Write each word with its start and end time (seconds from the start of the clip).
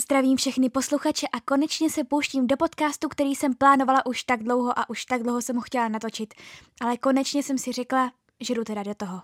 Zdravím 0.00 0.36
všechny 0.36 0.70
posluchače 0.70 1.26
a 1.32 1.40
konečně 1.40 1.90
se 1.90 2.04
pouštím 2.04 2.46
do 2.46 2.56
podcastu, 2.56 3.08
který 3.08 3.34
jsem 3.34 3.54
plánovala 3.54 4.06
už 4.06 4.22
tak 4.22 4.42
dlouho 4.42 4.78
a 4.78 4.90
už 4.90 5.04
tak 5.04 5.22
dlouho 5.22 5.42
jsem 5.42 5.56
ho 5.56 5.62
chtěla 5.62 5.88
natočit. 5.88 6.34
Ale 6.80 6.96
konečně 6.96 7.42
jsem 7.42 7.58
si 7.58 7.72
řekla, 7.72 8.12
že 8.40 8.54
jdu 8.54 8.64
teda 8.64 8.82
do 8.82 8.94
toho. 8.94 9.22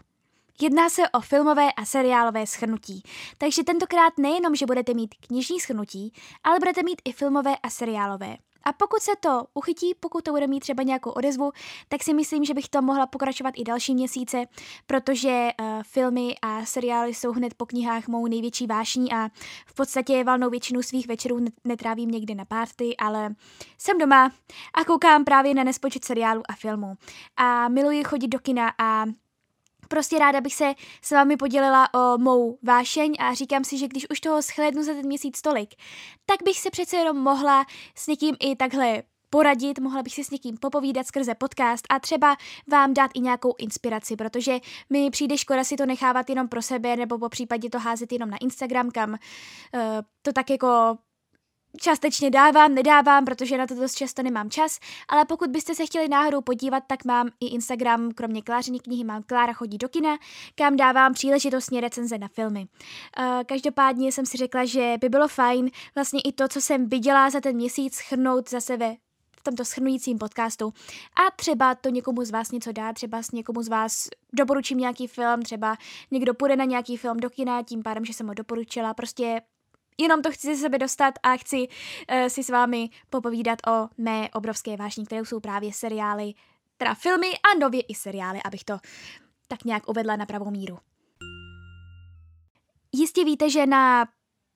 Jedná 0.63 0.91
se 0.91 1.09
o 1.09 1.21
filmové 1.21 1.73
a 1.73 1.85
seriálové 1.85 2.47
schrnutí, 2.47 3.03
takže 3.39 3.65
tentokrát 3.65 4.19
nejenom, 4.19 4.55
že 4.55 4.67
budete 4.67 4.95
mít 4.95 5.15
knižní 5.15 5.61
schrnutí, 5.61 6.13
ale 6.45 6.59
budete 6.59 6.83
mít 6.83 7.03
i 7.05 7.13
filmové 7.13 7.57
a 7.63 7.71
seriálové. 7.71 8.37
A 8.65 8.73
pokud 8.73 9.03
se 9.03 9.13
to 9.21 9.45
uchytí, 9.55 9.95
pokud 10.01 10.25
to 10.25 10.31
bude 10.31 10.47
mít 10.47 10.61
třeba 10.61 10.83
nějakou 10.83 11.11
odezvu, 11.11 11.53
tak 11.89 12.03
si 12.03 12.15
myslím, 12.15 12.45
že 12.45 12.55
bych 12.55 12.69
to 12.69 12.83
mohla 12.83 13.07
pokračovat 13.07 13.55
i 13.57 13.65
další 13.65 13.95
měsíce, 13.95 14.45
protože 14.87 15.51
uh, 15.61 15.83
filmy 15.83 16.35
a 16.43 16.65
seriály 16.65 17.15
jsou 17.15 17.33
hned 17.33 17.55
po 17.55 17.67
knihách 17.67 18.09
mou 18.09 18.27
největší 18.27 18.67
vášní 18.67 19.13
a 19.13 19.29
v 19.67 19.75
podstatě 19.75 20.25
valnou 20.25 20.51
většinu 20.51 20.83
svých 20.83 21.09
večerů 21.09 21.39
netrávím 21.65 22.11
někde 22.11 22.35
na 22.35 22.45
párty, 22.45 22.97
ale 22.97 23.35
jsem 23.79 23.99
doma 23.99 24.33
a 24.75 24.85
koukám 24.85 25.25
právě 25.25 25.55
na 25.55 25.65
nespočet 25.65 26.05
seriálů 26.05 26.43
a 26.49 26.53
filmů. 26.53 26.95
A 27.37 27.69
miluji 27.69 28.05
chodit 28.05 28.29
do 28.29 28.39
kina 28.39 28.73
a 28.79 29.05
prostě 29.89 30.19
ráda 30.19 30.41
bych 30.41 30.55
se 30.55 30.75
s 31.03 31.11
vámi 31.11 31.37
podělila 31.37 31.95
o 31.95 32.19
mou 32.19 32.59
vášeň 32.63 33.15
a 33.19 33.35
říkám 33.35 33.65
si, 33.65 33.79
že 33.79 33.89
když 33.89 34.07
už 34.11 34.21
toho 34.21 34.43
schlédnu 34.43 34.83
za 34.83 34.93
ten 34.93 35.07
měsíc 35.07 35.41
tolik, 35.41 35.75
tak 36.27 36.43
bych 36.45 36.59
se 36.59 36.71
přece 36.71 36.97
jenom 36.97 37.17
mohla 37.17 37.65
s 37.95 38.07
někým 38.07 38.37
i 38.41 38.57
takhle 38.57 39.03
poradit, 39.31 39.79
mohla 39.79 40.03
bych 40.03 40.15
si 40.15 40.25
s 40.25 40.31
někým 40.31 40.57
popovídat 40.57 41.07
skrze 41.07 41.35
podcast 41.35 41.87
a 41.91 42.01
třeba 42.01 42.37
vám 42.71 42.95
dát 42.95 43.11
i 43.15 43.21
nějakou 43.21 43.55
inspiraci, 43.59 44.17
protože 44.17 44.59
mi 44.91 45.11
přijde 45.11 45.39
škoda 45.39 45.65
si 45.65 45.77
to 45.77 45.87
nechávat 45.87 46.31
jenom 46.31 46.49
pro 46.49 46.63
sebe 46.63 46.97
nebo 46.97 47.19
po 47.19 47.29
případě 47.29 47.71
to 47.71 47.79
házet 47.79 48.13
jenom 48.13 48.31
na 48.31 48.37
Instagram, 48.37 48.91
kam 48.91 49.11
uh, 49.11 49.19
to 50.23 50.33
tak 50.33 50.51
jako 50.51 50.97
částečně 51.81 52.31
dávám, 52.31 52.75
nedávám, 52.75 53.25
protože 53.25 53.59
na 53.59 53.67
to 53.67 53.75
dost 53.75 53.95
často 53.95 54.23
nemám 54.23 54.51
čas, 54.51 54.79
ale 55.09 55.25
pokud 55.25 55.51
byste 55.51 55.75
se 55.75 55.87
chtěli 55.87 56.09
náhodou 56.09 56.41
podívat, 56.41 56.85
tak 56.87 57.05
mám 57.05 57.29
i 57.41 57.47
Instagram, 57.47 58.11
kromě 58.15 58.43
Klářiny 58.43 58.79
knihy 58.79 59.05
mám 59.05 59.23
Klára 59.23 59.53
chodí 59.53 59.79
do 59.79 59.89
kina, 59.89 60.19
kam 60.55 60.77
dávám 60.77 61.13
příležitostně 61.13 61.81
recenze 61.81 62.19
na 62.19 62.29
filmy. 62.29 62.61
Uh, 62.61 63.25
každopádně 63.47 64.13
jsem 64.13 64.27
si 64.27 64.37
řekla, 64.37 64.65
že 64.65 64.95
by 65.01 65.09
bylo 65.09 65.29
fajn 65.29 65.71
vlastně 65.95 66.21
i 66.21 66.33
to, 66.33 66.49
co 66.49 66.61
jsem 66.61 66.89
viděla 66.89 67.31
za 67.31 67.41
ten 67.41 67.57
měsíc, 67.57 67.95
schrnout 67.95 68.51
za 68.51 68.61
sebe 68.61 68.97
v 69.43 69.43
tomto 69.43 69.65
schrnujícím 69.65 70.19
podcastu 70.19 70.73
a 71.17 71.37
třeba 71.37 71.75
to 71.75 71.89
někomu 71.89 72.25
z 72.25 72.31
vás 72.31 72.51
něco 72.51 72.73
dá, 72.73 72.93
třeba 72.93 73.23
s 73.23 73.31
někomu 73.31 73.63
z 73.63 73.69
vás 73.69 74.09
doporučím 74.33 74.79
nějaký 74.79 75.07
film, 75.07 75.43
třeba 75.43 75.77
někdo 76.11 76.35
půjde 76.35 76.57
na 76.57 76.65
nějaký 76.65 76.97
film 76.97 77.17
do 77.17 77.31
kina, 77.31 77.63
tím 77.63 77.83
pádem, 77.83 78.05
že 78.05 78.13
jsem 78.13 78.29
ho 78.29 78.35
doporučila, 78.35 78.95
prostě 78.95 79.41
Jenom 79.99 80.23
to 80.23 80.33
chci 80.33 80.57
ze 80.57 80.61
sebe 80.61 80.79
dostat 80.79 81.15
a 81.23 81.37
chci 81.37 81.69
uh, 81.69 82.27
si 82.29 82.45
s 82.45 82.49
vámi 82.49 82.91
popovídat 83.11 83.59
o 83.67 83.89
mé 83.99 84.31
obrovské 84.31 84.77
vášní, 84.77 85.07
které 85.07 85.25
jsou 85.25 85.41
právě 85.41 85.73
seriály, 85.73 86.33
teda 86.77 86.95
filmy 86.95 87.27
a 87.27 87.59
nově 87.61 87.81
i 87.81 87.95
seriály, 87.95 88.41
abych 88.45 88.65
to 88.65 88.79
tak 89.49 89.65
nějak 89.65 89.89
uvedla 89.89 90.17
na 90.17 90.27
pravou 90.27 90.51
míru. 90.51 90.79
Jistě 92.93 93.25
víte, 93.25 93.51
že 93.51 93.67
na 93.67 94.09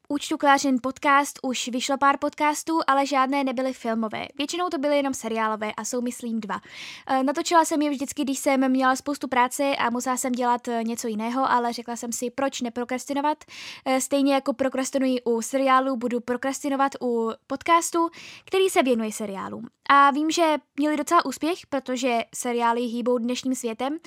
účtu 0.08 0.38
Klářin 0.38 0.78
podcast 0.82 1.38
už 1.42 1.68
vyšlo 1.68 1.98
pár 1.98 2.18
podcastů, 2.18 2.80
ale 2.86 3.06
žádné 3.06 3.44
nebyly 3.44 3.72
filmové. 3.72 4.26
Většinou 4.38 4.68
to 4.68 4.78
byly 4.78 4.96
jenom 4.96 5.14
seriálové 5.14 5.72
a 5.72 5.84
jsou 5.84 6.00
myslím 6.00 6.40
dva. 6.40 6.60
E, 7.06 7.22
natočila 7.22 7.64
jsem 7.64 7.82
je 7.82 7.90
vždycky, 7.90 8.24
když 8.24 8.38
jsem 8.38 8.70
měla 8.70 8.96
spoustu 8.96 9.28
práce 9.28 9.76
a 9.76 9.90
musela 9.90 10.16
jsem 10.16 10.32
dělat 10.32 10.68
e, 10.68 10.84
něco 10.84 11.08
jiného, 11.08 11.50
ale 11.50 11.72
řekla 11.72 11.96
jsem 11.96 12.12
si, 12.12 12.30
proč 12.30 12.60
neprokrastinovat. 12.60 13.44
E, 13.84 14.00
stejně 14.00 14.34
jako 14.34 14.52
prokrastinuji 14.52 15.22
u 15.22 15.42
seriálu, 15.42 15.96
budu 15.96 16.20
prokrastinovat 16.20 16.92
u 17.02 17.30
podcastu, 17.46 18.08
který 18.44 18.68
se 18.68 18.82
věnuje 18.82 19.12
seriálům. 19.12 19.66
A 19.88 20.10
vím, 20.10 20.30
že 20.30 20.56
měli 20.78 20.96
docela 20.96 21.24
úspěch, 21.24 21.58
protože 21.68 22.18
seriály 22.34 22.80
hýbou 22.80 23.18
dnešním 23.18 23.54
světem, 23.54 23.98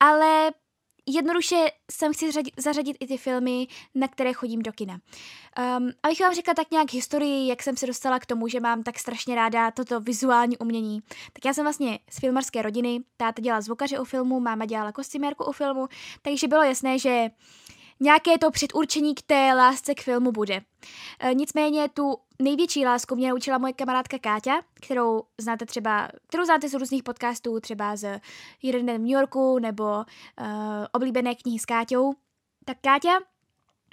ale 0.00 0.50
jednoduše 1.06 1.56
jsem 1.90 2.12
chci 2.12 2.30
zařadit, 2.56 2.96
i 3.00 3.06
ty 3.06 3.16
filmy, 3.16 3.66
na 3.94 4.08
které 4.08 4.32
chodím 4.32 4.62
do 4.62 4.72
kina. 4.72 4.94
Um, 5.78 5.90
abych 6.02 6.20
vám 6.20 6.34
řekla 6.34 6.54
tak 6.54 6.70
nějak 6.70 6.92
historii, 6.92 7.48
jak 7.48 7.62
jsem 7.62 7.76
se 7.76 7.86
dostala 7.86 8.18
k 8.18 8.26
tomu, 8.26 8.48
že 8.48 8.60
mám 8.60 8.82
tak 8.82 8.98
strašně 8.98 9.34
ráda 9.34 9.70
toto 9.70 10.00
vizuální 10.00 10.58
umění. 10.58 11.00
Tak 11.32 11.44
já 11.44 11.54
jsem 11.54 11.64
vlastně 11.64 11.98
z 12.10 12.20
filmarské 12.20 12.62
rodiny, 12.62 13.00
táta 13.16 13.42
dělala 13.42 13.60
zvukaře 13.60 13.98
u 13.98 14.04
filmu, 14.04 14.40
máma 14.40 14.64
dělala 14.64 14.92
kostymérku 14.92 15.44
u 15.44 15.52
filmu, 15.52 15.88
takže 16.22 16.48
bylo 16.48 16.62
jasné, 16.62 16.98
že 16.98 17.30
nějaké 18.04 18.38
to 18.38 18.50
předurčení 18.50 19.14
k 19.14 19.22
té 19.22 19.54
lásce 19.54 19.94
k 19.94 20.00
filmu 20.00 20.32
bude. 20.32 20.60
E, 21.20 21.34
nicméně 21.34 21.88
tu 21.88 22.16
největší 22.42 22.86
lásku 22.86 23.16
mě 23.16 23.30
naučila 23.30 23.58
moje 23.58 23.72
kamarádka 23.72 24.18
Káťa, 24.18 24.62
kterou 24.74 25.22
znáte 25.38 25.66
třeba, 25.66 26.08
kterou 26.28 26.44
znáte 26.44 26.68
z 26.68 26.74
různých 26.74 27.02
podcastů, 27.02 27.60
třeba 27.60 27.96
z 27.96 28.20
Jeden 28.62 28.86
den 28.86 28.96
v 28.96 29.00
New 29.00 29.10
Yorku 29.10 29.58
nebo 29.58 29.84
uh, 29.84 30.04
oblíbené 30.92 31.34
knihy 31.34 31.58
s 31.58 31.64
Káťou. 31.64 32.14
Tak 32.64 32.78
Káťa 32.80 33.20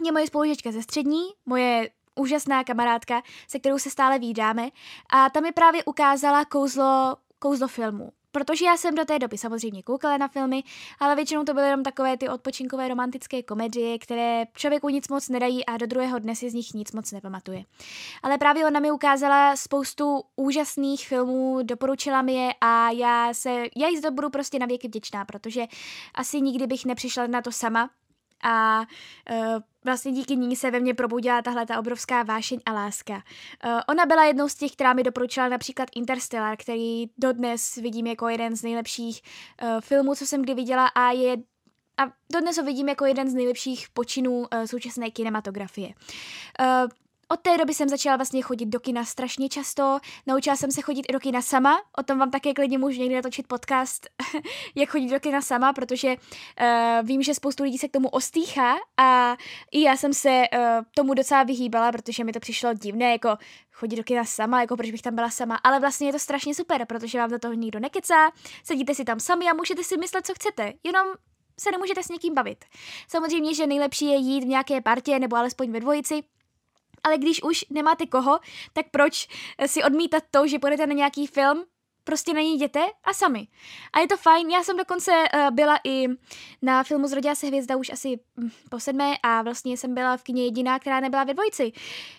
je 0.05 0.11
moje 0.11 0.27
spolužečka 0.27 0.71
ze 0.71 0.81
střední, 0.81 1.21
moje 1.45 1.89
úžasná 2.15 2.63
kamarádka, 2.63 3.21
se 3.47 3.59
kterou 3.59 3.79
se 3.79 3.89
stále 3.89 4.19
vídáme 4.19 4.69
a 5.13 5.29
ta 5.29 5.39
mi 5.39 5.51
právě 5.51 5.83
ukázala 5.83 6.45
kouzlo, 6.45 7.17
kouzlo 7.39 7.67
filmu. 7.67 8.11
Protože 8.31 8.65
já 8.65 8.77
jsem 8.77 8.95
do 8.95 9.05
té 9.05 9.19
doby 9.19 9.37
samozřejmě 9.37 9.83
koukala 9.83 10.17
na 10.17 10.27
filmy, 10.27 10.63
ale 10.99 11.15
většinou 11.15 11.43
to 11.43 11.53
byly 11.53 11.65
jenom 11.65 11.83
takové 11.83 12.17
ty 12.17 12.29
odpočinkové 12.29 12.87
romantické 12.87 13.43
komedie, 13.43 13.99
které 13.99 14.45
člověku 14.53 14.89
nic 14.89 15.07
moc 15.07 15.29
nedají 15.29 15.65
a 15.65 15.77
do 15.77 15.85
druhého 15.85 16.19
dne 16.19 16.35
si 16.35 16.49
z 16.49 16.53
nich 16.53 16.73
nic 16.73 16.91
moc 16.91 17.11
nepamatuje. 17.11 17.63
Ale 18.23 18.37
právě 18.37 18.65
ona 18.65 18.79
mi 18.79 18.91
ukázala 18.91 19.55
spoustu 19.55 20.23
úžasných 20.35 21.07
filmů, 21.07 21.59
doporučila 21.63 22.21
mi 22.21 22.33
je 22.33 22.53
a 22.61 22.91
já 22.91 23.33
se, 23.33 23.63
já 23.77 23.87
jí 23.87 24.01
budu 24.11 24.29
prostě 24.29 24.59
na 24.59 24.65
věky 24.65 24.87
vděčná, 24.87 25.25
protože 25.25 25.65
asi 26.15 26.41
nikdy 26.41 26.67
bych 26.67 26.85
nepřišla 26.85 27.27
na 27.27 27.41
to 27.41 27.51
sama, 27.51 27.89
a 28.43 28.85
uh, 29.31 29.37
vlastně 29.85 30.11
díky 30.11 30.35
ní 30.35 30.55
se 30.55 30.71
ve 30.71 30.79
mně 30.79 30.93
probudila 30.93 31.41
tahle 31.41 31.65
ta 31.65 31.79
obrovská 31.79 32.23
vášeň 32.23 32.59
a 32.65 32.73
láska. 32.73 33.13
Uh, 33.13 33.79
ona 33.89 34.05
byla 34.05 34.25
jednou 34.25 34.49
z 34.49 34.55
těch, 34.55 34.71
která 34.71 34.93
mi 34.93 35.03
doporučila 35.03 35.49
například 35.49 35.89
Interstellar, 35.95 36.57
který 36.57 37.05
dodnes 37.17 37.75
vidím 37.75 38.07
jako 38.07 38.27
jeden 38.27 38.55
z 38.55 38.63
nejlepších 38.63 39.21
uh, 39.61 39.81
filmů, 39.81 40.15
co 40.15 40.25
jsem 40.25 40.41
kdy 40.41 40.53
viděla 40.53 40.87
a 40.87 41.11
je 41.11 41.37
a 41.97 42.11
dodnes 42.33 42.57
ho 42.57 42.63
vidím 42.63 42.89
jako 42.89 43.05
jeden 43.05 43.29
z 43.29 43.33
nejlepších 43.33 43.89
počinů 43.93 44.37
uh, 44.39 44.45
současné 44.65 45.11
kinematografie. 45.11 45.87
Uh, 45.87 46.89
od 47.31 47.39
té 47.39 47.57
doby 47.57 47.73
jsem 47.73 47.89
začala 47.89 48.15
vlastně 48.15 48.41
chodit 48.41 48.65
do 48.65 48.79
kina 48.79 49.05
strašně 49.05 49.49
často, 49.49 49.99
naučila 50.27 50.55
jsem 50.55 50.71
se 50.71 50.81
chodit 50.81 51.05
i 51.09 51.13
do 51.13 51.19
kina 51.19 51.41
sama, 51.41 51.81
o 51.97 52.03
tom 52.03 52.19
vám 52.19 52.31
také 52.31 52.53
klidně 52.53 52.77
můžu 52.77 52.99
někdy 52.99 53.15
natočit 53.15 53.47
podcast, 53.47 54.07
jak 54.75 54.89
chodit 54.89 55.09
do 55.09 55.19
kina 55.19 55.41
sama, 55.41 55.73
protože 55.73 56.15
uh, 56.15 57.07
vím, 57.07 57.23
že 57.23 57.33
spoustu 57.33 57.63
lidí 57.63 57.77
se 57.77 57.87
k 57.87 57.91
tomu 57.91 58.09
ostýchá 58.09 58.75
a 58.97 59.37
i 59.71 59.81
já 59.81 59.97
jsem 59.97 60.13
se 60.13 60.29
uh, 60.29 60.59
tomu 60.95 61.13
docela 61.13 61.43
vyhýbala, 61.43 61.91
protože 61.91 62.23
mi 62.23 62.31
to 62.31 62.39
přišlo 62.39 62.73
divné, 62.73 63.11
jako 63.11 63.37
chodit 63.71 63.95
do 63.95 64.03
kina 64.03 64.25
sama, 64.25 64.61
jako 64.61 64.77
proč 64.77 64.91
bych 64.91 65.01
tam 65.01 65.15
byla 65.15 65.29
sama, 65.29 65.55
ale 65.55 65.79
vlastně 65.79 66.07
je 66.07 66.13
to 66.13 66.19
strašně 66.19 66.55
super, 66.55 66.85
protože 66.85 67.17
vám 67.17 67.29
do 67.29 67.39
toho 67.39 67.53
nikdo 67.53 67.79
nekecá, 67.79 68.31
sedíte 68.63 68.95
si 68.95 69.03
tam 69.03 69.19
sami 69.19 69.49
a 69.49 69.53
můžete 69.53 69.83
si 69.83 69.97
myslet, 69.97 70.25
co 70.25 70.33
chcete, 70.33 70.73
jenom 70.83 71.07
se 71.59 71.71
nemůžete 71.71 72.03
s 72.03 72.09
někým 72.09 72.33
bavit. 72.33 72.65
Samozřejmě, 73.07 73.55
že 73.55 73.67
nejlepší 73.67 74.05
je 74.05 74.15
jít 74.15 74.43
v 74.43 74.47
nějaké 74.47 74.81
partě 74.81 75.19
nebo 75.19 75.35
alespoň 75.35 75.71
ve 75.71 75.79
dvojici, 75.79 76.23
ale 77.03 77.17
když 77.17 77.43
už 77.43 77.65
nemáte 77.69 78.05
koho, 78.05 78.39
tak 78.73 78.85
proč 78.91 79.27
si 79.65 79.83
odmítat 79.83 80.23
to, 80.31 80.47
že 80.47 80.59
půjdete 80.59 80.87
na 80.87 80.93
nějaký 80.93 81.27
film, 81.27 81.63
prostě 82.03 82.33
na 82.33 82.41
ní 82.41 82.55
jděte 82.55 82.79
a 83.03 83.13
sami. 83.13 83.47
A 83.93 83.99
je 83.99 84.07
to 84.07 84.17
fajn, 84.17 84.49
já 84.49 84.63
jsem 84.63 84.77
dokonce 84.77 85.11
uh, 85.11 85.55
byla 85.55 85.79
i 85.83 86.07
na 86.61 86.83
filmu 86.83 87.07
Zrodila 87.07 87.35
se 87.35 87.47
hvězda 87.47 87.75
už 87.75 87.89
asi 87.89 88.19
hm, 88.37 88.49
po 88.69 88.79
sedmé 88.79 89.17
a 89.23 89.41
vlastně 89.41 89.77
jsem 89.77 89.93
byla 89.93 90.17
v 90.17 90.23
kině 90.23 90.43
jediná, 90.43 90.79
která 90.79 90.99
nebyla 90.99 91.23
ve 91.23 91.33
dvojici. 91.33 91.71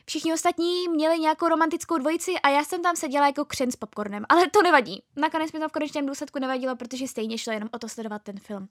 Všichni 0.06 0.32
ostatní 0.32 0.88
měli 0.88 1.18
nějakou 1.18 1.48
romantickou 1.48 1.98
dvojici 1.98 2.34
a 2.42 2.48
já 2.48 2.64
jsem 2.64 2.82
tam 2.82 2.96
seděla 2.96 3.26
jako 3.26 3.44
křen 3.44 3.70
s 3.70 3.76
popcornem, 3.76 4.24
ale 4.28 4.50
to 4.50 4.62
nevadí. 4.62 5.02
Nakonec 5.16 5.52
mi 5.52 5.60
to 5.60 5.68
v 5.68 5.72
konečném 5.72 6.06
důsledku 6.06 6.38
nevadilo, 6.38 6.76
protože 6.76 7.08
stejně 7.08 7.38
šlo 7.38 7.52
jenom 7.52 7.68
o 7.72 7.78
to 7.78 7.88
sledovat 7.88 8.22
ten 8.22 8.40
film. 8.40 8.62
Uh, 8.62 8.68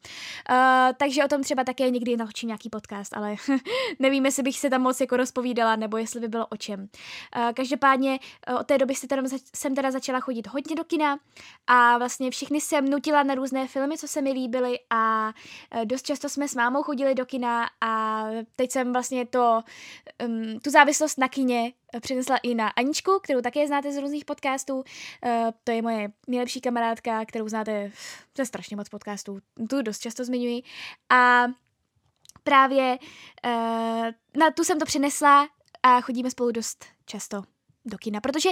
takže 0.97 1.25
o 1.25 1.27
tom 1.27 1.43
třeba 1.43 1.63
také 1.63 1.89
někdy 1.89 2.17
natočím 2.17 2.47
nějaký 2.47 2.69
podcast, 2.69 3.17
ale 3.17 3.35
nevím, 3.99 4.25
jestli 4.25 4.43
bych 4.43 4.59
se 4.59 4.69
tam 4.69 4.81
moc 4.81 5.01
jako 5.01 5.17
rozpovídala, 5.17 5.75
nebo 5.75 5.97
jestli 5.97 6.19
by 6.19 6.27
bylo 6.27 6.47
o 6.47 6.57
čem. 6.57 6.79
Uh, 6.79 7.51
každopádně 7.53 8.19
uh, 8.49 8.59
od 8.59 8.67
té 8.67 8.77
doby 8.77 8.95
se 8.95 9.07
teda, 9.07 9.23
jsem 9.55 9.75
teda 9.75 9.91
začala 9.91 10.19
chodit 10.19 10.47
hodně 10.47 10.75
do 10.75 10.83
kina, 10.83 11.00
kina 11.01 11.19
a 11.67 11.97
vlastně 11.97 12.31
všechny 12.31 12.61
jsem 12.61 12.89
nutila 12.89 13.23
na 13.23 13.35
různé 13.35 13.67
filmy, 13.67 13.97
co 13.97 14.07
se 14.07 14.21
mi 14.21 14.31
líbily 14.31 14.79
a 14.89 15.33
e, 15.71 15.85
dost 15.85 16.05
často 16.05 16.29
jsme 16.29 16.47
s 16.47 16.55
mámou 16.55 16.83
chodili 16.83 17.15
do 17.15 17.25
kina 17.25 17.69
a 17.81 18.25
teď 18.55 18.71
jsem 18.71 18.93
vlastně 18.93 19.25
to, 19.25 19.63
um, 20.25 20.59
tu 20.59 20.69
závislost 20.69 21.17
na 21.17 21.27
kině 21.27 21.73
přinesla 22.01 22.37
i 22.37 22.55
na 22.55 22.67
Aničku, 22.67 23.19
kterou 23.23 23.41
také 23.41 23.67
znáte 23.67 23.91
z 23.91 24.01
různých 24.01 24.25
podcastů. 24.25 24.75
Uh, 24.75 24.83
to 25.63 25.71
je 25.71 25.81
moje 25.81 26.11
nejlepší 26.27 26.61
kamarádka, 26.61 27.25
kterou 27.25 27.49
znáte 27.49 27.91
ze 28.37 28.45
strašně 28.45 28.77
moc 28.77 28.89
podcastů. 28.89 29.39
Tu 29.69 29.81
dost 29.81 29.99
často 29.99 30.25
zmiňuji. 30.25 30.63
A 31.09 31.45
právě 32.43 32.97
uh, 33.45 34.07
na 34.37 34.51
tu 34.55 34.63
jsem 34.63 34.79
to 34.79 34.85
přinesla 34.85 35.47
a 35.83 36.01
chodíme 36.01 36.31
spolu 36.31 36.51
dost 36.51 36.85
často 37.05 37.43
do 37.85 37.97
kina, 37.97 38.21
protože 38.21 38.49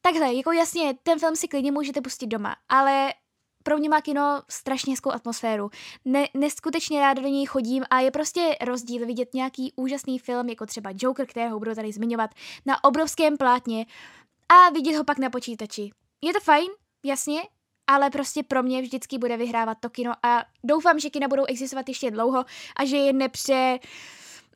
takhle, 0.00 0.34
jako 0.34 0.52
jasně, 0.52 0.94
ten 1.02 1.18
film 1.18 1.36
si 1.36 1.48
klidně 1.48 1.72
můžete 1.72 2.00
pustit 2.00 2.26
doma, 2.26 2.56
ale 2.68 3.14
pro 3.62 3.78
mě 3.78 3.88
má 3.88 4.00
kino 4.00 4.42
strašně 4.50 4.92
hezkou 4.92 5.12
atmosféru. 5.12 5.70
Ne, 6.04 6.28
neskutečně 6.34 7.00
ráda 7.00 7.22
do 7.22 7.28
něj 7.28 7.46
chodím 7.46 7.84
a 7.90 8.00
je 8.00 8.10
prostě 8.10 8.56
rozdíl 8.60 9.06
vidět 9.06 9.34
nějaký 9.34 9.72
úžasný 9.76 10.18
film, 10.18 10.48
jako 10.48 10.66
třeba 10.66 10.90
Joker, 10.94 11.26
kterého 11.26 11.58
budu 11.58 11.74
tady 11.74 11.92
zmiňovat, 11.92 12.30
na 12.66 12.84
obrovském 12.84 13.36
plátně 13.36 13.86
a 14.48 14.70
vidět 14.70 14.96
ho 14.96 15.04
pak 15.04 15.18
na 15.18 15.30
počítači. 15.30 15.90
Je 16.22 16.32
to 16.32 16.40
fajn, 16.40 16.68
jasně, 17.04 17.42
ale 17.86 18.10
prostě 18.10 18.42
pro 18.42 18.62
mě 18.62 18.82
vždycky 18.82 19.18
bude 19.18 19.36
vyhrávat 19.36 19.78
to 19.80 19.90
kino 19.90 20.12
a 20.22 20.44
doufám, 20.64 20.98
že 20.98 21.10
kina 21.10 21.28
budou 21.28 21.44
existovat 21.44 21.88
ještě 21.88 22.10
dlouho 22.10 22.44
a 22.76 22.84
že 22.84 22.96
je 22.96 23.12
nepře... 23.12 23.78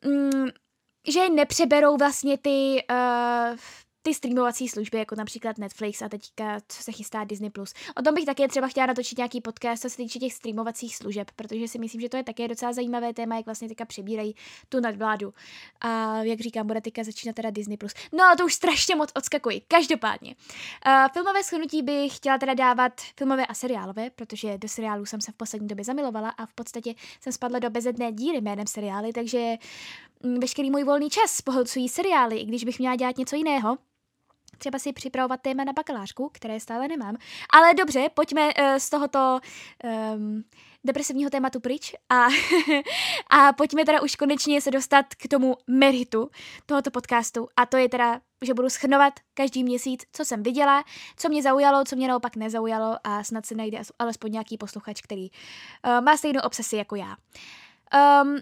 Mm, 0.05 0.47
že 1.07 1.19
je 1.19 1.29
nepřeberou 1.29 1.97
vlastně 1.97 2.37
ty 2.37 2.83
uh, 2.91 3.57
ty 4.03 4.13
streamovací 4.13 4.67
služby, 4.67 4.97
jako 4.97 5.15
například 5.15 5.57
Netflix 5.57 6.01
a 6.01 6.09
teďka, 6.09 6.57
co 6.67 6.83
se 6.83 6.91
chystá 6.91 7.23
Disney+. 7.23 7.51
O 7.95 8.01
tom 8.01 8.15
bych 8.15 8.25
také 8.25 8.47
třeba 8.47 8.67
chtěla 8.67 8.85
natočit 8.85 9.17
nějaký 9.17 9.41
podcast, 9.41 9.81
co 9.81 9.89
se 9.89 9.97
týče 9.97 10.19
těch 10.19 10.33
streamovacích 10.33 10.95
služeb, 10.95 11.31
protože 11.35 11.67
si 11.67 11.79
myslím, 11.79 12.01
že 12.01 12.09
to 12.09 12.17
je 12.17 12.23
také 12.23 12.47
docela 12.47 12.73
zajímavé 12.73 13.13
téma, 13.13 13.35
jak 13.35 13.45
vlastně 13.45 13.67
teďka 13.67 13.85
přebírají 13.85 14.35
tu 14.69 14.79
nadvládu. 14.79 15.33
A 15.81 16.23
jak 16.23 16.39
říkám, 16.39 16.67
bude 16.67 16.81
teďka 16.81 17.03
začínat 17.03 17.35
teda 17.35 17.49
Disney+. 17.49 17.77
No 18.11 18.23
ale 18.23 18.35
to 18.37 18.45
už 18.45 18.53
strašně 18.53 18.95
moc 18.95 19.11
odskakuji. 19.15 19.61
Každopádně. 19.67 20.35
Uh, 20.87 20.93
filmové 21.13 21.43
schrnutí 21.43 21.81
bych 21.81 22.15
chtěla 22.15 22.37
teda 22.37 22.53
dávat 22.53 23.01
filmové 23.17 23.45
a 23.45 23.53
seriálové, 23.53 24.09
protože 24.09 24.57
do 24.57 24.67
seriálů 24.67 25.05
jsem 25.05 25.21
se 25.21 25.31
v 25.31 25.35
poslední 25.35 25.67
době 25.67 25.85
zamilovala 25.85 26.29
a 26.29 26.45
v 26.45 26.53
podstatě 26.53 26.93
jsem 27.21 27.33
spadla 27.33 27.59
do 27.59 27.69
bezedné 27.69 28.11
díry 28.11 28.41
jménem 28.41 28.67
seriály, 28.67 29.13
takže 29.13 29.55
mm, 30.23 30.39
veškerý 30.39 30.71
můj 30.71 30.83
volný 30.83 31.09
čas 31.09 31.41
pohlcují 31.41 31.89
seriály, 31.89 32.37
i 32.37 32.45
když 32.45 32.63
bych 32.63 32.79
měla 32.79 32.95
dělat 32.95 33.17
něco 33.17 33.35
jiného, 33.35 33.77
třeba 34.63 34.79
si 34.79 34.93
připravovat 34.93 35.41
téma 35.41 35.63
na 35.63 35.73
bakalářku, 35.73 36.29
které 36.33 36.59
stále 36.59 36.87
nemám. 36.87 37.15
Ale 37.53 37.73
dobře, 37.73 38.09
pojďme 38.13 38.41
uh, 38.41 38.75
z 38.77 38.89
tohoto 38.89 39.39
um, 40.13 40.43
depresivního 40.83 41.29
tématu 41.29 41.59
pryč 41.59 41.95
a, 42.09 42.27
a 43.29 43.53
pojďme 43.53 43.85
teda 43.85 44.01
už 44.01 44.15
konečně 44.15 44.61
se 44.61 44.71
dostat 44.71 45.05
k 45.15 45.27
tomu 45.27 45.57
meritu 45.67 46.29
tohoto 46.65 46.91
podcastu 46.91 47.47
a 47.57 47.65
to 47.65 47.77
je 47.77 47.89
teda, 47.89 48.21
že 48.41 48.53
budu 48.53 48.69
schrnovat 48.69 49.13
každý 49.33 49.63
měsíc, 49.63 50.03
co 50.13 50.25
jsem 50.25 50.43
viděla, 50.43 50.83
co 51.17 51.29
mě 51.29 51.43
zaujalo, 51.43 51.83
co 51.85 51.95
mě 51.95 52.07
naopak 52.07 52.35
nezaujalo 52.35 52.97
a 53.03 53.23
snad 53.23 53.45
se 53.45 53.55
najde 53.55 53.81
alespoň 53.99 54.31
nějaký 54.31 54.57
posluchač, 54.57 55.01
který 55.01 55.29
uh, 55.31 56.01
má 56.01 56.17
stejnou 56.17 56.41
obsesi 56.41 56.75
jako 56.75 56.95
já. 56.95 57.15
Um, 58.23 58.37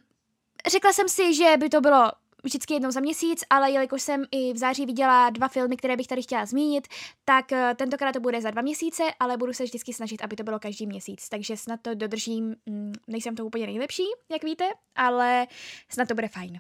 řekla 0.67 0.93
jsem 0.93 1.09
si, 1.09 1.33
že 1.33 1.57
by 1.57 1.69
to 1.69 1.81
bylo 1.81 2.11
vždycky 2.43 2.73
jednou 2.73 2.91
za 2.91 2.99
měsíc, 2.99 3.43
ale 3.49 3.71
jelikož 3.71 4.01
jsem 4.01 4.23
i 4.31 4.53
v 4.53 4.57
září 4.57 4.85
viděla 4.85 5.29
dva 5.29 5.47
filmy, 5.47 5.77
které 5.77 5.97
bych 5.97 6.07
tady 6.07 6.21
chtěla 6.21 6.45
zmínit, 6.45 6.87
tak 7.25 7.51
eh, 7.51 7.75
tentokrát 7.75 8.11
to 8.11 8.19
bude 8.19 8.41
za 8.41 8.51
dva 8.51 8.61
měsíce, 8.61 9.03
ale 9.19 9.37
budu 9.37 9.53
se 9.53 9.63
vždycky 9.63 9.93
snažit, 9.93 10.21
aby 10.21 10.35
to 10.35 10.43
bylo 10.43 10.59
každý 10.59 10.87
měsíc. 10.87 11.29
Takže 11.29 11.57
snad 11.57 11.79
to 11.81 11.95
dodržím, 11.95 12.55
mm, 12.65 12.93
nejsem 13.07 13.35
to 13.35 13.45
úplně 13.45 13.65
nejlepší, 13.65 14.03
jak 14.31 14.43
víte, 14.43 14.69
ale 14.95 15.47
snad 15.89 16.07
to 16.07 16.15
bude 16.15 16.27
fajn. 16.27 16.59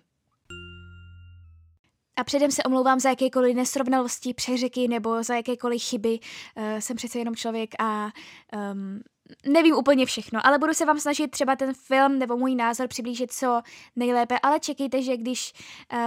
A 2.17 2.23
předem 2.23 2.51
se 2.51 2.63
omlouvám 2.63 2.99
za 2.99 3.09
jakékoliv 3.09 3.55
nesrovnalosti, 3.55 4.33
přeřeky 4.33 4.87
nebo 4.87 5.23
za 5.23 5.35
jakékoliv 5.35 5.83
chyby. 5.83 6.19
Uh, 6.19 6.79
jsem 6.79 6.97
přece 6.97 7.19
jenom 7.19 7.35
člověk 7.35 7.69
a 7.79 8.09
um, 8.73 9.01
nevím 9.45 9.75
úplně 9.75 10.05
všechno, 10.05 10.45
ale 10.45 10.59
budu 10.59 10.73
se 10.73 10.85
vám 10.85 10.99
snažit 10.99 11.31
třeba 11.31 11.55
ten 11.55 11.73
film 11.73 12.19
nebo 12.19 12.37
můj 12.37 12.55
názor 12.55 12.87
přiblížit 12.87 13.33
co 13.33 13.61
nejlépe, 13.95 14.39
ale 14.43 14.59
čekejte, 14.59 15.01
že 15.01 15.17
když 15.17 15.53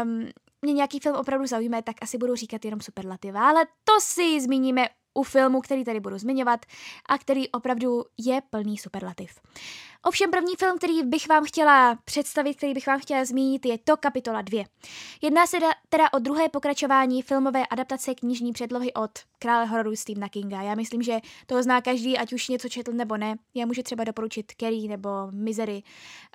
um, 0.02 0.28
mě 0.62 0.72
nějaký 0.72 1.00
film 1.00 1.16
opravdu 1.16 1.46
zaujme, 1.46 1.82
tak 1.82 1.96
asi 2.00 2.18
budu 2.18 2.34
říkat 2.34 2.64
jenom 2.64 2.80
superlativa, 2.80 3.48
ale 3.48 3.64
to 3.84 4.00
si 4.00 4.40
zmíníme 4.40 4.88
u 5.14 5.22
filmu, 5.22 5.60
který 5.60 5.84
tady 5.84 6.00
budu 6.00 6.18
zmiňovat 6.18 6.66
a 7.08 7.18
který 7.18 7.48
opravdu 7.48 8.04
je 8.18 8.40
plný 8.50 8.78
superlativ. 8.78 9.30
Ovšem 10.06 10.30
první 10.30 10.56
film, 10.56 10.78
který 10.78 11.02
bych 11.02 11.28
vám 11.28 11.44
chtěla 11.44 11.98
představit, 12.04 12.54
který 12.54 12.74
bych 12.74 12.86
vám 12.86 13.00
chtěla 13.00 13.24
zmínit, 13.24 13.66
je 13.66 13.78
to 13.78 13.96
kapitola 13.96 14.42
2. 14.42 14.64
Jedná 15.22 15.46
se 15.46 15.58
teda 15.88 16.12
o 16.12 16.18
druhé 16.18 16.48
pokračování 16.48 17.22
filmové 17.22 17.66
adaptace 17.66 18.14
knižní 18.14 18.52
předlohy 18.52 18.92
od 18.92 19.10
krále 19.38 19.66
hororu 19.66 19.96
Stephena 19.96 20.28
Kinga. 20.28 20.62
Já 20.62 20.74
myslím, 20.74 21.02
že 21.02 21.18
to 21.46 21.62
zná 21.62 21.80
každý, 21.80 22.18
ať 22.18 22.32
už 22.32 22.48
něco 22.48 22.68
četl 22.68 22.92
nebo 22.92 23.16
ne. 23.16 23.34
Já 23.54 23.66
můžu 23.66 23.82
třeba 23.82 24.04
doporučit 24.04 24.52
Kerry 24.52 24.88
nebo 24.88 25.08
Misery. 25.30 25.82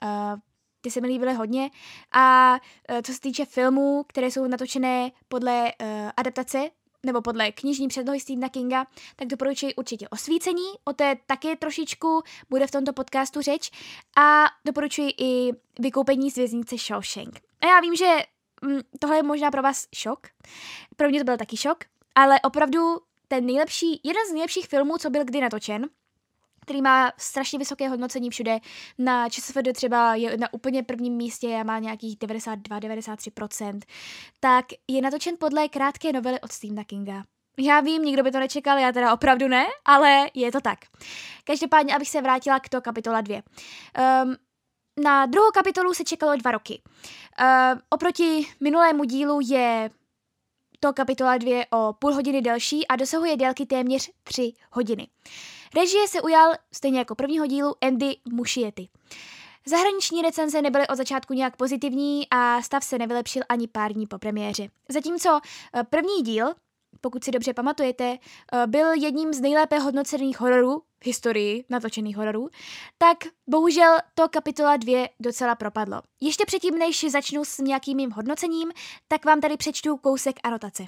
Uh, 0.03 0.39
ty 0.81 0.91
se 0.91 1.01
mi 1.01 1.07
líbily 1.07 1.33
hodně. 1.33 1.69
A 2.11 2.53
uh, 2.91 3.01
co 3.01 3.13
se 3.13 3.19
týče 3.19 3.45
filmů, 3.45 4.03
které 4.07 4.31
jsou 4.31 4.47
natočené 4.47 5.11
podle 5.27 5.63
uh, 5.81 5.87
adaptace 6.17 6.69
nebo 7.05 7.21
podle 7.21 7.51
knižní 7.51 7.87
předlohy 7.87 8.19
Stephena 8.19 8.49
Kinga, 8.49 8.85
tak 9.15 9.27
doporučuji 9.27 9.75
určitě 9.75 10.09
osvícení, 10.09 10.67
o 10.85 10.93
té 10.93 11.15
také 11.27 11.55
trošičku 11.55 12.21
bude 12.49 12.67
v 12.67 12.71
tomto 12.71 12.93
podcastu 12.93 13.41
řeč. 13.41 13.71
A 14.17 14.45
doporučuji 14.65 15.11
i 15.17 15.51
vykoupení 15.79 16.31
z 16.31 16.35
věznice 16.35 16.77
Shawshank. 16.77 17.39
A 17.61 17.67
já 17.67 17.79
vím, 17.79 17.95
že 17.95 18.17
hm, 18.65 18.79
tohle 18.99 19.17
je 19.17 19.23
možná 19.23 19.51
pro 19.51 19.61
vás 19.61 19.87
šok, 19.95 20.27
pro 20.95 21.09
mě 21.09 21.19
to 21.19 21.25
byl 21.25 21.37
taky 21.37 21.57
šok, 21.57 21.77
ale 22.15 22.41
opravdu 22.41 22.79
ten 23.27 23.45
nejlepší, 23.45 24.01
jeden 24.03 24.27
z 24.29 24.31
nejlepších 24.31 24.67
filmů, 24.67 24.97
co 24.97 25.09
byl 25.09 25.25
kdy 25.25 25.41
natočen, 25.41 25.89
který 26.69 26.81
má 26.81 27.11
strašně 27.17 27.59
vysoké 27.59 27.89
hodnocení 27.89 28.29
všude. 28.29 28.59
Na 28.97 29.29
ČSFD 29.29 29.73
třeba 29.73 30.15
je 30.15 30.37
na 30.37 30.53
úplně 30.53 30.83
prvním 30.83 31.13
místě 31.13 31.55
a 31.55 31.63
má 31.63 31.79
nějakých 31.79 32.17
92-93%, 32.17 33.79
tak 34.39 34.65
je 34.87 35.01
natočen 35.01 35.35
podle 35.39 35.69
krátké 35.69 36.13
novely 36.13 36.39
od 36.39 36.51
Stephena 36.51 36.83
Kinga. 36.83 37.23
Já 37.59 37.79
vím, 37.79 38.03
nikdo 38.03 38.23
by 38.23 38.31
to 38.31 38.39
nečekal, 38.39 38.77
já 38.77 38.91
teda 38.91 39.13
opravdu 39.13 39.47
ne, 39.47 39.65
ale 39.85 40.29
je 40.33 40.51
to 40.51 40.61
tak. 40.61 40.79
Každopádně, 41.43 41.95
abych 41.95 42.09
se 42.09 42.21
vrátila 42.21 42.59
k 42.59 42.69
to 42.69 42.81
kapitola 42.81 43.21
2. 43.21 43.35
Um, 43.35 43.41
ehm, 43.93 44.35
na 45.03 45.25
druhou 45.25 45.51
kapitolu 45.51 45.93
se 45.93 46.03
čekalo 46.03 46.35
dva 46.35 46.51
roky. 46.51 46.81
Uh, 47.41 47.79
oproti 47.89 48.47
minulému 48.59 49.03
dílu 49.03 49.39
je 49.43 49.89
to 50.79 50.93
kapitola 50.93 51.37
2 51.37 51.65
o 51.71 51.93
půl 51.93 52.13
hodiny 52.13 52.41
delší 52.41 52.87
a 52.87 52.95
dosahuje 52.95 53.37
délky 53.37 53.65
téměř 53.65 54.11
3 54.23 54.53
hodiny. 54.71 55.07
Režie 55.75 56.07
se 56.07 56.21
ujal, 56.21 56.53
stejně 56.71 56.99
jako 56.99 57.15
prvního 57.15 57.45
dílu, 57.45 57.75
Andy 57.81 58.15
Muschietti. 58.31 58.89
Zahraniční 59.65 60.21
recenze 60.21 60.61
nebyly 60.61 60.87
od 60.87 60.95
začátku 60.95 61.33
nějak 61.33 61.55
pozitivní 61.55 62.27
a 62.31 62.61
stav 62.61 62.83
se 62.83 62.97
nevylepšil 62.97 63.43
ani 63.49 63.67
pár 63.67 63.93
dní 63.93 64.07
po 64.07 64.19
premiéře. 64.19 64.67
Zatímco 64.89 65.39
eh, 65.75 65.83
první 65.83 66.21
díl, 66.23 66.45
pokud 67.01 67.23
si 67.23 67.31
dobře 67.31 67.53
pamatujete, 67.53 68.17
eh, 68.53 68.67
byl 68.67 68.93
jedním 68.93 69.33
z 69.33 69.41
nejlépe 69.41 69.79
hodnocených 69.79 70.39
hororů 70.39 70.81
v 71.03 71.05
historii 71.05 71.65
natočených 71.69 72.17
hororů, 72.17 72.49
tak 72.97 73.17
bohužel 73.47 73.97
to 74.13 74.29
kapitola 74.29 74.77
2 74.77 75.07
docela 75.19 75.55
propadlo. 75.55 76.01
Ještě 76.21 76.45
předtím, 76.45 76.79
než 76.79 77.05
začnu 77.09 77.45
s 77.45 77.57
nějakým 77.57 77.97
mým 77.97 78.11
hodnocením, 78.11 78.71
tak 79.07 79.25
vám 79.25 79.41
tady 79.41 79.57
přečtu 79.57 79.97
kousek 79.97 80.39
anotace. 80.43 80.85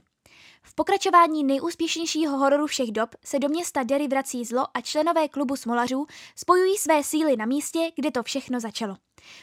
V 0.63 0.75
pokračování 0.75 1.43
nejúspěšnějšího 1.43 2.37
hororu 2.37 2.67
všech 2.67 2.91
dob 2.91 3.09
se 3.25 3.39
do 3.39 3.49
města 3.49 3.83
Derry 3.83 4.07
vrací 4.07 4.45
zlo 4.45 4.65
a 4.73 4.81
členové 4.81 5.27
klubu 5.27 5.55
smolařů 5.55 6.05
spojují 6.35 6.77
své 6.77 7.03
síly 7.03 7.37
na 7.37 7.45
místě, 7.45 7.91
kde 7.95 8.11
to 8.11 8.23
všechno 8.23 8.59
začalo. 8.59 8.97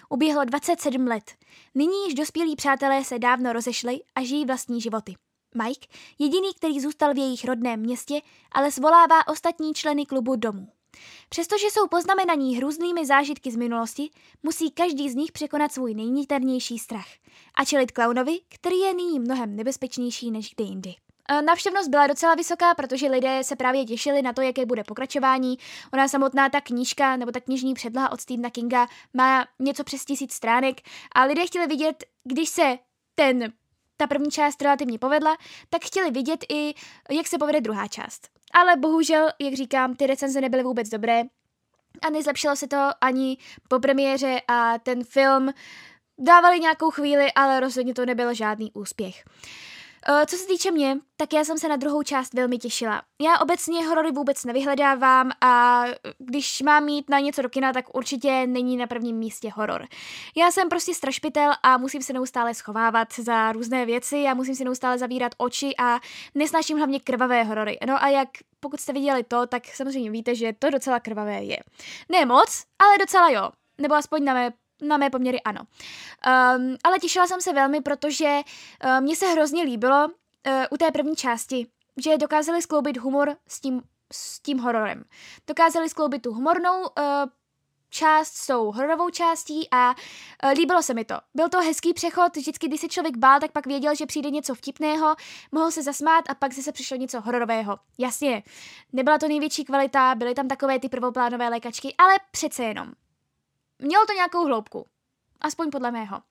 Uběhlo 0.09 0.45
27 0.45 1.07
let. 1.07 1.25
Nyní 1.75 2.05
již 2.05 2.15
dospělí 2.15 2.57
přátelé 2.57 3.05
se 3.05 3.19
dávno 3.19 3.53
rozešli 3.53 4.01
a 4.15 4.23
žijí 4.23 4.45
vlastní 4.45 4.81
životy. 4.81 5.15
Mike, 5.55 5.87
jediný, 6.19 6.55
který 6.57 6.81
zůstal 6.81 7.15
v 7.15 7.19
jejich 7.19 7.45
rodném 7.45 7.81
městě, 7.81 8.21
ale 8.53 8.73
svolává 8.73 9.29
ostatní 9.29 9.75
členy 9.75 10.07
klubu 10.07 10.37
domů. 10.37 10.69
Přestože 11.29 11.67
jsou 11.67 11.89
poznamenaní 11.89 12.57
hrůznými 12.57 13.07
zážitky 13.07 13.51
z 13.51 13.57
minulosti, 13.57 14.11
musí 14.43 14.71
každý 14.71 15.11
z 15.11 15.15
nich 15.15 15.33
překonat 15.33 15.73
svůj 15.73 15.95
nejniternější 15.95 16.79
strach 16.79 17.09
a 17.55 17.65
čelit 17.65 17.93
klaunovi, 17.93 18.41
který 18.49 18.79
je 18.79 18.95
nyní 18.95 19.21
mnohem 19.21 19.57
nebezpečnější 19.57 20.31
než 20.31 20.55
kdy 20.55 20.65
jindy. 20.65 20.95
E, 21.29 21.43
navštěvnost 21.43 21.89
byla 21.89 22.07
docela 22.07 22.35
vysoká, 22.35 22.75
protože 22.75 23.07
lidé 23.07 23.45
se 23.45 23.57
právě 23.57 23.85
těšili 23.85 24.23
na 24.23 24.33
to, 24.33 24.43
jaké 24.43 24.67
bude 24.67 24.85
pokračování. 24.85 25.59
Ona 25.93 26.09
samotná 26.09 26.49
ta 26.49 26.61
knížka 26.61 27.17
nebo 27.17 27.33
ta 27.33 27.41
knižní 27.41 27.75
předloha 27.75 28.13
od 28.13 28.21
Stephena 28.21 28.51
Kinga 28.51 28.87
má 29.15 29.47
něco 29.59 29.85
přes 29.85 30.05
tisíc 30.05 30.33
stránek 30.33 30.81
a 31.15 31.25
lidé 31.25 31.47
chtěli 31.47 31.67
vidět, 31.67 32.05
když 32.25 32.49
se 32.49 32.79
ten 33.15 33.53
ta 33.97 34.07
první 34.07 34.31
část 34.31 34.63
relativně 34.63 34.99
povedla, 34.99 35.37
tak 35.71 35.85
chtěli 35.85 36.11
vidět 36.11 36.45
i, 36.49 36.75
jak 37.11 37.27
se 37.27 37.39
povede 37.39 37.61
druhá 37.61 37.89
část. 37.89 38.29
Ale 38.53 38.77
bohužel, 38.77 39.29
jak 39.39 39.55
říkám, 39.55 39.95
ty 39.95 40.07
recenze 40.07 40.41
nebyly 40.41 40.63
vůbec 40.63 40.89
dobré 40.89 41.23
a 42.03 42.11
nezlepšilo 42.11 42.57
se 42.57 42.69
to 42.69 42.91
ani 43.01 43.39
po 43.69 43.81
premiéře 43.81 44.41
a 44.49 44.79
ten 44.79 45.05
film 45.05 45.53
dávali 46.19 46.61
nějakou 46.61 46.91
chvíli, 46.91 47.33
ale 47.33 47.61
rozhodně 47.61 47.95
to 47.95 48.07
nebyl 48.07 48.35
žádný 48.35 48.73
úspěch. 48.73 49.25
Uh, 49.27 49.69
co 50.27 50.37
se 50.37 50.47
týče 50.47 50.71
mě, 50.71 50.97
tak 51.17 51.33
já 51.33 51.45
jsem 51.45 51.59
se 51.59 51.69
na 51.69 51.77
druhou 51.77 52.03
část 52.03 52.35
velmi 52.35 52.59
těšila. 52.59 53.03
Já 53.23 53.39
obecně 53.39 53.87
horory 53.87 54.11
vůbec 54.11 54.45
nevyhledávám 54.45 55.31
a 55.41 55.85
když 56.19 56.63
mám 56.63 56.85
mít 56.85 57.11
na 57.11 57.21
něco 57.21 57.43
do 57.43 57.49
kina, 57.49 57.73
tak 57.73 57.97
určitě 57.97 58.47
není 58.47 58.77
na 58.77 58.87
prvním 58.87 59.17
místě 59.17 59.51
horor. 59.55 59.87
Já 60.37 60.51
jsem 60.51 60.69
prostě 60.69 60.95
strašpitel 60.95 61.53
a 61.63 61.79
musím 61.79 62.03
se 62.03 62.13
neustále 62.13 62.55
schovávat 62.55 63.09
za 63.19 63.53
různé 63.53 63.87
věci 63.87 64.25
a 64.25 64.35
musím 64.35 64.55
si 64.55 64.65
neustále 64.65 64.99
zavírat 64.99 65.33
oči 65.39 65.75
a 65.79 66.01
nesnáším 66.35 66.77
hlavně 66.77 67.01
krvavé 67.01 67.45
horory. 67.45 67.79
No 67.87 68.03
a 68.03 68.09
jak 68.09 68.29
pokud 68.61 68.81
jste 68.81 68.93
viděli 68.93 69.25
to, 69.25 69.47
tak 69.47 69.67
samozřejmě 69.67 70.11
víte, 70.11 70.35
že 70.35 70.53
to 70.59 70.71
docela 70.71 71.01
krvavé 71.01 71.45
je. 71.45 71.59
Ne 72.09 72.27
moc, 72.27 72.65
ale 72.79 72.99
docela 72.99 73.31
jo. 73.31 73.51
Nebo 73.81 73.95
aspoň 73.95 74.25
na 74.25 74.35
mé 74.35 74.51
na 74.83 74.97
mé 74.97 75.11
poměry 75.11 75.43
ano. 75.43 75.61
Um, 75.61 76.77
ale 76.85 76.99
těšila 76.99 77.27
jsem 77.27 77.41
se 77.41 77.53
velmi, 77.53 77.81
protože 77.81 78.41
uh, 78.85 79.01
mně 79.01 79.17
se 79.17 79.27
hrozně 79.27 79.63
líbilo 79.63 80.07
uh, 80.07 80.13
u 80.71 80.77
té 80.77 80.91
první 80.91 81.17
části, 81.17 81.67
že 81.97 82.19
dokázali 82.19 82.63
skloubit 82.63 82.97
humor 82.97 83.37
s 83.49 83.61
tím, 83.61 83.83
s 84.13 84.41
tím 84.41 84.59
hororem. 84.59 85.05
Dokázali 85.47 85.89
skloubit 85.89 86.23
tu 86.23 86.33
humornou 86.33 86.81
uh, 86.81 87.05
část 87.91 88.29
s 88.35 88.47
tou 88.47 88.73
hororovou 88.73 89.11
částí 89.11 89.69
a 89.71 89.91
uh, 89.91 90.51
líbilo 90.51 90.83
se 90.83 90.95
mi 90.95 91.05
to. 91.05 91.15
Byl 91.35 91.49
to 91.49 91.61
hezký 91.61 91.95
přechod, 91.95 92.37
vždycky, 92.37 92.69
když 92.69 92.81
se 92.81 92.89
člověk 92.89 93.17
bál, 93.17 93.41
tak 93.41 93.53
pak 93.53 93.67
věděl, 93.67 93.95
že 93.95 94.07
přijde 94.07 94.31
něco 94.31 94.55
vtipného, 94.55 95.15
mohl 95.53 95.71
se 95.71 95.83
zasmát 95.83 96.31
a 96.31 96.35
pak 96.35 96.53
se 96.53 96.73
přišlo 96.73 96.97
něco 96.97 97.21
hororového. 97.21 97.79
Jasně, 97.99 98.43
nebyla 98.93 99.19
to 99.19 99.29
největší 99.29 99.65
kvalita, 99.65 100.15
byly 100.15 100.35
tam 100.35 100.49
takové 100.49 100.79
ty 100.79 100.89
prvoplánové 100.89 101.49
lékačky, 101.49 101.95
ale 101.99 102.15
přece 102.31 102.65
jenom 102.65 102.93
mělo 103.79 104.07
to 104.07 104.13
nějakou 104.13 104.45
hloubku. 104.45 104.87
Aspoň 105.41 105.71
podle 105.71 105.91
mého. 105.91 106.23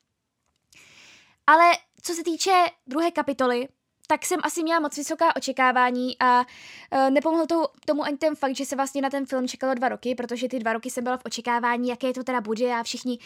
Ale 1.48 1.72
co 2.02 2.14
se 2.14 2.24
týče 2.24 2.66
druhé 2.88 3.12
kapitoly, 3.12 3.68
tak 4.08 4.26
jsem 4.26 4.40
asi 4.44 4.64
měla 4.64 4.80
moc 4.80 4.98
vysoká 4.98 5.36
očekávání 5.36 6.20
a 6.20 6.40
uh, 6.40 7.10
nepomohl 7.10 7.46
to, 7.46 7.68
tomu 7.86 8.04
ani 8.04 8.18
ten 8.18 8.36
fakt, 8.36 8.56
že 8.56 8.66
se 8.66 8.76
vlastně 8.76 9.02
na 9.02 9.10
ten 9.10 9.26
film 9.26 9.48
čekalo 9.48 9.74
dva 9.74 9.90
roky, 9.90 10.16
protože 10.16 10.48
ty 10.48 10.60
dva 10.60 10.74
roky 10.74 10.90
jsem 10.90 11.04
byla 11.04 11.18
v 11.18 11.22
očekávání, 11.26 11.90
jaké 11.90 12.14
to 12.14 12.24
teda 12.24 12.42
bude 12.42 12.74
a 12.74 12.84
všichni 12.84 13.20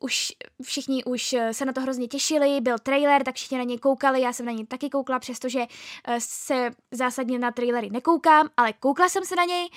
už, 0.00 0.32
všichni 0.62 1.04
už 1.04 1.32
e, 1.32 1.54
se 1.54 1.64
na 1.64 1.72
to 1.72 1.80
hrozně 1.80 2.08
těšili, 2.08 2.60
byl 2.60 2.78
trailer, 2.78 3.24
tak 3.24 3.34
všichni 3.34 3.58
na 3.58 3.64
něj 3.64 3.78
koukali, 3.78 4.20
já 4.20 4.32
jsem 4.32 4.46
na 4.46 4.52
něj 4.52 4.66
taky 4.66 4.90
koukla, 4.90 5.18
přestože 5.18 5.58
uh, 5.58 6.14
se 6.18 6.70
zásadně 6.90 7.38
na 7.38 7.50
trailery 7.50 7.90
nekoukám, 7.90 8.48
ale 8.56 8.72
koukla 8.72 9.08
jsem 9.08 9.24
se 9.24 9.36
na 9.36 9.44
něj 9.44 9.68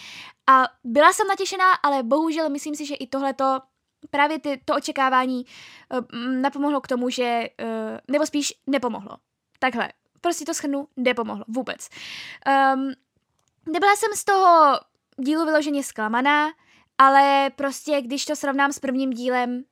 a 0.50 0.64
byla 0.84 1.14
jsem 1.14 1.28
natěšená, 1.28 1.74
ale 1.74 2.04
bohužel 2.04 2.50
myslím 2.50 2.76
si, 2.76 2.86
že 2.86 2.96
i 2.96 3.08
tohleto 3.08 3.60
právě 4.10 4.40
ty, 4.40 4.62
to 4.66 4.76
očekávání 4.76 5.46
uh, 5.92 6.20
napomohlo 6.42 6.82
k 6.82 6.88
tomu, 6.88 7.10
že, 7.10 7.44
uh, 7.64 7.98
nebo 8.08 8.26
spíš 8.26 8.54
nepomohlo. 8.68 9.18
Takhle, 9.60 9.90
prostě 10.22 10.46
to 10.46 10.54
schrnu, 10.54 10.88
nepomohlo 10.98 11.46
vůbec. 11.48 11.90
Um, 12.74 12.92
nebyla 13.74 13.96
jsem 13.96 14.10
z 14.16 14.24
toho 14.24 14.80
dílu 15.18 15.46
vyloženě 15.46 15.84
zklamaná, 15.84 16.48
ale 16.98 17.52
prostě 17.56 18.02
když 18.02 18.26
to 18.26 18.36
srovnám 18.36 18.72
s 18.72 18.80
prvním 18.80 19.10
dílem, 19.10 19.64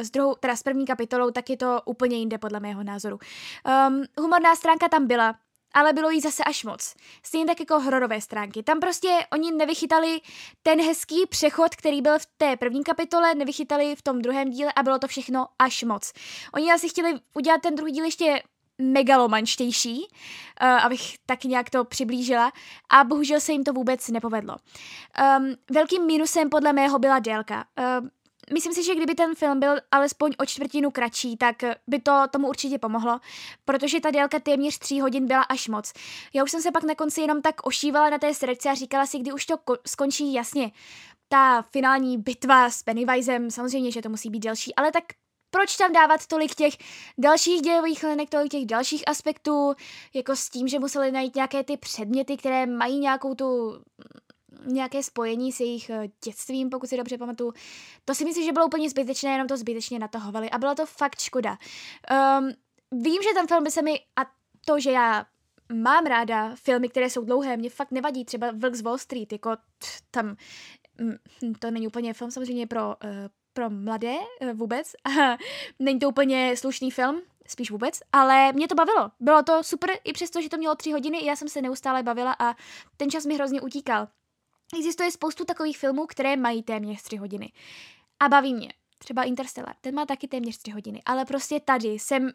s 0.00 0.10
druhou, 0.10 0.34
teda 0.34 0.56
s 0.56 0.62
první 0.62 0.86
kapitolou, 0.86 1.30
tak 1.30 1.50
je 1.50 1.56
to 1.56 1.82
úplně 1.84 2.16
jinde 2.16 2.38
podle 2.38 2.60
mého 2.60 2.82
názoru. 2.82 3.18
Um, 3.88 4.04
humorná 4.18 4.56
stránka 4.56 4.88
tam 4.88 5.06
byla, 5.06 5.34
ale 5.74 5.92
bylo 5.92 6.10
jí 6.10 6.20
zase 6.20 6.44
až 6.44 6.64
moc. 6.64 6.94
Stejně 7.22 7.46
tak 7.46 7.60
jako 7.60 7.80
hororové 7.80 8.20
stránky. 8.20 8.62
Tam 8.62 8.80
prostě 8.80 9.18
oni 9.32 9.52
nevychytali 9.52 10.20
ten 10.62 10.80
hezký 10.80 11.26
přechod, 11.28 11.76
který 11.76 12.02
byl 12.02 12.18
v 12.18 12.26
té 12.36 12.56
první 12.56 12.84
kapitole, 12.84 13.34
nevychytali 13.34 13.96
v 13.96 14.02
tom 14.02 14.22
druhém 14.22 14.50
díle 14.50 14.72
a 14.76 14.82
bylo 14.82 14.98
to 14.98 15.08
všechno 15.08 15.46
až 15.58 15.82
moc. 15.82 16.12
Oni 16.54 16.72
asi 16.72 16.88
chtěli 16.88 17.14
udělat 17.34 17.60
ten 17.60 17.74
druhý 17.74 17.92
díl 17.92 18.04
ještě 18.04 18.42
megalomanštější, 18.78 19.98
uh, 19.98 20.68
abych 20.68 21.18
tak 21.26 21.44
nějak 21.44 21.70
to 21.70 21.84
přiblížila 21.84 22.52
a 22.90 23.04
bohužel 23.04 23.40
se 23.40 23.52
jim 23.52 23.64
to 23.64 23.72
vůbec 23.72 24.08
nepovedlo. 24.08 24.56
Um, 25.38 25.54
velkým 25.70 26.06
minusem 26.06 26.50
podle 26.50 26.72
mého 26.72 26.98
byla 26.98 27.18
délka. 27.18 27.64
Uh, 27.78 28.08
myslím 28.52 28.72
si, 28.72 28.84
že 28.84 28.94
kdyby 28.94 29.14
ten 29.14 29.34
film 29.34 29.60
byl 29.60 29.76
alespoň 29.90 30.32
o 30.38 30.46
čtvrtinu 30.46 30.90
kratší, 30.90 31.36
tak 31.36 31.56
by 31.86 32.00
to 32.00 32.22
tomu 32.30 32.48
určitě 32.48 32.78
pomohlo, 32.78 33.20
protože 33.64 34.00
ta 34.00 34.10
délka 34.10 34.38
téměř 34.38 34.78
tří 34.78 35.00
hodin 35.00 35.26
byla 35.26 35.42
až 35.42 35.68
moc. 35.68 35.92
Já 36.34 36.44
už 36.44 36.50
jsem 36.50 36.62
se 36.62 36.70
pak 36.70 36.84
na 36.84 36.94
konci 36.94 37.20
jenom 37.20 37.42
tak 37.42 37.66
ošívala 37.66 38.10
na 38.10 38.18
té 38.18 38.34
srdce 38.34 38.70
a 38.70 38.74
říkala 38.74 39.06
si, 39.06 39.18
kdy 39.18 39.32
už 39.32 39.46
to 39.46 39.56
ko- 39.56 39.78
skončí 39.86 40.32
jasně. 40.32 40.72
Ta 41.28 41.62
finální 41.62 42.18
bitva 42.18 42.70
s 42.70 42.82
Pennywisem, 42.82 43.50
samozřejmě, 43.50 43.92
že 43.92 44.02
to 44.02 44.08
musí 44.08 44.30
být 44.30 44.40
delší, 44.40 44.74
ale 44.74 44.92
tak 44.92 45.04
proč 45.54 45.76
tam 45.76 45.92
dávat 45.92 46.26
tolik 46.26 46.54
těch 46.54 46.74
dalších 47.18 47.62
dějových 47.62 48.02
linek, 48.02 48.30
tolik 48.30 48.52
těch 48.52 48.66
dalších 48.66 49.08
aspektů, 49.08 49.74
jako 50.14 50.36
s 50.36 50.48
tím, 50.48 50.68
že 50.68 50.78
museli 50.78 51.12
najít 51.12 51.34
nějaké 51.34 51.64
ty 51.64 51.76
předměty, 51.76 52.36
které 52.36 52.66
mají 52.66 52.98
nějakou 52.98 53.34
tu 53.34 53.78
nějaké 54.66 55.02
spojení 55.02 55.52
s 55.52 55.60
jejich 55.60 55.90
eh, 55.90 56.08
dětstvím, 56.24 56.70
pokud 56.70 56.88
si 56.88 56.96
dobře 56.96 57.18
pamatuju. 57.18 57.52
To 58.04 58.14
si 58.14 58.24
myslím, 58.24 58.44
že 58.44 58.52
bylo 58.52 58.66
úplně 58.66 58.90
zbytečné, 58.90 59.30
jenom 59.30 59.48
to 59.48 59.56
zbytečně 59.56 59.98
natahovali 59.98 60.50
a 60.50 60.58
bylo 60.58 60.74
to 60.74 60.86
fakt 60.86 61.20
škoda. 61.20 61.58
Um, 62.38 62.52
vím, 63.02 63.22
že 63.22 63.34
ten 63.34 63.46
film 63.46 63.64
by 63.64 63.70
se 63.70 63.82
mi, 63.82 64.00
a 64.16 64.22
to, 64.66 64.80
že 64.80 64.90
já 64.90 65.26
mám 65.72 66.06
ráda 66.06 66.54
filmy, 66.54 66.88
které 66.88 67.10
jsou 67.10 67.24
dlouhé, 67.24 67.56
mě 67.56 67.70
fakt 67.70 67.90
nevadí, 67.90 68.24
třeba 68.24 68.50
Vlk 68.50 68.74
z 68.74 68.80
Wall 68.80 68.98
Street, 68.98 69.32
jako 69.32 69.56
tam, 70.10 70.36
mm, 70.98 71.54
to 71.58 71.70
není 71.70 71.86
úplně 71.86 72.14
film 72.14 72.30
samozřejmě 72.30 72.66
pro, 72.66 72.86
uh, 72.86 72.94
pro 73.52 73.70
mladé 73.70 74.14
uh, 74.14 74.52
vůbec, 74.52 74.92
není 75.78 75.98
to 75.98 76.08
úplně 76.08 76.56
slušný 76.56 76.90
film, 76.90 77.22
spíš 77.48 77.70
vůbec, 77.70 78.00
ale 78.12 78.52
mě 78.52 78.68
to 78.68 78.74
bavilo. 78.74 79.10
Bylo 79.20 79.42
to 79.42 79.62
super, 79.62 79.90
i 80.04 80.12
přesto, 80.12 80.42
že 80.42 80.48
to 80.48 80.56
mělo 80.56 80.74
tři 80.74 80.92
hodiny, 80.92 81.24
já 81.24 81.36
jsem 81.36 81.48
se 81.48 81.62
neustále 81.62 82.02
bavila 82.02 82.36
a 82.38 82.54
ten 82.96 83.10
čas 83.10 83.26
mi 83.26 83.34
hrozně 83.34 83.60
utíkal. 83.60 84.08
Existuje 84.76 85.10
spoustu 85.10 85.44
takových 85.44 85.78
filmů, 85.78 86.06
které 86.06 86.36
mají 86.36 86.62
téměř 86.62 87.02
3 87.02 87.16
hodiny. 87.16 87.52
A 88.20 88.28
baví 88.28 88.54
mě. 88.54 88.72
Třeba 88.98 89.22
Interstellar, 89.22 89.74
ten 89.80 89.94
má 89.94 90.06
taky 90.06 90.28
téměř 90.28 90.58
3 90.58 90.70
hodiny, 90.70 91.02
ale 91.04 91.24
prostě 91.24 91.60
tady 91.60 91.88
jsem 91.88 92.30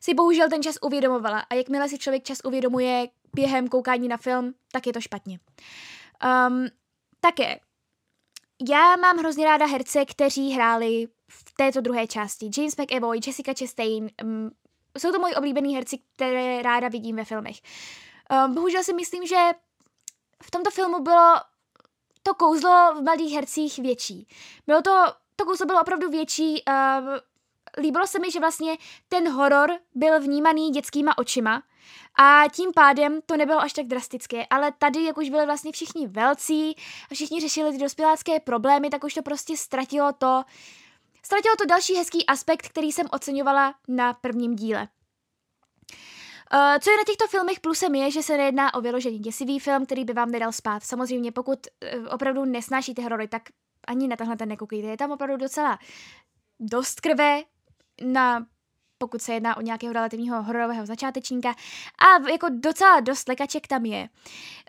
si 0.00 0.14
bohužel 0.14 0.48
ten 0.48 0.62
čas 0.62 0.74
uvědomovala 0.82 1.40
a 1.40 1.54
jakmile 1.54 1.88
si 1.88 1.98
člověk 1.98 2.22
čas 2.22 2.38
uvědomuje 2.44 3.08
během 3.34 3.68
koukání 3.68 4.08
na 4.08 4.16
film, 4.16 4.54
tak 4.72 4.86
je 4.86 4.92
to 4.92 5.00
špatně. 5.00 5.38
Um, 6.48 6.66
také, 7.20 7.60
já 8.70 8.96
mám 8.96 9.18
hrozně 9.18 9.44
ráda 9.44 9.66
herce, 9.66 10.04
kteří 10.04 10.50
hráli 10.50 11.08
v 11.28 11.52
této 11.56 11.80
druhé 11.80 12.06
části. 12.06 12.50
James 12.58 12.76
McAvoy, 12.76 13.20
Jessica 13.26 13.52
Chastain, 13.58 14.10
um, 14.24 14.50
jsou 14.98 15.12
to 15.12 15.18
moji 15.18 15.34
oblíbení 15.34 15.74
herci, 15.74 15.98
které 16.16 16.62
ráda 16.62 16.88
vidím 16.88 17.16
ve 17.16 17.24
filmech. 17.24 17.56
Um, 18.46 18.54
bohužel 18.54 18.84
si 18.84 18.92
myslím, 18.92 19.26
že 19.26 19.36
v 20.42 20.50
tomto 20.50 20.70
filmu 20.70 21.00
bylo 21.02 21.34
to 22.28 22.34
kouzlo 22.34 22.94
v 22.94 23.02
mladých 23.02 23.34
hercích 23.34 23.78
větší. 23.78 24.28
Bylo 24.66 24.82
to, 24.82 25.04
to 25.36 25.44
kouzlo 25.44 25.66
bylo 25.66 25.80
opravdu 25.80 26.10
větší, 26.10 26.62
uh, 26.68 27.82
líbilo 27.82 28.06
se 28.06 28.18
mi, 28.18 28.30
že 28.30 28.40
vlastně 28.40 28.76
ten 29.08 29.32
horor 29.32 29.70
byl 29.94 30.20
vnímaný 30.20 30.70
dětskýma 30.70 31.18
očima 31.18 31.62
a 32.18 32.44
tím 32.52 32.72
pádem 32.74 33.20
to 33.26 33.36
nebylo 33.36 33.60
až 33.60 33.72
tak 33.72 33.86
drastické, 33.86 34.46
ale 34.50 34.72
tady, 34.72 35.04
jak 35.04 35.18
už 35.18 35.30
byli 35.30 35.46
vlastně 35.46 35.72
všichni 35.72 36.06
velcí 36.06 36.76
a 37.10 37.14
všichni 37.14 37.40
řešili 37.40 37.72
ty 37.72 37.78
dospělácké 37.78 38.40
problémy, 38.40 38.90
tak 38.90 39.04
už 39.04 39.14
to 39.14 39.22
prostě 39.22 39.56
ztratilo 39.56 40.12
to, 40.12 40.44
ztratilo 41.22 41.56
to 41.56 41.66
další 41.66 41.94
hezký 41.94 42.26
aspekt, 42.26 42.68
který 42.68 42.92
jsem 42.92 43.06
oceňovala 43.10 43.74
na 43.88 44.14
prvním 44.14 44.56
díle. 44.56 44.88
Uh, 46.54 46.78
co 46.80 46.90
je 46.90 46.96
na 46.96 47.04
těchto 47.06 47.26
filmech 47.26 47.60
plusem 47.60 47.94
je, 47.94 48.10
že 48.10 48.22
se 48.22 48.36
nejedná 48.36 48.74
o 48.74 48.80
vyložený 48.80 49.18
děsivý 49.18 49.58
film, 49.58 49.86
který 49.86 50.04
by 50.04 50.12
vám 50.12 50.30
nedal 50.30 50.52
spát. 50.52 50.82
Samozřejmě, 50.82 51.32
pokud 51.32 51.58
uh, 51.66 52.06
opravdu 52.14 52.44
nesnášíte 52.44 53.02
horory, 53.02 53.28
tak 53.28 53.42
ani 53.86 54.08
na 54.08 54.16
tenhle 54.16 54.36
ten 54.36 54.48
nekoukejte. 54.48 54.88
Je 54.88 54.96
tam 54.96 55.10
opravdu 55.10 55.36
docela 55.36 55.78
dost 56.60 57.00
krve 57.00 57.42
na 58.02 58.46
pokud 58.98 59.22
se 59.22 59.34
jedná 59.34 59.56
o 59.56 59.60
nějakého 59.60 59.92
relativního 59.92 60.42
hororového 60.42 60.86
začátečníka. 60.86 61.54
A 61.98 62.30
jako 62.30 62.46
docela 62.50 63.00
dost 63.00 63.28
lekaček 63.28 63.66
tam 63.66 63.84
je. 63.84 64.08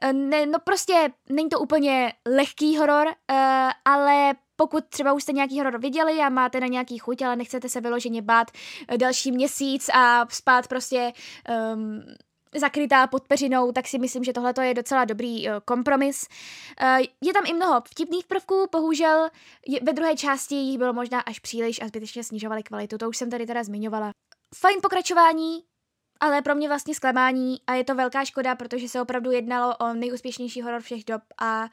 Eh, 0.01 0.13
ne, 0.13 0.45
no 0.45 0.59
prostě 0.59 1.13
není 1.29 1.49
to 1.49 1.59
úplně 1.59 2.13
lehký 2.25 2.77
horor, 2.77 3.07
uh, 3.07 3.71
ale 3.85 4.33
pokud 4.59 4.85
třeba 4.89 5.13
už 5.13 5.23
jste 5.23 5.31
nějaký 5.33 5.59
horor 5.59 5.79
viděli 5.79 6.19
a 6.19 6.29
máte 6.29 6.59
na 6.59 6.67
nějaký 6.67 6.97
chuť, 6.97 7.21
ale 7.21 7.35
nechcete 7.35 7.69
se 7.69 7.81
vyloženě 7.81 8.21
bát 8.21 8.47
eh, 8.87 8.97
další 8.97 9.31
měsíc 9.31 9.89
a 9.93 10.25
spát 10.29 10.67
prostě 10.67 11.13
um, 11.73 12.03
zakrytá 12.55 13.07
pod 13.07 13.23
peřinou, 13.27 13.71
tak 13.71 13.87
si 13.87 13.99
myslím, 13.99 14.23
že 14.23 14.33
tohle 14.33 14.53
je 14.61 14.73
docela 14.73 15.05
dobrý 15.05 15.47
uh, 15.47 15.53
kompromis. 15.65 16.27
Uh, 16.81 17.05
je 17.21 17.33
tam 17.33 17.43
i 17.45 17.53
mnoho 17.53 17.81
vtipných 17.81 18.27
prvků, 18.27 18.67
bohužel 18.71 19.29
ve 19.81 19.93
druhé 19.93 20.15
části 20.15 20.55
jich 20.55 20.77
bylo 20.77 20.93
možná 20.93 21.19
až 21.19 21.39
příliš 21.39 21.81
a 21.81 21.87
zbytečně 21.87 22.23
snižovali 22.23 22.63
kvalitu, 22.63 22.97
to 22.97 23.09
už 23.09 23.17
jsem 23.17 23.29
tady 23.29 23.45
teda 23.45 23.63
zmiňovala. 23.63 24.11
Fajn 24.55 24.79
pokračování, 24.81 25.63
ale 26.19 26.41
pro 26.41 26.55
mě 26.55 26.67
vlastně 26.67 26.95
zklamání 26.95 27.57
a 27.67 27.73
je 27.73 27.83
to 27.83 27.95
velká 27.95 28.25
škoda, 28.25 28.55
protože 28.55 28.89
se 28.89 29.01
opravdu 29.01 29.31
jednalo 29.31 29.77
o 29.77 29.93
nejúspěšnější 29.93 30.61
horor 30.61 30.81
všech 30.81 31.03
dob 31.05 31.21
a 31.41 31.69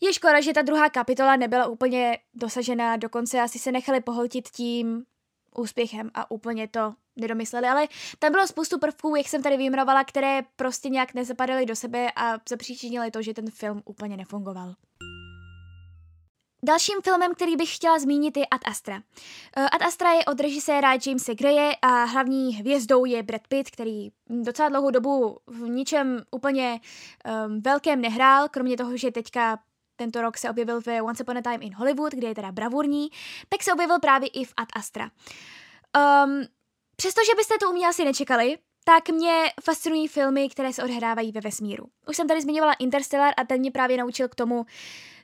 je 0.00 0.12
škoda, 0.12 0.40
že 0.40 0.52
ta 0.52 0.62
druhá 0.62 0.88
kapitola 0.88 1.36
nebyla 1.36 1.66
úplně 1.66 2.18
dosažená, 2.34 2.96
dokonce 2.96 3.40
asi 3.40 3.58
se 3.58 3.72
nechali 3.72 4.00
pohltit 4.00 4.48
tím 4.48 5.04
úspěchem 5.56 6.10
a 6.14 6.30
úplně 6.30 6.68
to 6.68 6.94
nedomysleli, 7.16 7.66
ale 7.66 7.88
tam 8.18 8.32
bylo 8.32 8.46
spoustu 8.46 8.78
prvků, 8.78 9.16
jak 9.16 9.28
jsem 9.28 9.42
tady 9.42 9.56
vyjmenovala, 9.56 10.04
které 10.04 10.42
prostě 10.56 10.88
nějak 10.88 11.14
nezapadaly 11.14 11.66
do 11.66 11.76
sebe 11.76 12.12
a 12.16 12.38
zapříčinily 12.48 13.10
to, 13.10 13.22
že 13.22 13.34
ten 13.34 13.50
film 13.50 13.82
úplně 13.84 14.16
nefungoval. 14.16 14.74
Dalším 16.64 16.98
filmem, 17.02 17.34
který 17.34 17.56
bych 17.56 17.76
chtěla 17.76 17.98
zmínit, 17.98 18.36
je 18.36 18.46
Ad 18.46 18.60
Astra. 18.64 19.02
Eh, 19.56 19.68
Ad 19.68 19.82
Astra 19.82 20.12
je 20.12 20.24
od 20.24 20.40
režiséra 20.40 20.92
Jamesa 21.06 21.34
Greje 21.34 21.76
a 21.82 22.04
hlavní 22.04 22.54
hvězdou 22.54 23.04
je 23.04 23.22
Brad 23.22 23.48
Pitt, 23.48 23.70
který 23.70 24.08
docela 24.28 24.68
dlouhou 24.68 24.90
dobu 24.90 25.38
v 25.46 25.68
ničem 25.68 26.22
úplně 26.30 26.80
um, 27.46 27.60
velkém 27.60 28.00
nehrál, 28.00 28.48
kromě 28.48 28.76
toho, 28.76 28.96
že 28.96 29.10
teďka 29.10 29.58
tento 30.00 30.22
rok 30.22 30.38
se 30.38 30.50
objevil 30.50 30.80
v 30.80 31.02
Once 31.02 31.22
Upon 31.22 31.38
a 31.38 31.42
Time 31.42 31.62
in 31.62 31.74
Hollywood, 31.74 32.12
kde 32.12 32.28
je 32.28 32.34
teda 32.34 32.52
bravurní, 32.52 33.08
tak 33.48 33.62
se 33.62 33.72
objevil 33.72 33.98
právě 34.00 34.28
i 34.28 34.44
v 34.44 34.52
Ad 34.56 34.68
Astra. 34.76 35.10
Um, 36.24 36.42
přestože 36.96 37.32
byste 37.36 37.54
to 37.60 37.70
u 37.70 37.72
mě 37.72 37.86
asi 37.88 38.04
nečekali, 38.04 38.58
tak 38.84 39.08
mě 39.08 39.44
fascinují 39.64 40.08
filmy, 40.08 40.48
které 40.48 40.72
se 40.72 40.84
odhrávají 40.84 41.32
ve 41.32 41.40
vesmíru. 41.40 41.84
Už 42.08 42.16
jsem 42.16 42.28
tady 42.28 42.40
zmiňovala 42.40 42.72
Interstellar 42.72 43.34
a 43.36 43.44
ten 43.44 43.60
mě 43.60 43.70
právě 43.70 43.96
naučil 43.96 44.28
k 44.28 44.34
tomu, 44.34 44.66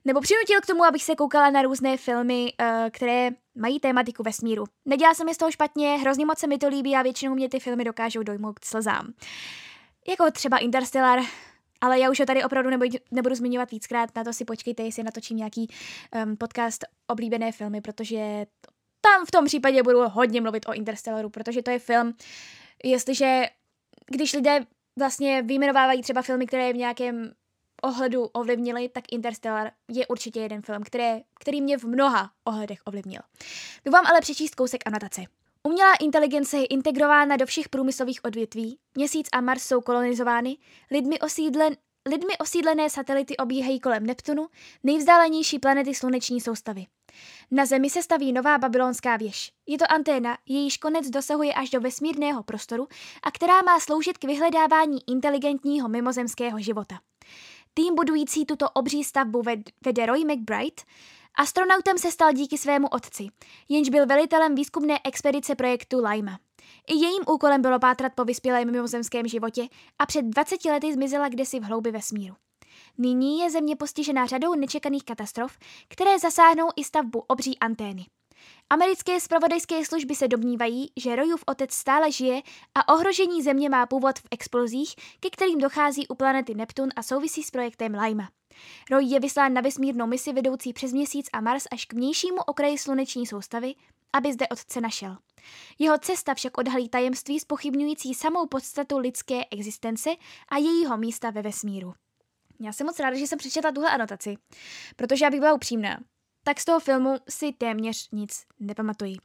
nebo 0.04 0.20
přinutil 0.20 0.60
k 0.60 0.66
tomu, 0.66 0.84
abych 0.84 1.04
se 1.04 1.14
koukala 1.14 1.50
na 1.50 1.62
různé 1.62 1.96
filmy, 1.96 2.52
uh, 2.60 2.90
které 2.90 3.30
mají 3.54 3.80
tématiku 3.80 4.22
vesmíru. 4.22 4.64
Nedělá 4.84 5.14
se 5.14 5.24
mi 5.24 5.34
z 5.34 5.36
toho 5.36 5.50
špatně, 5.50 5.96
hrozně 5.96 6.26
moc 6.26 6.38
se 6.38 6.46
mi 6.46 6.58
to 6.58 6.68
líbí 6.68 6.96
a 6.96 7.02
většinou 7.02 7.34
mě 7.34 7.48
ty 7.48 7.60
filmy 7.60 7.84
dokážou 7.84 8.22
dojmout 8.22 8.58
k 8.58 8.64
slzám. 8.64 9.12
Jako 10.08 10.30
třeba 10.30 10.58
Interstellar, 10.58 11.20
ale 11.80 11.98
já 11.98 12.10
už 12.10 12.20
ho 12.20 12.26
tady 12.26 12.44
opravdu 12.44 12.70
nebudu, 12.70 12.98
nebudu 13.10 13.34
zmiňovat 13.34 13.70
víckrát, 13.70 14.16
na 14.16 14.24
to 14.24 14.32
si 14.32 14.44
počkejte, 14.44 14.82
jestli 14.82 15.02
natočím 15.02 15.36
nějaký 15.36 15.68
um, 16.24 16.36
podcast 16.36 16.84
oblíbené 17.06 17.52
filmy, 17.52 17.80
protože 17.80 18.46
tam 19.00 19.26
v 19.26 19.30
tom 19.30 19.44
případě 19.44 19.82
budu 19.82 20.08
hodně 20.08 20.40
mluvit 20.40 20.68
o 20.68 20.72
Interstellaru, 20.72 21.30
protože 21.30 21.62
to 21.62 21.70
je 21.70 21.78
film, 21.78 22.14
jestliže, 22.84 23.44
když 24.06 24.32
lidé 24.32 24.66
vlastně 24.98 25.42
vyjmenovávají 25.42 26.02
třeba 26.02 26.22
filmy, 26.22 26.46
které 26.46 26.72
v 26.72 26.76
nějakém 26.76 27.32
ohledu 27.82 28.24
ovlivnili, 28.24 28.88
tak 28.88 29.04
Interstellar 29.12 29.70
je 29.90 30.06
určitě 30.06 30.40
jeden 30.40 30.62
film, 30.62 30.82
které, 30.82 31.20
který 31.40 31.60
mě 31.60 31.78
v 31.78 31.84
mnoha 31.84 32.30
ohledech 32.44 32.80
ovlivnil. 32.84 33.20
Jdu 33.84 33.92
vám 33.92 34.06
ale 34.06 34.20
přečíst 34.20 34.54
kousek 34.54 34.82
anotace. 34.86 35.35
Umělá 35.66 35.94
inteligence 35.94 36.56
je 36.58 36.66
integrována 36.66 37.36
do 37.36 37.46
všech 37.46 37.68
průmyslových 37.68 38.24
odvětví, 38.24 38.78
Měsíc 38.96 39.28
a 39.32 39.40
Mars 39.40 39.62
jsou 39.62 39.80
kolonizovány, 39.80 40.56
lidmi, 40.90 41.18
osídlen, 41.18 41.76
lidmi 42.08 42.38
osídlené 42.38 42.90
satelity 42.90 43.36
obíhají 43.36 43.80
kolem 43.80 44.06
Neptunu, 44.06 44.48
nejvzdálenější 44.84 45.58
planety 45.58 45.94
sluneční 45.94 46.40
soustavy. 46.40 46.86
Na 47.50 47.66
Zemi 47.66 47.90
se 47.90 48.02
staví 48.02 48.32
nová 48.32 48.58
babylonská 48.58 49.16
věž. 49.16 49.52
Je 49.66 49.78
to 49.78 49.84
anténa, 49.92 50.38
jejíž 50.48 50.76
konec 50.76 51.10
dosahuje 51.10 51.54
až 51.54 51.70
do 51.70 51.80
vesmírného 51.80 52.42
prostoru 52.42 52.88
a 53.22 53.30
která 53.30 53.62
má 53.62 53.80
sloužit 53.80 54.18
k 54.18 54.24
vyhledávání 54.24 54.98
inteligentního 55.08 55.88
mimozemského 55.88 56.60
života. 56.60 56.98
Tým 57.74 57.94
budující 57.94 58.46
tuto 58.46 58.70
obří 58.70 59.04
stavbu 59.04 59.42
vede 59.84 60.06
Roy 60.06 60.24
McBride. 60.24 60.82
Astronautem 61.38 61.98
se 61.98 62.12
stal 62.12 62.32
díky 62.32 62.58
svému 62.58 62.88
otci, 62.88 63.28
jenž 63.68 63.88
byl 63.88 64.06
velitelem 64.06 64.54
výzkumné 64.54 64.98
expedice 65.04 65.54
projektu 65.54 66.04
Lima. 66.04 66.38
I 66.88 66.94
jejím 66.94 67.22
úkolem 67.26 67.62
bylo 67.62 67.78
pátrat 67.78 68.12
po 68.14 68.24
vyspělém 68.24 68.72
mimozemském 68.72 69.28
životě 69.28 69.68
a 69.98 70.06
před 70.06 70.22
20 70.22 70.64
lety 70.64 70.92
zmizela 70.92 71.28
kdesi 71.28 71.60
v 71.60 71.62
hloubi 71.62 71.90
vesmíru. 71.90 72.34
Nyní 72.98 73.38
je 73.38 73.50
země 73.50 73.76
postižená 73.76 74.26
řadou 74.26 74.54
nečekaných 74.54 75.04
katastrof, 75.04 75.58
které 75.88 76.18
zasáhnou 76.18 76.68
i 76.76 76.84
stavbu 76.84 77.24
obří 77.26 77.58
antény. 77.58 78.06
Americké 78.70 79.20
zpravodajské 79.20 79.84
služby 79.84 80.14
se 80.14 80.28
domnívají, 80.28 80.90
že 80.96 81.16
Rojův 81.16 81.44
otec 81.46 81.72
stále 81.72 82.12
žije 82.12 82.42
a 82.74 82.94
ohrožení 82.94 83.42
země 83.42 83.68
má 83.68 83.86
původ 83.86 84.18
v 84.18 84.28
explozích, 84.30 84.94
ke 85.20 85.30
kterým 85.30 85.58
dochází 85.58 86.08
u 86.08 86.14
planety 86.14 86.54
Neptun 86.54 86.88
a 86.96 87.02
souvisí 87.02 87.42
s 87.42 87.50
projektem 87.50 87.94
Lima. 87.94 88.28
Roy 88.90 89.04
je 89.04 89.20
vyslán 89.20 89.52
na 89.52 89.60
vesmírnou 89.60 90.06
misi 90.06 90.32
vedoucí 90.32 90.72
přes 90.72 90.92
měsíc 90.92 91.26
a 91.32 91.40
Mars 91.40 91.64
až 91.72 91.84
k 91.84 91.92
vnějšímu 91.92 92.38
okraji 92.46 92.78
sluneční 92.78 93.26
soustavy, 93.26 93.74
aby 94.12 94.32
zde 94.32 94.48
otce 94.48 94.80
našel. 94.80 95.16
Jeho 95.78 95.98
cesta 95.98 96.34
však 96.34 96.58
odhalí 96.58 96.88
tajemství 96.88 97.40
spochybňující 97.40 98.14
samou 98.14 98.46
podstatu 98.46 98.98
lidské 98.98 99.40
existence 99.50 100.10
a 100.48 100.56
jejího 100.56 100.96
místa 100.96 101.30
ve 101.30 101.42
vesmíru. 101.42 101.94
Já 102.60 102.72
jsem 102.72 102.86
moc 102.86 103.00
ráda, 103.00 103.16
že 103.16 103.26
jsem 103.26 103.38
přečetla 103.38 103.72
tuhle 103.72 103.90
anotaci, 103.90 104.36
protože 104.96 105.24
já 105.24 105.30
bych 105.30 105.40
byla 105.40 105.54
upřímná 105.54 105.98
tak 106.46 106.60
z 106.60 106.64
toho 106.64 106.80
filmu 106.80 107.16
si 107.28 107.52
téměř 107.52 108.08
nic 108.12 108.44
nepamatuji. 108.60 109.16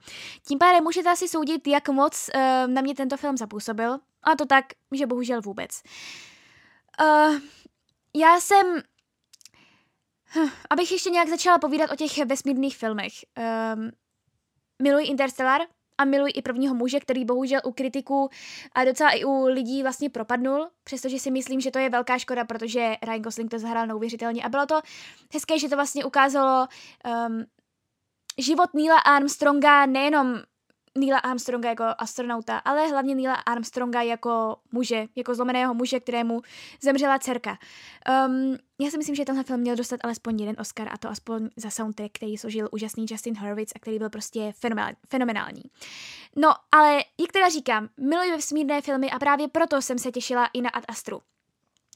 Tím 0.47 0.59
pádem 0.59 0.83
můžete 0.83 1.09
asi 1.09 1.27
soudit, 1.27 1.67
jak 1.67 1.89
moc 1.89 2.29
uh, 2.35 2.41
na 2.67 2.81
mě 2.81 2.95
tento 2.95 3.17
film 3.17 3.37
zapůsobil, 3.37 3.99
a 4.23 4.35
to 4.35 4.45
tak, 4.45 4.65
že 4.91 5.05
bohužel 5.05 5.41
vůbec. 5.41 5.81
Uh, 7.01 7.39
já 8.15 8.39
jsem... 8.39 8.81
Hm, 10.35 10.49
abych 10.69 10.91
ještě 10.91 11.09
nějak 11.09 11.29
začala 11.29 11.57
povídat 11.57 11.91
o 11.91 11.95
těch 11.95 12.25
vesmírných 12.25 12.77
filmech. 12.77 13.13
Um, 13.75 13.91
miluji 14.81 15.05
Interstellar, 15.05 15.61
a 16.01 16.05
miluji 16.05 16.31
i 16.31 16.41
prvního 16.41 16.75
muže, 16.75 16.99
který 16.99 17.25
bohužel 17.25 17.61
u 17.63 17.71
kritiků 17.71 18.29
a 18.75 18.85
docela 18.85 19.09
i 19.09 19.23
u 19.23 19.45
lidí 19.45 19.81
vlastně 19.81 20.09
propadnul, 20.09 20.69
přestože 20.83 21.19
si 21.19 21.31
myslím, 21.31 21.61
že 21.61 21.71
to 21.71 21.79
je 21.79 21.89
velká 21.89 22.17
škoda, 22.17 22.45
protože 22.45 22.95
Ryan 23.03 23.21
Gosling 23.21 23.51
to 23.51 23.59
zahrál 23.59 23.87
neuvěřitelně 23.87 24.43
a 24.43 24.49
bylo 24.49 24.65
to 24.65 24.81
hezké, 25.33 25.59
že 25.59 25.69
to 25.69 25.75
vlastně 25.75 26.05
ukázalo 26.05 26.67
um, 27.27 27.45
život 28.37 28.73
Neila 28.73 28.97
Armstronga 28.97 29.85
nejenom 29.85 30.39
Neila 30.97 31.19
Armstronga 31.19 31.69
jako 31.69 31.83
astronauta, 31.97 32.57
ale 32.57 32.87
hlavně 32.87 33.15
Neila 33.15 33.35
Armstronga 33.35 34.01
jako 34.01 34.55
muže, 34.71 35.07
jako 35.15 35.35
zlomeného 35.35 35.73
muže, 35.73 35.99
kterému 35.99 36.41
zemřela 36.81 37.19
dcerka. 37.19 37.57
Um, 38.27 38.57
já 38.81 38.91
si 38.91 38.97
myslím, 38.97 39.15
že 39.15 39.25
tenhle 39.25 39.43
film 39.43 39.59
měl 39.59 39.75
dostat 39.75 39.99
alespoň 40.03 40.39
jeden 40.39 40.55
Oscar 40.59 40.87
a 40.91 40.97
to 40.97 41.09
aspoň 41.09 41.49
za 41.55 41.69
soundtrack, 41.69 42.11
který 42.11 42.37
složil 42.37 42.69
úžasný 42.71 43.05
Justin 43.09 43.37
Hurwitz 43.37 43.71
a 43.75 43.79
který 43.79 43.99
byl 43.99 44.09
prostě 44.09 44.53
fenomenální. 45.09 45.63
No, 46.35 46.53
ale 46.71 46.93
jak 46.95 47.31
teda 47.33 47.49
říkám, 47.49 47.89
miluji 47.97 48.31
vesmírné 48.31 48.81
filmy 48.81 49.11
a 49.11 49.19
právě 49.19 49.47
proto 49.47 49.81
jsem 49.81 49.99
se 49.99 50.11
těšila 50.11 50.49
i 50.53 50.61
na 50.61 50.69
Ad 50.69 50.83
Astru. 50.87 51.21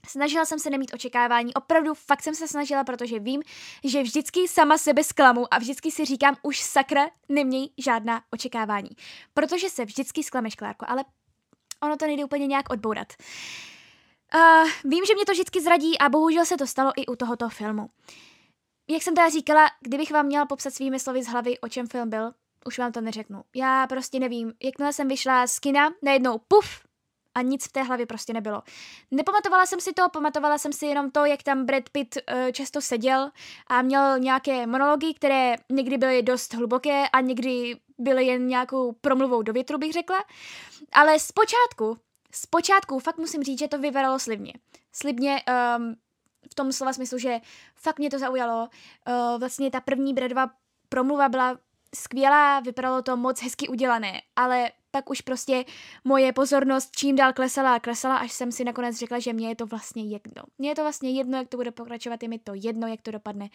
Snažila 0.07 0.45
jsem 0.45 0.59
se 0.59 0.69
nemít 0.69 0.93
očekávání, 0.93 1.53
opravdu 1.53 1.93
fakt 1.93 2.23
jsem 2.23 2.35
se 2.35 2.47
snažila, 2.47 2.83
protože 2.83 3.19
vím, 3.19 3.43
že 3.83 4.03
vždycky 4.03 4.47
sama 4.47 4.77
sebe 4.77 5.03
zklamu 5.03 5.53
a 5.53 5.57
vždycky 5.57 5.91
si 5.91 6.05
říkám, 6.05 6.35
už 6.43 6.61
sakra, 6.61 7.09
neměj 7.29 7.69
žádná 7.77 8.21
očekávání. 8.31 8.89
Protože 9.33 9.69
se 9.69 9.85
vždycky 9.85 10.23
sklameš, 10.23 10.55
Klárko, 10.55 10.85
ale 10.89 11.05
ono 11.83 11.97
to 11.97 12.05
nejde 12.05 12.25
úplně 12.25 12.47
nějak 12.47 12.69
odbourat. 12.69 13.07
Uh, 14.35 14.69
vím, 14.83 15.05
že 15.05 15.15
mě 15.15 15.25
to 15.25 15.31
vždycky 15.31 15.61
zradí 15.61 15.97
a 15.97 16.09
bohužel 16.09 16.45
se 16.45 16.57
to 16.57 16.67
stalo 16.67 16.91
i 16.95 17.05
u 17.05 17.15
tohoto 17.15 17.49
filmu. 17.49 17.89
Jak 18.89 19.03
jsem 19.03 19.15
teda 19.15 19.29
říkala, 19.29 19.67
kdybych 19.81 20.11
vám 20.11 20.25
měla 20.25 20.45
popsat 20.45 20.73
svými 20.73 20.99
slovy 20.99 21.23
z 21.23 21.27
hlavy, 21.27 21.59
o 21.59 21.69
čem 21.69 21.87
film 21.87 22.09
byl, 22.09 22.31
už 22.65 22.79
vám 22.79 22.91
to 22.91 23.01
neřeknu. 23.01 23.43
Já 23.55 23.87
prostě 23.87 24.19
nevím. 24.19 24.53
Jakmile 24.63 24.93
jsem 24.93 25.07
vyšla 25.07 25.47
z 25.47 25.59
kina, 25.59 25.93
najednou 26.01 26.37
puf, 26.47 26.67
a 27.35 27.41
nic 27.41 27.67
v 27.67 27.71
té 27.71 27.83
hlavě 27.83 28.05
prostě 28.05 28.33
nebylo. 28.33 28.63
Nepamatovala 29.11 29.65
jsem 29.65 29.79
si 29.79 29.93
to, 29.93 30.09
pamatovala 30.09 30.57
jsem 30.57 30.73
si 30.73 30.85
jenom 30.85 31.11
to, 31.11 31.25
jak 31.25 31.43
tam 31.43 31.65
Brad 31.65 31.89
Pitt 31.89 32.15
uh, 32.15 32.51
často 32.51 32.81
seděl 32.81 33.29
a 33.67 33.81
měl 33.81 34.19
nějaké 34.19 34.67
monology, 34.67 35.13
které 35.13 35.55
někdy 35.71 35.97
byly 35.97 36.23
dost 36.23 36.53
hluboké 36.53 37.09
a 37.09 37.21
někdy 37.21 37.79
byly 37.97 38.25
jen 38.25 38.47
nějakou 38.47 38.91
promluvou 38.91 39.41
do 39.41 39.53
větru, 39.53 39.77
bych 39.77 39.93
řekla. 39.93 40.23
Ale 40.91 41.19
zpočátku, 41.19 41.97
zpočátku 42.31 42.99
fakt 42.99 43.17
musím 43.17 43.43
říct, 43.43 43.59
že 43.59 43.67
to 43.67 43.77
vypadalo 43.77 44.19
slibně. 44.19 44.53
Slibně 44.91 45.43
um, 45.77 45.95
v 46.51 46.55
tom 46.55 46.71
slova 46.71 46.93
smyslu, 46.93 47.17
že 47.17 47.39
fakt 47.75 47.99
mě 47.99 48.09
to 48.09 48.19
zaujalo. 48.19 48.69
Uh, 49.07 49.39
vlastně 49.39 49.71
ta 49.71 49.81
první 49.81 50.13
Bradova 50.13 50.49
promluva 50.89 51.29
byla 51.29 51.57
skvělá, 51.95 52.59
vypadalo 52.59 53.01
to 53.01 53.17
moc 53.17 53.41
hezky 53.41 53.67
udělané, 53.67 54.21
ale 54.35 54.71
pak 54.95 55.09
už 55.09 55.21
prostě 55.21 55.65
moje 56.03 56.33
pozornost 56.33 56.95
čím 56.95 57.15
dál 57.15 57.33
klesala 57.33 57.75
a 57.75 57.79
klesala, 57.79 58.17
až 58.17 58.31
jsem 58.31 58.51
si 58.51 58.63
nakonec 58.63 58.95
řekla, 58.95 59.19
že 59.19 59.33
mě 59.33 59.49
je 59.49 59.55
to 59.55 59.65
vlastně 59.65 60.03
jedno. 60.03 60.43
Mně 60.57 60.69
je 60.69 60.75
to 60.75 60.81
vlastně 60.81 61.11
jedno, 61.11 61.37
jak 61.37 61.47
to 61.47 61.57
bude 61.57 61.71
pokračovat, 61.71 62.23
je 62.23 62.29
mi 62.29 62.39
to 62.39 62.51
jedno, 62.55 62.87
jak 62.87 63.01
to 63.01 63.11
dopadne. 63.11 63.49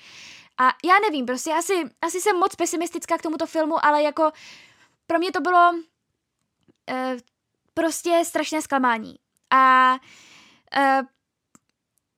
A 0.59 0.65
já 0.85 0.95
nevím, 1.09 1.27
prostě 1.27 1.53
asi, 1.53 1.91
asi 2.03 2.21
jsem 2.21 2.37
moc 2.37 2.55
pesimistická 2.57 3.19
k 3.19 3.23
tomuto 3.23 3.47
filmu, 3.47 3.85
ale 3.85 4.03
jako 4.03 4.33
pro 5.07 5.19
mě 5.19 5.33
to 5.33 5.41
bylo 5.41 5.73
uh, 5.73 5.79
prostě 7.75 8.23
strašné 8.25 8.63
zklamání. 8.63 9.15
A 9.51 9.95
uh, 10.79 11.07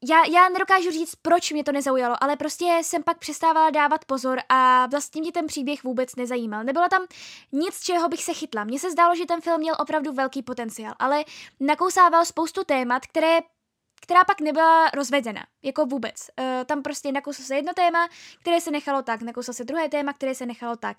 já, 0.09 0.27
já 0.31 0.49
nedokážu 0.49 0.91
říct, 0.91 1.15
proč 1.15 1.53
mě 1.53 1.65
to 1.65 1.73
nezaujalo, 1.73 2.17
ale 2.21 2.37
prostě 2.37 2.79
jsem 2.83 3.03
pak 3.03 3.19
přestávala 3.19 3.71
dávat 3.71 4.05
pozor 4.05 4.41
a 4.49 4.87
vlastně 4.87 5.21
mě 5.21 5.33
ten 5.33 5.47
příběh 5.47 5.85
vůbec 5.85 6.17
nezajímal. 6.17 6.65
Nebylo 6.65 6.89
tam 6.89 7.07
nic, 7.53 7.81
čeho 7.81 8.09
bych 8.09 8.25
se 8.25 8.33
chytla. 8.33 8.65
Mně 8.65 8.79
se 8.79 8.91
zdálo, 8.91 9.15
že 9.15 9.27
ten 9.27 9.41
film 9.41 9.61
měl 9.61 9.75
opravdu 9.81 10.13
velký 10.13 10.43
potenciál, 10.43 10.95
ale 10.99 11.25
nakousával 11.61 12.25
spoustu 12.25 12.65
témat, 12.65 13.07
které 13.07 13.39
která 14.05 14.25
pak 14.25 14.41
nebyla 14.41 14.91
rozvedena, 14.95 15.47
jako 15.63 15.87
vůbec. 15.87 16.15
Uh, 16.39 16.45
tam 16.67 16.83
prostě 16.83 17.13
nakouslo 17.13 17.45
se 17.45 17.57
jedno 17.57 17.73
téma, 17.75 18.09
které 18.41 18.61
se 18.61 18.71
nechalo 18.71 19.03
tak, 19.03 19.23
nakouslo 19.23 19.55
se 19.55 19.65
druhé 19.65 19.89
téma, 19.89 20.13
které 20.13 20.35
se 20.35 20.47
nechalo 20.47 20.77
tak. 20.77 20.97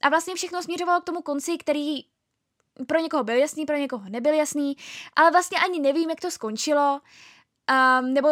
A 0.00 0.08
vlastně 0.08 0.34
všechno 0.34 0.62
směřovalo 0.62 1.00
k 1.00 1.04
tomu 1.04 1.22
konci, 1.22 1.58
který 1.58 2.04
pro 2.86 2.98
někoho 2.98 3.24
byl 3.24 3.36
jasný, 3.36 3.66
pro 3.66 3.76
někoho 3.76 4.08
nebyl 4.08 4.34
jasný, 4.34 4.76
ale 5.16 5.30
vlastně 5.30 5.58
ani 5.58 5.80
nevím, 5.80 6.10
jak 6.10 6.20
to 6.20 6.30
skončilo, 6.30 7.00
um, 7.70 8.14
nebo 8.14 8.28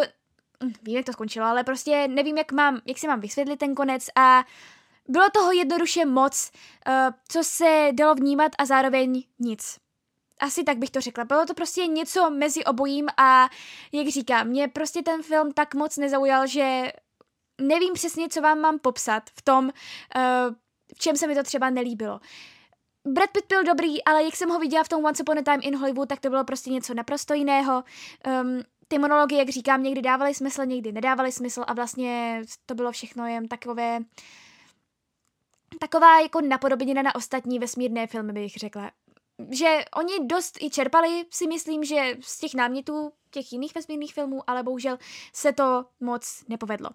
hm, 0.64 0.72
vím, 0.82 0.96
jak 0.96 1.06
to 1.06 1.12
skončilo, 1.12 1.46
ale 1.46 1.64
prostě 1.64 2.08
nevím, 2.08 2.38
jak, 2.38 2.52
mám, 2.52 2.80
jak 2.86 2.98
si 2.98 3.08
mám 3.08 3.20
vysvětlit 3.20 3.56
ten 3.56 3.74
konec 3.74 4.06
a 4.16 4.44
bylo 5.08 5.30
toho 5.30 5.52
jednoduše 5.52 6.04
moc, 6.04 6.50
uh, 6.88 6.94
co 7.28 7.44
se 7.44 7.88
dalo 7.92 8.14
vnímat 8.14 8.52
a 8.58 8.64
zároveň 8.64 9.24
nic. 9.38 9.78
Asi 10.40 10.64
tak 10.64 10.78
bych 10.78 10.90
to 10.90 11.00
řekla. 11.00 11.24
Bylo 11.24 11.46
to 11.46 11.54
prostě 11.54 11.86
něco 11.86 12.30
mezi 12.30 12.64
obojím 12.64 13.08
a 13.16 13.48
jak 13.92 14.08
říkám, 14.08 14.46
mě 14.46 14.68
prostě 14.68 15.02
ten 15.02 15.22
film 15.22 15.52
tak 15.52 15.74
moc 15.74 15.96
nezaujal, 15.96 16.46
že 16.46 16.92
nevím 17.60 17.94
přesně, 17.94 18.28
co 18.28 18.40
vám 18.40 18.58
mám 18.58 18.78
popsat 18.78 19.22
v 19.34 19.42
tom, 19.42 19.64
uh, 19.64 20.54
v 20.94 20.98
čem 20.98 21.16
se 21.16 21.26
mi 21.26 21.34
to 21.34 21.42
třeba 21.42 21.70
nelíbilo. 21.70 22.20
Brad 23.06 23.30
Pitt 23.30 23.48
byl 23.48 23.64
dobrý, 23.64 24.04
ale 24.04 24.24
jak 24.24 24.36
jsem 24.36 24.48
ho 24.48 24.58
viděla 24.58 24.84
v 24.84 24.88
tom 24.88 25.04
Once 25.04 25.22
Upon 25.22 25.38
a 25.38 25.42
Time 25.42 25.60
in 25.62 25.76
Hollywood, 25.76 26.08
tak 26.08 26.20
to 26.20 26.30
bylo 26.30 26.44
prostě 26.44 26.70
něco 26.70 26.94
naprosto 26.94 27.34
jiného. 27.34 27.84
Um, 28.26 28.62
ty 28.90 28.98
monology, 28.98 29.34
jak 29.34 29.48
říkám, 29.48 29.82
někdy 29.82 30.02
dávaly 30.02 30.34
smysl, 30.34 30.64
někdy 30.64 30.92
nedávaly 30.92 31.32
smysl 31.32 31.64
a 31.66 31.72
vlastně 31.72 32.42
to 32.66 32.74
bylo 32.74 32.92
všechno 32.92 33.26
jen 33.26 33.48
takové 33.48 34.00
taková 35.78 36.20
jako 36.20 36.40
napodobenina 36.40 37.02
na 37.02 37.14
ostatní 37.14 37.58
vesmírné 37.58 38.06
filmy, 38.06 38.32
bych 38.32 38.54
řekla. 38.54 38.90
Že 39.50 39.84
oni 39.96 40.26
dost 40.26 40.62
i 40.62 40.70
čerpali, 40.70 41.24
si 41.30 41.46
myslím, 41.46 41.84
že 41.84 42.16
z 42.20 42.38
těch 42.38 42.54
námětů 42.54 43.12
těch 43.30 43.52
jiných 43.52 43.74
vesmírných 43.74 44.14
filmů, 44.14 44.42
ale 44.46 44.62
bohužel 44.62 44.98
se 45.32 45.52
to 45.52 45.84
moc 46.00 46.44
nepovedlo. 46.48 46.90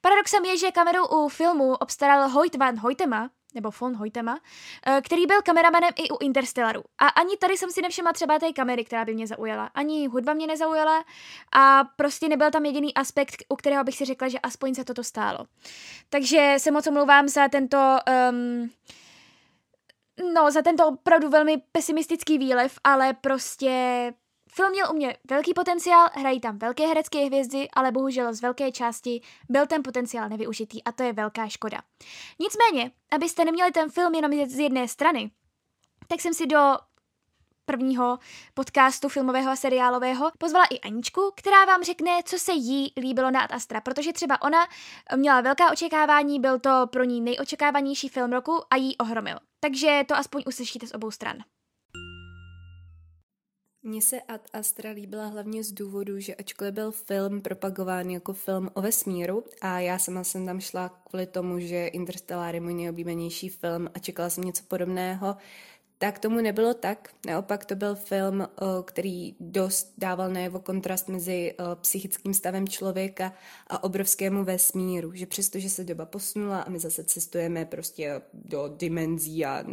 Paradoxem 0.00 0.44
je, 0.44 0.58
že 0.58 0.70
kameru 0.70 1.06
u 1.06 1.28
filmu 1.28 1.74
obstaral 1.74 2.28
Hoyt 2.28 2.56
van 2.56 2.78
Hoytema, 2.78 3.30
nebo 3.54 3.70
von 3.80 3.96
Hoytema, 3.96 4.38
eh, 4.86 5.00
který 5.04 5.26
byl 5.26 5.42
kameramanem 5.42 5.90
i 5.96 6.10
u 6.10 6.18
Interstellaru. 6.20 6.82
A 6.98 7.08
ani 7.08 7.36
tady 7.36 7.56
jsem 7.56 7.70
si 7.70 7.82
nevšimla 7.82 8.12
třeba 8.12 8.38
té 8.38 8.52
kamery, 8.52 8.84
která 8.84 9.04
by 9.04 9.14
mě 9.14 9.26
zaujala. 9.26 9.70
Ani 9.74 10.06
hudba 10.06 10.34
mě 10.34 10.46
nezaujala 10.46 11.04
a 11.52 11.84
prostě 11.96 12.28
nebyl 12.28 12.50
tam 12.50 12.64
jediný 12.64 12.94
aspekt, 12.94 13.44
u 13.48 13.56
kterého 13.56 13.84
bych 13.84 13.96
si 13.96 14.04
řekla, 14.04 14.28
že 14.28 14.38
aspoň 14.38 14.74
se 14.74 14.84
toto 14.84 15.04
stálo. 15.04 15.38
Takže 16.08 16.54
se 16.58 16.70
moc 16.70 16.86
omlouvám 16.86 17.28
za 17.28 17.48
tento... 17.48 17.98
Um, 18.30 18.70
no, 20.34 20.50
za 20.50 20.62
tento 20.62 20.86
opravdu 20.86 21.28
velmi 21.28 21.62
pesimistický 21.72 22.38
výlev, 22.38 22.78
ale 22.84 23.12
prostě 23.12 24.12
Film 24.54 24.70
měl 24.70 24.86
u 24.90 24.94
mě 24.94 25.16
velký 25.30 25.54
potenciál, 25.54 26.08
hrají 26.12 26.40
tam 26.40 26.58
velké 26.58 26.86
herecké 26.86 27.18
hvězdy, 27.24 27.68
ale 27.70 27.92
bohužel 27.92 28.34
z 28.34 28.42
velké 28.42 28.72
části 28.72 29.20
byl 29.48 29.66
ten 29.66 29.82
potenciál 29.82 30.28
nevyužitý 30.28 30.84
a 30.84 30.92
to 30.92 31.02
je 31.02 31.12
velká 31.12 31.48
škoda. 31.48 31.78
Nicméně, 32.38 32.90
abyste 33.10 33.44
neměli 33.44 33.72
ten 33.72 33.90
film 33.90 34.14
jenom 34.14 34.48
z 34.48 34.58
jedné 34.58 34.88
strany, 34.88 35.30
tak 36.08 36.20
jsem 36.20 36.34
si 36.34 36.46
do 36.46 36.58
prvního 37.64 38.18
podcastu 38.54 39.08
filmového 39.08 39.50
a 39.50 39.56
seriálového 39.56 40.30
pozvala 40.38 40.64
i 40.70 40.80
Aničku, 40.80 41.32
která 41.36 41.64
vám 41.64 41.82
řekne, 41.82 42.20
co 42.24 42.38
se 42.38 42.52
jí 42.52 42.92
líbilo 42.96 43.30
na 43.30 43.40
Ad 43.40 43.52
Astra, 43.52 43.80
protože 43.80 44.12
třeba 44.12 44.42
ona 44.42 44.68
měla 45.16 45.40
velká 45.40 45.72
očekávání, 45.72 46.40
byl 46.40 46.58
to 46.58 46.86
pro 46.86 47.04
ní 47.04 47.20
nejočekávanější 47.20 48.08
film 48.08 48.32
roku 48.32 48.62
a 48.70 48.76
jí 48.76 48.98
ohromil. 48.98 49.38
Takže 49.60 50.02
to 50.08 50.16
aspoň 50.16 50.42
uslyšíte 50.46 50.86
z 50.86 50.94
obou 50.94 51.10
stran. 51.10 51.36
Mně 53.84 54.02
se 54.02 54.20
Ad 54.20 54.40
Astra 54.52 54.90
líbila 54.90 55.26
hlavně 55.26 55.64
z 55.64 55.72
důvodu, 55.72 56.20
že 56.20 56.34
ačkoliv 56.34 56.74
byl 56.74 56.92
film 56.92 57.40
propagován 57.40 58.10
jako 58.10 58.32
film 58.32 58.70
o 58.74 58.82
vesmíru 58.82 59.44
a 59.60 59.80
já 59.80 59.98
sama 59.98 60.24
jsem 60.24 60.46
tam 60.46 60.60
šla 60.60 60.88
kvůli 60.88 61.26
tomu, 61.26 61.58
že 61.58 61.86
Interstellar 61.86 62.54
je 62.54 62.60
můj 62.60 62.74
nejoblíbenější 62.74 63.48
film 63.48 63.88
a 63.94 63.98
čekala 63.98 64.30
jsem 64.30 64.44
něco 64.44 64.62
podobného, 64.68 65.36
tak 66.02 66.18
tomu 66.18 66.40
nebylo 66.40 66.74
tak. 66.74 67.08
Naopak 67.26 67.64
to 67.64 67.74
byl 67.76 67.94
film, 67.94 68.48
který 68.84 69.34
dost 69.40 69.92
dával 69.98 70.30
najevo 70.30 70.60
kontrast 70.60 71.08
mezi 71.08 71.54
psychickým 71.80 72.34
stavem 72.34 72.68
člověka 72.68 73.32
a 73.66 73.84
obrovskému 73.84 74.44
vesmíru. 74.44 75.12
Že 75.14 75.26
přestože 75.26 75.70
se 75.70 75.84
doba 75.84 76.06
posunula 76.06 76.62
a 76.62 76.70
my 76.70 76.78
zase 76.78 77.04
cestujeme 77.04 77.64
prostě 77.64 78.22
do 78.34 78.68
dimenzí 78.76 79.44
a 79.44 79.64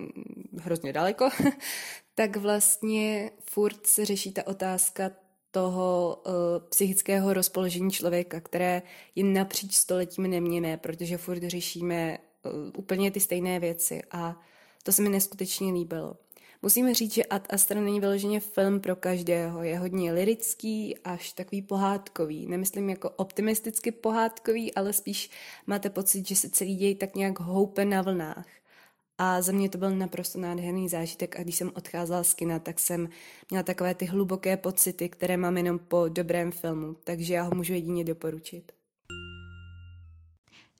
hrozně 0.62 0.94
daleko, 0.94 1.30
tak 2.16 2.36
vlastně 2.36 3.32
furt 3.42 3.88
se 3.88 4.06
řeší 4.06 4.32
ta 4.32 4.48
otázka 4.48 5.12
toho 5.52 6.22
uh, 6.26 6.34
psychického 6.70 7.34
rozpoložení 7.34 7.92
člověka, 7.92 8.40
které 8.40 8.82
je 9.16 9.24
napříč 9.24 9.76
stoletími 9.76 10.28
neměné, 10.28 10.78
protože 10.78 11.18
furt 11.18 11.44
řešíme 11.44 12.18
uh, 12.44 12.52
úplně 12.78 13.12
ty 13.12 13.20
stejné 13.20 13.60
věci 13.60 14.02
a 14.12 14.42
to 14.84 14.92
se 14.92 15.02
mi 15.02 15.10
neskutečně 15.10 15.74
líbilo. 15.74 16.16
Musím 16.62 16.94
říct, 16.94 17.14
že 17.14 17.26
Ad 17.26 17.54
Astra 17.54 17.82
není 17.82 18.00
vyloženě 18.00 18.40
film 18.40 18.80
pro 18.80 18.96
každého. 18.96 19.64
Je 19.64 19.80
hodně 19.80 20.12
lirický, 20.12 20.98
až 20.98 21.34
takový 21.34 21.62
pohádkový. 21.62 22.48
Nemyslím 22.48 22.90
jako 22.90 23.10
optimisticky 23.10 23.92
pohádkový, 23.92 24.76
ale 24.76 24.94
spíš 24.94 25.30
máte 25.68 25.90
pocit, 25.90 26.28
že 26.28 26.36
se 26.36 26.50
celý 26.50 26.76
děj 26.76 26.96
tak 26.96 27.16
nějak 27.16 27.40
houpe 27.40 27.86
na 27.86 28.02
vlnách. 28.02 28.48
A 29.18 29.42
za 29.42 29.52
mě 29.52 29.70
to 29.70 29.78
byl 29.78 29.96
naprosto 29.96 30.40
nádherný 30.40 30.90
zážitek 30.90 31.40
a 31.40 31.44
když 31.44 31.56
jsem 31.56 31.72
odcházela 31.76 32.24
z 32.24 32.34
kina, 32.34 32.60
tak 32.60 32.80
jsem 32.80 33.10
měla 33.50 33.64
takové 33.64 33.96
ty 33.96 34.06
hluboké 34.06 34.58
pocity, 34.58 35.10
které 35.10 35.38
mám 35.38 35.58
jenom 35.58 35.80
po 35.80 36.06
dobrém 36.10 36.52
filmu, 36.52 36.96
takže 37.04 37.34
já 37.34 37.44
ho 37.44 37.52
můžu 37.56 37.74
jedině 37.74 38.04
doporučit. 38.04 38.72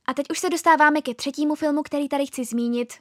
A 0.06 0.14
teď 0.14 0.26
už 0.32 0.40
se 0.40 0.50
dostáváme 0.50 1.02
ke 1.02 1.16
třetímu 1.16 1.56
filmu, 1.56 1.84
který 1.84 2.10
tady 2.10 2.26
chci 2.26 2.46
zmínit 2.46 2.94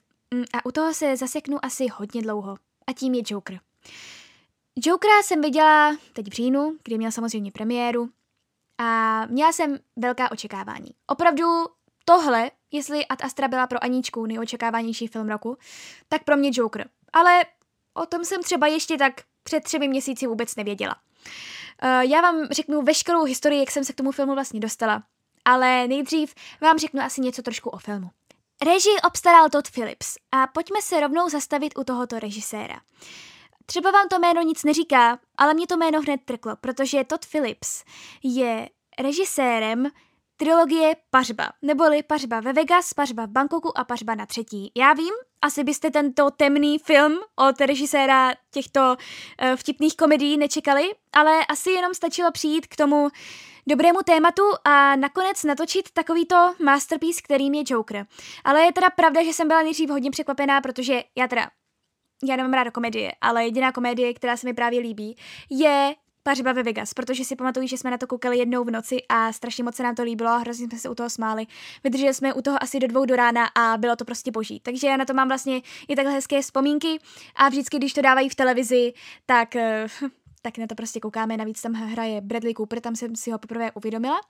a 0.53 0.67
u 0.67 0.73
toho 0.73 0.95
se 0.95 1.17
zaseknu 1.17 1.65
asi 1.65 1.87
hodně 1.89 2.23
dlouho 2.23 2.57
a 2.87 2.93
tím 2.93 3.15
je 3.15 3.23
Joker. 3.27 3.61
Jokera 4.85 5.23
jsem 5.23 5.41
viděla 5.41 5.97
teď 6.13 6.27
v 6.29 6.33
říjnu, 6.33 6.79
kdy 6.85 6.99
měl 6.99 7.13
samozřejmě 7.13 7.53
premiéru 7.53 8.11
a 8.79 9.27
měla 9.27 9.53
jsem 9.53 9.79
velká 9.97 10.33
očekávání. 10.33 10.91
Opravdu 11.07 11.45
tohle, 12.05 12.51
jestli 12.71 13.07
Ad 13.07 13.25
Astra 13.25 13.49
byla 13.49 13.67
pro 13.67 13.85
Aničku 13.85 14.27
nejočekávanější 14.27 15.07
film 15.07 15.29
roku, 15.29 15.57
tak 16.09 16.25
pro 16.25 16.37
mě 16.37 16.51
Joker. 16.53 16.89
Ale 17.13 17.45
o 17.95 18.07
tom 18.07 18.25
jsem 18.25 18.43
třeba 18.43 18.67
ještě 18.67 18.97
tak 18.97 19.13
před 19.43 19.65
třemi 19.65 19.89
měsíci 19.89 20.27
vůbec 20.27 20.57
nevěděla. 20.57 20.97
Uh, 21.83 22.11
já 22.11 22.21
vám 22.21 22.47
řeknu 22.51 22.83
veškerou 22.83 23.25
historii, 23.25 23.61
jak 23.61 23.71
jsem 23.71 23.85
se 23.85 23.93
k 23.93 23.97
tomu 23.97 24.13
filmu 24.13 24.35
vlastně 24.35 24.61
dostala, 24.61 25.03
ale 25.45 25.89
nejdřív 25.89 26.35
vám 26.61 26.79
řeknu 26.79 27.01
asi 27.03 27.21
něco 27.21 27.43
trošku 27.43 27.71
o 27.71 27.79
filmu. 27.79 28.11
Režii 28.65 29.01
obstaral 29.07 29.49
Todd 29.49 29.71
Phillips 29.71 30.17
a 30.33 30.47
pojďme 30.47 30.83
se 30.83 31.01
rovnou 31.01 31.29
zastavit 31.29 31.79
u 31.79 31.85
tohoto 31.85 32.19
režiséra. 32.19 32.81
Třeba 33.67 33.91
vám 33.91 34.09
to 34.09 34.19
jméno 34.19 34.43
nic 34.43 34.65
neříká, 34.65 35.19
ale 35.37 35.55
mě 35.55 35.67
to 35.67 35.77
jméno 35.77 36.01
hned 36.01 36.21
trklo, 36.25 36.57
protože 36.57 37.05
Todd 37.05 37.27
Phillips 37.27 37.85
je 38.23 38.69
režisérem 38.99 39.91
trilogie 40.39 40.97
Pařba, 41.11 41.49
neboli 41.63 42.03
Pařba 42.03 42.41
ve 42.41 42.53
Vegas, 42.53 42.95
Pařba 42.95 43.27
v 43.27 43.31
Bangkoku 43.31 43.79
a 43.79 43.85
Pařba 43.85 44.15
na 44.15 44.27
třetí. 44.27 44.73
Já 44.77 44.93
vím, 44.93 45.15
asi 45.43 45.65
byste 45.65 45.91
tento 45.91 46.31
temný 46.31 46.79
film 46.79 47.19
od 47.37 47.61
režiséra 47.61 48.33
těchto 48.51 48.81
uh, 48.81 49.57
vtipných 49.57 49.97
komedií 49.97 50.37
nečekali, 50.37 50.91
ale 51.13 51.47
asi 51.47 51.71
jenom 51.71 51.95
stačilo 51.95 52.33
přijít 52.33 52.67
k 52.67 52.77
tomu 52.77 53.09
dobrému 53.69 53.99
tématu 54.07 54.43
a 54.65 54.97
nakonec 54.97 55.45
natočit 55.45 55.91
takovýto 55.93 56.55
masterpiece, 56.65 57.23
kterým 57.25 57.55
je 57.55 57.63
Joker. 57.67 58.07
Ale 58.45 58.63
je 58.63 58.73
teda 58.73 58.91
pravda, 58.91 59.25
že 59.25 59.33
jsem 59.33 59.49
byla 59.49 59.63
nejdřív 59.63 59.91
hodně 59.91 60.11
překvapená, 60.11 60.61
protože 60.61 61.03
já 61.17 61.29
teda 61.29 61.51
já 62.25 62.37
nemám 62.37 62.53
ráda 62.53 62.71
komedie, 62.71 63.13
ale 63.21 63.45
jediná 63.45 63.73
komedie, 63.73 64.15
která 64.15 64.37
se 64.37 64.47
mi 64.47 64.55
právě 64.55 64.81
líbí, 64.81 65.17
je 65.51 65.95
Pařba 66.29 66.53
ve 66.53 66.63
Vegas, 66.63 66.95
protože 66.95 67.25
si 67.25 67.37
pamatuju, 67.37 67.67
že 67.67 67.79
jsme 67.79 67.91
na 67.91 67.99
to 67.99 68.07
koukali 68.07 68.39
jednou 68.39 68.65
v 68.65 68.71
noci 68.71 68.97
a 69.09 69.33
strašně 69.33 69.65
moc 69.65 69.75
se 69.75 69.83
nám 69.83 69.95
to 69.95 70.03
líbilo 70.03 70.31
a 70.31 70.37
hrozně 70.37 70.67
jsme 70.69 70.79
se 70.79 70.89
u 70.89 70.95
toho 70.95 71.11
smáli. 71.11 71.47
Vydrželi 71.85 72.15
jsme 72.15 72.35
u 72.35 72.43
toho 72.43 72.63
asi 72.63 72.81
do 72.81 72.87
dvou 72.87 73.05
do 73.05 73.17
rána 73.17 73.47
a 73.47 73.77
bylo 73.77 73.97
to 73.97 74.05
prostě 74.05 74.31
boží. 74.31 74.61
Takže 74.61 74.87
já 74.87 74.97
na 74.97 75.05
to 75.05 75.15
mám 75.15 75.29
vlastně 75.29 75.61
i 75.89 75.97
takhle 75.97 76.15
hezké 76.15 76.43
vzpomínky 76.43 76.99
a 77.37 77.49
vždycky, 77.49 77.77
když 77.79 77.93
to 77.93 78.03
dávají 78.03 78.29
v 78.29 78.35
televizi, 78.35 78.93
tak 79.27 79.55
uh, 79.55 80.09
tak 80.43 80.59
na 80.59 80.67
to 80.67 80.75
prostě 80.75 81.01
koukáme. 81.01 81.37
Navíc 81.37 81.63
tam 81.63 81.73
hraje 81.73 82.21
Bradley 82.21 82.55
Cooper, 82.55 82.81
tam 82.81 82.97
jsem 82.97 83.17
si 83.17 83.31
ho 83.31 83.39
poprvé 83.39 83.73
uvědomila. 83.73 84.21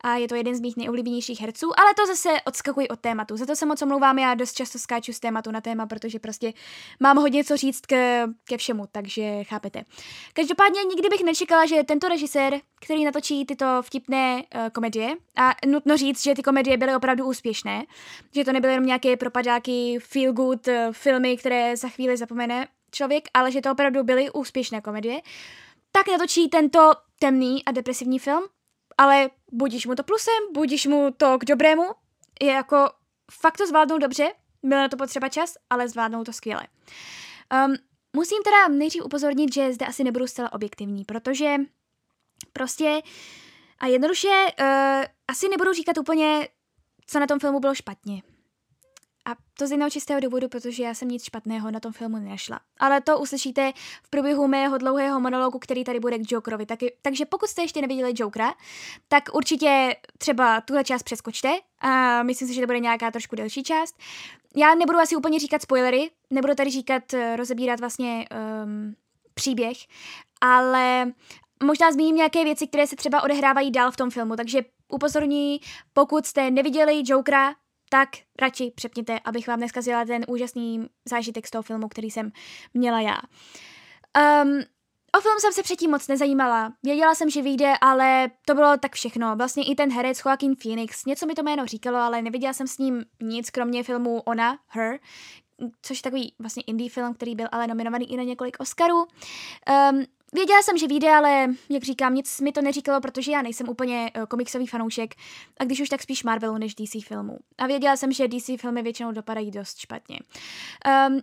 A 0.00 0.14
je 0.14 0.28
to 0.28 0.34
jeden 0.34 0.54
z 0.54 0.60
mých 0.60 0.76
nejoblíbenějších 0.76 1.40
herců, 1.40 1.66
ale 1.80 1.94
to 1.94 2.06
zase 2.06 2.28
odskakuji 2.44 2.88
od 2.88 3.00
tématu. 3.00 3.36
Za 3.36 3.46
to 3.46 3.56
se 3.56 3.66
moc 3.66 3.82
omlouvám, 3.82 4.18
já 4.18 4.34
dost 4.34 4.52
často 4.52 4.78
skáču 4.78 5.12
z 5.12 5.20
tématu 5.20 5.50
na 5.50 5.60
téma, 5.60 5.86
protože 5.86 6.18
prostě 6.18 6.52
mám 7.00 7.16
hodně 7.16 7.44
co 7.44 7.56
říct 7.56 7.86
ke, 7.86 8.26
ke 8.44 8.56
všemu, 8.56 8.84
takže 8.92 9.44
chápete. 9.44 9.84
Každopádně 10.32 10.84
nikdy 10.84 11.08
bych 11.08 11.24
nečekala, 11.24 11.66
že 11.66 11.84
tento 11.84 12.08
režisér, 12.08 12.60
který 12.80 13.04
natočí 13.04 13.46
tyto 13.46 13.66
vtipné 13.82 14.42
uh, 14.54 14.68
komedie, 14.68 15.16
a 15.36 15.54
nutno 15.66 15.96
říct, 15.96 16.22
že 16.22 16.34
ty 16.34 16.42
komedie 16.42 16.76
byly 16.76 16.94
opravdu 16.94 17.26
úspěšné, 17.26 17.84
že 18.34 18.44
to 18.44 18.52
nebyly 18.52 18.72
jenom 18.72 18.86
nějaké 18.86 19.16
propadáky, 19.16 19.98
feel 20.00 20.32
good 20.32 20.68
uh, 20.68 20.74
filmy, 20.92 21.36
které 21.36 21.76
za 21.76 21.88
chvíli 21.88 22.16
zapomene, 22.16 22.68
člověk, 22.96 23.28
ale 23.34 23.52
že 23.52 23.60
to 23.60 23.72
opravdu 23.72 24.04
byly 24.04 24.30
úspěšné 24.30 24.80
komedie, 24.80 25.20
tak 25.92 26.08
natočí 26.08 26.48
tento 26.48 26.92
temný 27.18 27.64
a 27.64 27.72
depresivní 27.72 28.18
film, 28.18 28.44
ale 28.98 29.30
budíš 29.52 29.86
mu 29.86 29.94
to 29.94 30.02
plusem, 30.02 30.34
budíš 30.54 30.86
mu 30.86 31.10
to 31.16 31.38
k 31.38 31.44
dobrému, 31.44 31.84
je 32.42 32.52
jako 32.52 32.90
fakt 33.32 33.56
to 33.56 33.66
zvládnou 33.66 33.98
dobře, 33.98 34.32
byl 34.62 34.78
na 34.78 34.88
to 34.88 34.96
potřeba 34.96 35.28
čas, 35.28 35.54
ale 35.70 35.88
zvládnou 35.88 36.24
to 36.24 36.32
skvěle. 36.32 36.62
Um, 37.66 37.76
musím 38.16 38.42
teda 38.42 38.68
nejdřív 38.68 39.04
upozornit, 39.04 39.54
že 39.54 39.72
zde 39.72 39.86
asi 39.86 40.04
nebudu 40.04 40.26
zcela 40.26 40.52
objektivní, 40.52 41.04
protože 41.04 41.56
prostě 42.52 43.00
a 43.78 43.86
jednoduše 43.86 44.28
uh, 44.28 44.66
asi 45.28 45.48
nebudu 45.48 45.72
říkat 45.72 45.98
úplně, 45.98 46.48
co 47.06 47.20
na 47.20 47.26
tom 47.26 47.38
filmu 47.38 47.60
bylo 47.60 47.74
špatně. 47.74 48.22
A 49.26 49.30
to 49.58 49.66
z 49.66 49.70
jednoho 49.70 49.90
čistého 49.90 50.20
důvodu, 50.20 50.48
protože 50.48 50.82
já 50.82 50.94
jsem 50.94 51.08
nic 51.08 51.24
špatného 51.24 51.70
na 51.70 51.80
tom 51.80 51.92
filmu 51.92 52.16
nenašla. 52.16 52.60
Ale 52.78 53.00
to 53.00 53.18
uslyšíte 53.18 53.72
v 54.02 54.10
průběhu 54.10 54.48
mého 54.48 54.78
dlouhého 54.78 55.20
monologu, 55.20 55.58
který 55.58 55.84
tady 55.84 56.00
bude 56.00 56.18
k 56.18 56.32
Jokerovi. 56.32 56.66
Tak, 56.66 56.78
takže 57.02 57.26
pokud 57.26 57.48
jste 57.48 57.62
ještě 57.62 57.80
neviděli 57.80 58.12
Jokera, 58.16 58.54
tak 59.08 59.24
určitě 59.32 59.96
třeba 60.18 60.60
tuhle 60.60 60.84
část 60.84 61.02
přeskočte. 61.02 61.48
A 61.78 62.22
myslím 62.22 62.48
si, 62.48 62.54
že 62.54 62.60
to 62.60 62.66
bude 62.66 62.78
nějaká 62.78 63.10
trošku 63.10 63.36
delší 63.36 63.62
část. 63.62 63.96
Já 64.56 64.74
nebudu 64.74 64.98
asi 64.98 65.16
úplně 65.16 65.38
říkat 65.38 65.62
spoilery, 65.62 66.10
nebudu 66.30 66.54
tady 66.54 66.70
říkat, 66.70 67.14
eh, 67.14 67.36
rozebírat 67.36 67.80
vlastně 67.80 68.28
um, 68.64 68.94
příběh, 69.34 69.76
ale 70.40 71.12
možná 71.62 71.92
zmíním 71.92 72.16
nějaké 72.16 72.44
věci, 72.44 72.66
které 72.66 72.86
se 72.86 72.96
třeba 72.96 73.22
odehrávají 73.22 73.70
dál 73.70 73.90
v 73.90 73.96
tom 73.96 74.10
filmu, 74.10 74.36
takže 74.36 74.60
upozorní, 74.88 75.60
pokud 75.92 76.26
jste 76.26 76.50
neviděli 76.50 77.02
Jokera, 77.04 77.54
tak 77.88 78.08
radši 78.40 78.72
přepněte, 78.74 79.20
abych 79.24 79.48
vám 79.48 79.60
neskazila 79.60 80.04
ten 80.04 80.24
úžasný 80.28 80.86
zážitek 81.08 81.46
z 81.46 81.50
toho 81.50 81.62
filmu, 81.62 81.88
který 81.88 82.10
jsem 82.10 82.32
měla 82.74 83.00
já. 83.00 83.16
Um, 84.42 84.62
o 85.18 85.20
film 85.20 85.40
jsem 85.40 85.52
se 85.52 85.62
předtím 85.62 85.90
moc 85.90 86.08
nezajímala. 86.08 86.72
Věděla 86.82 87.14
jsem, 87.14 87.30
že 87.30 87.42
vyjde, 87.42 87.72
ale 87.80 88.30
to 88.46 88.54
bylo 88.54 88.76
tak 88.76 88.94
všechno. 88.94 89.36
Vlastně 89.36 89.64
i 89.64 89.74
ten 89.74 89.92
herec 89.92 90.22
Joaquin 90.24 90.56
Phoenix, 90.56 91.04
něco 91.04 91.26
mi 91.26 91.34
to 91.34 91.42
jméno 91.42 91.66
říkalo, 91.66 91.98
ale 91.98 92.22
neviděla 92.22 92.52
jsem 92.52 92.66
s 92.66 92.78
ním 92.78 93.04
nic, 93.22 93.50
kromě 93.50 93.82
filmu 93.82 94.20
Ona, 94.20 94.58
Her, 94.68 94.98
což 95.82 95.98
je 95.98 96.02
takový 96.02 96.34
vlastně 96.38 96.62
indie 96.66 96.90
film, 96.90 97.14
který 97.14 97.34
byl 97.34 97.46
ale 97.52 97.66
nominovaný 97.66 98.12
i 98.12 98.16
na 98.16 98.22
několik 98.22 98.56
Oscarů. 98.60 98.96
Um, 98.96 100.04
Věděla 100.32 100.62
jsem, 100.62 100.78
že 100.78 100.86
vyjde, 100.86 101.10
ale 101.10 101.46
jak 101.68 101.82
říkám, 101.82 102.14
nic 102.14 102.40
mi 102.40 102.52
to 102.52 102.62
neříkalo, 102.62 103.00
protože 103.00 103.32
já 103.32 103.42
nejsem 103.42 103.68
úplně 103.68 104.10
uh, 104.16 104.24
komiksový 104.24 104.66
fanoušek 104.66 105.14
a 105.60 105.64
když 105.64 105.80
už 105.80 105.88
tak 105.88 106.02
spíš 106.02 106.24
Marvelu 106.24 106.58
než 106.58 106.74
DC 106.74 107.04
filmů. 107.04 107.38
A 107.58 107.66
věděla 107.66 107.96
jsem, 107.96 108.12
že 108.12 108.28
DC 108.28 108.60
filmy 108.60 108.82
většinou 108.82 109.12
dopadají 109.12 109.50
dost 109.50 109.78
špatně. 109.78 110.18
Um, 111.08 111.20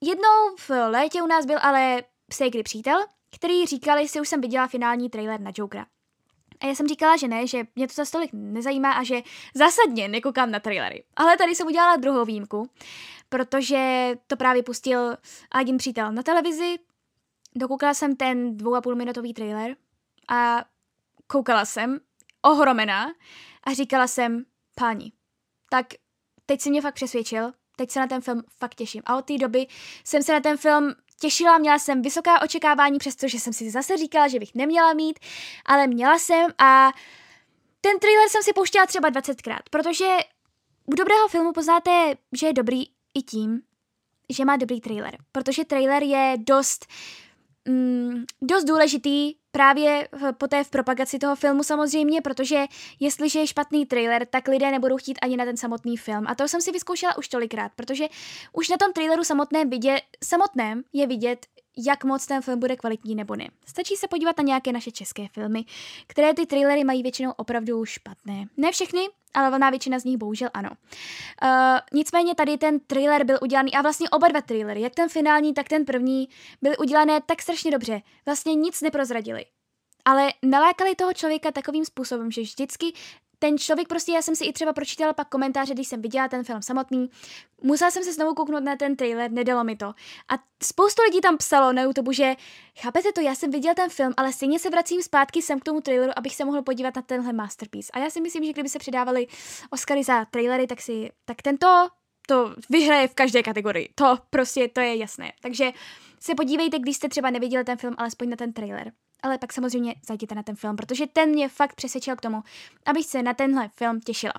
jednou 0.00 0.56
v 0.58 0.70
létě 0.70 1.22
u 1.22 1.26
nás 1.26 1.46
byl 1.46 1.58
ale 1.62 2.02
Psejkry 2.28 2.62
přítel, 2.62 2.98
který 3.34 3.66
říkal, 3.66 3.98
jestli 3.98 4.20
už 4.20 4.28
jsem 4.28 4.40
viděla 4.40 4.66
finální 4.66 5.10
trailer 5.10 5.40
na 5.40 5.52
Jokera. 5.54 5.86
A 6.60 6.66
já 6.66 6.74
jsem 6.74 6.88
říkala, 6.88 7.16
že 7.16 7.28
ne, 7.28 7.46
že 7.46 7.66
mě 7.76 7.86
to 7.86 7.94
za 7.94 8.04
stolik 8.04 8.30
nezajímá 8.32 8.92
a 8.92 9.02
že 9.02 9.22
zásadně 9.54 10.08
nekoukám 10.08 10.50
na 10.50 10.60
trailery. 10.60 11.04
Ale 11.16 11.36
tady 11.36 11.54
jsem 11.54 11.66
udělala 11.66 11.96
druhou 11.96 12.24
výjimku, 12.24 12.70
protože 13.28 14.10
to 14.26 14.36
právě 14.36 14.62
pustil 14.62 15.16
Agin 15.50 15.76
přítel 15.76 16.12
na 16.12 16.22
televizi, 16.22 16.78
dokoukala 17.54 17.94
jsem 17.94 18.16
ten 18.16 18.56
dvou 18.56 18.74
a 18.74 18.80
půl 18.80 18.94
minutový 18.94 19.34
trailer 19.34 19.76
a 20.28 20.64
koukala 21.26 21.64
jsem, 21.64 22.00
ohromená, 22.42 23.06
a 23.64 23.72
říkala 23.72 24.06
jsem, 24.06 24.44
páni, 24.74 25.12
tak 25.70 25.86
teď 26.46 26.60
si 26.60 26.70
mě 26.70 26.82
fakt 26.82 26.94
přesvědčil, 26.94 27.52
teď 27.76 27.90
se 27.90 28.00
na 28.00 28.06
ten 28.06 28.20
film 28.20 28.42
fakt 28.58 28.74
těším. 28.74 29.02
A 29.06 29.16
od 29.16 29.24
té 29.24 29.38
doby 29.38 29.66
jsem 30.04 30.22
se 30.22 30.32
na 30.32 30.40
ten 30.40 30.56
film 30.56 30.94
těšila, 31.20 31.58
měla 31.58 31.78
jsem 31.78 32.02
vysoká 32.02 32.42
očekávání, 32.42 32.98
přestože 32.98 33.38
jsem 33.38 33.52
si 33.52 33.70
zase 33.70 33.96
říkala, 33.96 34.28
že 34.28 34.38
bych 34.38 34.54
neměla 34.54 34.94
mít, 34.94 35.18
ale 35.66 35.86
měla 35.86 36.18
jsem 36.18 36.50
a 36.58 36.92
ten 37.80 37.98
trailer 37.98 38.28
jsem 38.28 38.42
si 38.42 38.52
pouštěla 38.52 38.86
třeba 38.86 39.10
20krát, 39.10 39.60
protože 39.70 40.16
u 40.86 40.94
dobrého 40.94 41.28
filmu 41.28 41.52
poznáte, 41.52 42.14
že 42.32 42.46
je 42.46 42.52
dobrý 42.52 42.84
i 43.14 43.22
tím, 43.22 43.62
že 44.28 44.44
má 44.44 44.56
dobrý 44.56 44.80
trailer, 44.80 45.18
protože 45.32 45.64
trailer 45.64 46.02
je 46.02 46.34
dost 46.38 46.86
mm, 47.68 48.24
dost 48.42 48.64
důležitý 48.64 49.34
právě 49.50 50.08
v, 50.12 50.32
poté 50.32 50.64
v 50.64 50.70
propagaci 50.70 51.18
toho 51.18 51.36
filmu 51.36 51.62
samozřejmě, 51.62 52.22
protože 52.22 52.64
jestliže 53.00 53.38
je 53.38 53.46
špatný 53.46 53.86
trailer, 53.86 54.26
tak 54.26 54.48
lidé 54.48 54.70
nebudou 54.70 54.96
chtít 54.96 55.18
ani 55.22 55.36
na 55.36 55.44
ten 55.44 55.56
samotný 55.56 55.96
film. 55.96 56.24
A 56.28 56.34
to 56.34 56.48
jsem 56.48 56.60
si 56.60 56.72
vyzkoušela 56.72 57.18
už 57.18 57.28
tolikrát, 57.28 57.72
protože 57.76 58.06
už 58.52 58.68
na 58.68 58.76
tom 58.76 58.92
traileru 58.92 59.24
samotném, 59.24 59.70
vidět, 59.70 60.02
samotném 60.24 60.82
je 60.92 61.06
vidět, 61.06 61.46
jak 61.86 62.04
moc 62.04 62.26
ten 62.26 62.42
film 62.42 62.60
bude 62.60 62.76
kvalitní 62.76 63.14
nebo 63.14 63.36
ne. 63.36 63.48
Stačí 63.66 63.96
se 63.96 64.08
podívat 64.08 64.38
na 64.38 64.44
nějaké 64.44 64.72
naše 64.72 64.90
české 64.90 65.28
filmy, 65.28 65.64
které 66.06 66.34
ty 66.34 66.46
trailery 66.46 66.84
mají 66.84 67.02
většinou 67.02 67.32
opravdu 67.36 67.84
špatné. 67.84 68.44
Ne 68.56 68.72
všechny, 68.72 69.08
ale 69.34 69.50
velná 69.50 69.70
většina 69.70 69.98
z 69.98 70.04
nich 70.04 70.16
bohužel 70.16 70.50
ano. 70.54 70.70
Uh, 70.70 71.78
nicméně 71.92 72.34
tady 72.34 72.58
ten 72.58 72.80
trailer 72.80 73.24
byl 73.24 73.38
udělaný, 73.42 73.74
a 73.74 73.82
vlastně 73.82 74.10
oba 74.10 74.28
dva 74.28 74.40
trailery, 74.40 74.80
jak 74.80 74.94
ten 74.94 75.08
finální, 75.08 75.54
tak 75.54 75.68
ten 75.68 75.84
první, 75.84 76.28
byly 76.62 76.76
udělané 76.76 77.20
tak 77.26 77.42
strašně 77.42 77.70
dobře. 77.70 78.02
Vlastně 78.26 78.54
nic 78.54 78.80
neprozradili. 78.80 79.44
Ale 80.04 80.32
nalákali 80.42 80.94
toho 80.94 81.12
člověka 81.12 81.50
takovým 81.50 81.84
způsobem, 81.84 82.30
že 82.30 82.40
vždycky 82.40 82.92
ten 83.42 83.58
člověk 83.58 83.88
prostě, 83.88 84.12
já 84.12 84.22
jsem 84.22 84.36
si 84.36 84.44
i 84.44 84.52
třeba 84.52 84.72
pročítala 84.72 85.12
pak 85.12 85.28
komentáře, 85.28 85.74
když 85.74 85.88
jsem 85.88 86.02
viděla 86.02 86.28
ten 86.28 86.44
film 86.44 86.62
samotný, 86.62 87.10
musela 87.62 87.90
jsem 87.90 88.04
se 88.04 88.12
znovu 88.12 88.34
kouknout 88.34 88.64
na 88.64 88.76
ten 88.76 88.96
trailer, 88.96 89.30
nedalo 89.30 89.64
mi 89.64 89.76
to. 89.76 89.86
A 90.28 90.34
spoustu 90.62 91.02
lidí 91.02 91.20
tam 91.20 91.36
psalo 91.36 91.72
na 91.72 91.82
YouTube, 91.82 92.14
že 92.14 92.34
chápete 92.78 93.12
to, 93.12 93.20
já 93.20 93.34
jsem 93.34 93.50
viděl 93.50 93.74
ten 93.74 93.90
film, 93.90 94.14
ale 94.16 94.32
stejně 94.32 94.58
se 94.58 94.70
vracím 94.70 95.02
zpátky 95.02 95.42
sem 95.42 95.60
k 95.60 95.64
tomu 95.64 95.80
traileru, 95.80 96.12
abych 96.16 96.36
se 96.36 96.44
mohl 96.44 96.62
podívat 96.62 96.96
na 96.96 97.02
tenhle 97.02 97.32
masterpiece. 97.32 97.92
A 97.92 97.98
já 97.98 98.10
si 98.10 98.20
myslím, 98.20 98.44
že 98.44 98.52
kdyby 98.52 98.68
se 98.68 98.78
předávali 98.78 99.26
Oscary 99.70 100.04
za 100.04 100.24
trailery, 100.24 100.66
tak 100.66 100.80
si, 100.80 101.10
tak 101.24 101.42
tento 101.42 101.88
to 102.28 102.54
vyhraje 102.70 103.08
v 103.08 103.14
každé 103.14 103.42
kategorii. 103.42 103.88
To 103.94 104.18
prostě, 104.30 104.68
to 104.68 104.80
je 104.80 104.96
jasné. 104.96 105.32
Takže 105.42 105.72
se 106.20 106.34
podívejte, 106.34 106.78
když 106.78 106.96
jste 106.96 107.08
třeba 107.08 107.30
neviděli 107.30 107.64
ten 107.64 107.78
film, 107.78 107.94
alespoň 107.98 108.28
na 108.28 108.36
ten 108.36 108.52
trailer 108.52 108.92
ale 109.22 109.38
pak 109.38 109.52
samozřejmě 109.52 109.94
zajděte 110.06 110.34
na 110.34 110.42
ten 110.42 110.56
film, 110.56 110.76
protože 110.76 111.06
ten 111.06 111.28
mě 111.28 111.48
fakt 111.48 111.74
přesvědčil 111.74 112.16
k 112.16 112.20
tomu, 112.20 112.42
abych 112.86 113.06
se 113.06 113.22
na 113.22 113.34
tenhle 113.34 113.68
film 113.68 114.00
těšila. 114.00 114.32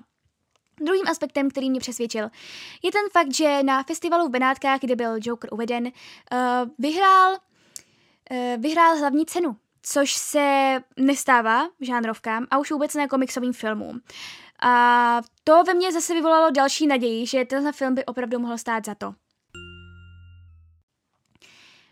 Druhým 0.80 1.08
aspektem, 1.08 1.50
který 1.50 1.70
mě 1.70 1.80
přesvědčil, 1.80 2.30
je 2.82 2.92
ten 2.92 3.02
fakt, 3.12 3.34
že 3.34 3.62
na 3.62 3.82
festivalu 3.82 4.28
v 4.28 4.30
Benátkách, 4.30 4.80
kde 4.80 4.96
byl 4.96 5.14
Joker 5.20 5.54
uveden, 5.54 5.84
uh, 5.86 5.90
vyhrál, 6.78 7.32
uh, 7.32 8.62
vyhrál 8.62 8.96
hlavní 8.98 9.26
cenu, 9.26 9.56
což 9.82 10.12
se 10.12 10.76
nestává 10.96 11.68
žánrovkám 11.80 12.46
a 12.50 12.58
už 12.58 12.70
vůbec 12.70 12.94
ne 12.94 13.08
komiksovým 13.08 13.52
filmům. 13.52 14.00
A 14.62 15.20
to 15.44 15.64
ve 15.64 15.74
mně 15.74 15.92
zase 15.92 16.14
vyvolalo 16.14 16.50
další 16.50 16.86
naději, 16.86 17.26
že 17.26 17.44
tenhle 17.44 17.72
film 17.72 17.94
by 17.94 18.04
opravdu 18.04 18.38
mohl 18.38 18.58
stát 18.58 18.84
za 18.84 18.94
to. 18.94 19.14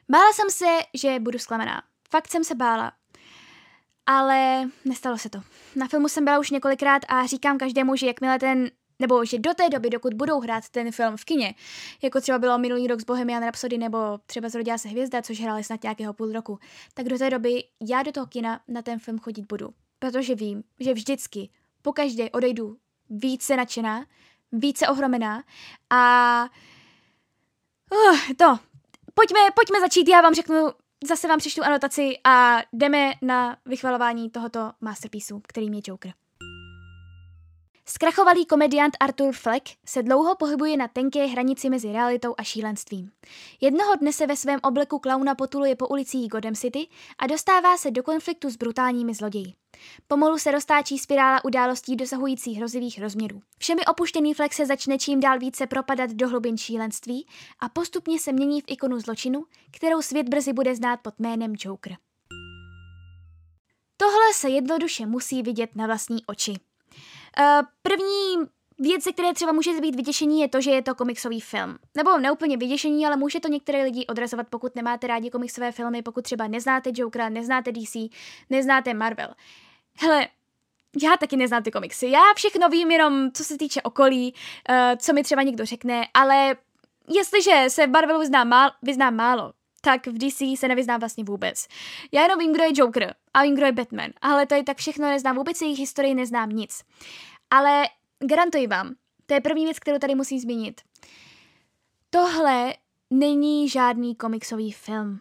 Bála 0.08 0.32
jsem 0.32 0.50
se, 0.50 0.78
že 0.94 1.20
budu 1.20 1.38
zklamaná. 1.38 1.82
Fakt 2.10 2.30
jsem 2.30 2.44
se 2.44 2.54
bála. 2.54 2.92
Ale 4.06 4.68
nestalo 4.84 5.18
se 5.18 5.30
to. 5.30 5.40
Na 5.76 5.88
filmu 5.88 6.08
jsem 6.08 6.24
byla 6.24 6.38
už 6.38 6.50
několikrát 6.50 7.02
a 7.08 7.26
říkám 7.26 7.58
každému, 7.58 7.96
že 7.96 8.06
jakmile 8.06 8.38
ten 8.38 8.70
nebo 9.00 9.24
že 9.24 9.38
do 9.38 9.54
té 9.54 9.68
doby, 9.68 9.90
dokud 9.90 10.14
budou 10.14 10.40
hrát 10.40 10.68
ten 10.68 10.92
film 10.92 11.16
v 11.16 11.24
kině, 11.24 11.54
jako 12.02 12.20
třeba 12.20 12.38
bylo 12.38 12.58
minulý 12.58 12.86
rok 12.86 13.00
z 13.00 13.04
Bohemian 13.04 13.42
Rhapsody 13.42 13.78
nebo 13.78 13.98
třeba 14.26 14.48
Zrodila 14.48 14.78
se 14.78 14.88
hvězda, 14.88 15.22
což 15.22 15.40
hráli 15.40 15.64
snad 15.64 15.82
nějakého 15.82 16.12
půl 16.12 16.32
roku, 16.32 16.58
tak 16.94 17.08
do 17.08 17.18
té 17.18 17.30
doby 17.30 17.64
já 17.88 18.02
do 18.02 18.12
toho 18.12 18.26
kina 18.26 18.60
na 18.68 18.82
ten 18.82 18.98
film 18.98 19.18
chodit 19.18 19.46
budu. 19.46 19.68
Protože 19.98 20.34
vím, 20.34 20.62
že 20.80 20.94
vždycky, 20.94 21.50
po 21.82 21.92
každé 21.92 22.30
odejdu 22.30 22.76
více 23.10 23.56
nadšená, 23.56 24.06
více 24.52 24.88
ohromená 24.88 25.44
a 25.90 26.44
uh, 27.92 28.18
to, 28.36 28.58
pojďme, 29.14 29.40
pojďme 29.54 29.80
začít, 29.80 30.08
já 30.08 30.20
vám 30.20 30.34
řeknu 30.34 30.70
zase 31.08 31.28
vám 31.28 31.38
přečtu 31.38 31.64
anotaci 31.64 32.18
a 32.24 32.58
jdeme 32.72 33.12
na 33.22 33.56
vychvalování 33.66 34.30
tohoto 34.30 34.72
masterpieceu, 34.80 35.40
kterým 35.48 35.74
je 35.74 35.80
Joker. 35.86 36.12
Zkrachovalý 37.92 38.46
komediant 38.46 38.96
Arthur 39.00 39.32
Fleck 39.32 39.68
se 39.86 40.02
dlouho 40.02 40.36
pohybuje 40.36 40.76
na 40.76 40.88
tenké 40.88 41.26
hranici 41.26 41.70
mezi 41.70 41.92
realitou 41.92 42.34
a 42.38 42.42
šílenstvím. 42.42 43.10
Jednoho 43.60 43.96
dne 43.96 44.12
se 44.12 44.26
ve 44.26 44.36
svém 44.36 44.60
obleku 44.62 44.98
klauna 44.98 45.34
potuluje 45.34 45.76
po 45.76 45.88
ulicích 45.88 46.28
Godem 46.28 46.54
City 46.54 46.88
a 47.18 47.26
dostává 47.26 47.76
se 47.76 47.90
do 47.90 48.02
konfliktu 48.02 48.50
s 48.50 48.56
brutálními 48.56 49.14
zloději. 49.14 49.54
Pomalu 50.08 50.38
se 50.38 50.50
roztáčí 50.50 50.98
spirála 50.98 51.44
událostí 51.44 51.96
dosahující 51.96 52.54
hrozivých 52.54 53.00
rozměrů. 53.00 53.40
Všemi 53.58 53.86
opuštěný 53.86 54.34
Fleck 54.34 54.54
se 54.54 54.66
začne 54.66 54.98
čím 54.98 55.20
dál 55.20 55.38
více 55.38 55.66
propadat 55.66 56.10
do 56.10 56.28
hlubin 56.28 56.58
šílenství 56.58 57.26
a 57.60 57.68
postupně 57.68 58.18
se 58.18 58.32
mění 58.32 58.60
v 58.60 58.64
ikonu 58.66 59.00
zločinu, 59.00 59.44
kterou 59.70 60.02
svět 60.02 60.28
brzy 60.28 60.52
bude 60.52 60.76
znát 60.76 61.00
pod 61.02 61.14
jménem 61.18 61.54
Joker. 61.58 61.96
Tohle 63.96 64.34
se 64.34 64.48
jednoduše 64.48 65.06
musí 65.06 65.42
vidět 65.42 65.76
na 65.76 65.86
vlastní 65.86 66.26
oči. 66.26 66.54
Uh, 67.38 67.66
první 67.82 68.36
věc, 68.78 69.04
které 69.12 69.34
třeba 69.34 69.52
můžete 69.52 69.80
být 69.80 69.94
vyděšení, 69.94 70.40
je 70.40 70.48
to, 70.48 70.60
že 70.60 70.70
je 70.70 70.82
to 70.82 70.94
komiksový 70.94 71.40
film. 71.40 71.78
Nebo 71.96 72.18
neúplně 72.18 72.56
vyděšení, 72.56 73.06
ale 73.06 73.16
může 73.16 73.40
to 73.40 73.48
některé 73.48 73.82
lidi 73.82 74.06
odrazovat, 74.06 74.46
pokud 74.50 74.76
nemáte 74.76 75.06
rádi 75.06 75.30
komiksové 75.30 75.72
filmy, 75.72 76.02
pokud 76.02 76.24
třeba 76.24 76.48
neznáte 76.48 76.90
Jokera, 76.94 77.28
neznáte 77.28 77.72
DC, 77.72 77.96
neznáte 78.50 78.94
Marvel. 78.94 79.28
Hele, 80.00 80.28
já 81.02 81.16
taky 81.16 81.36
neznám 81.36 81.62
ty 81.62 81.70
komiksy. 81.70 82.10
Já 82.10 82.22
všechno 82.36 82.68
vím 82.68 82.90
jenom, 82.90 83.32
co 83.32 83.44
se 83.44 83.58
týče 83.58 83.82
okolí, 83.82 84.34
uh, 84.70 84.76
co 84.98 85.12
mi 85.12 85.22
třeba 85.22 85.42
někdo 85.42 85.64
řekne, 85.64 86.08
ale 86.14 86.56
jestliže 87.08 87.64
se 87.68 87.86
v 87.86 87.90
Marvelu 87.90 88.20
vyznám, 88.20 88.48
málo, 88.48 88.72
vyznám 88.82 89.16
málo, 89.16 89.52
tak 89.80 90.06
v 90.06 90.18
DC 90.18 90.58
se 90.58 90.68
nevyznám 90.68 91.00
vlastně 91.00 91.24
vůbec. 91.24 91.66
Já 92.12 92.22
jenom 92.22 92.38
vím, 92.38 92.52
kdo 92.52 92.64
je 92.64 92.70
Joker 92.74 93.14
a 93.34 93.42
vím, 93.42 93.54
kdo 93.54 93.66
je 93.66 93.72
Batman, 93.72 94.10
ale 94.20 94.46
to 94.46 94.54
je 94.54 94.64
tak 94.64 94.76
všechno, 94.76 95.08
neznám 95.08 95.36
vůbec 95.36 95.60
jejich 95.60 95.78
historii, 95.78 96.14
neznám 96.14 96.50
nic. 96.50 96.82
Ale 97.50 97.84
garantuji 98.18 98.66
vám, 98.66 98.94
to 99.26 99.34
je 99.34 99.40
první 99.40 99.64
věc, 99.64 99.78
kterou 99.78 99.98
tady 99.98 100.14
musím 100.14 100.38
zmínit. 100.38 100.80
Tohle 102.10 102.74
není 103.10 103.68
žádný 103.68 104.16
komiksový 104.16 104.72
film. 104.72 105.20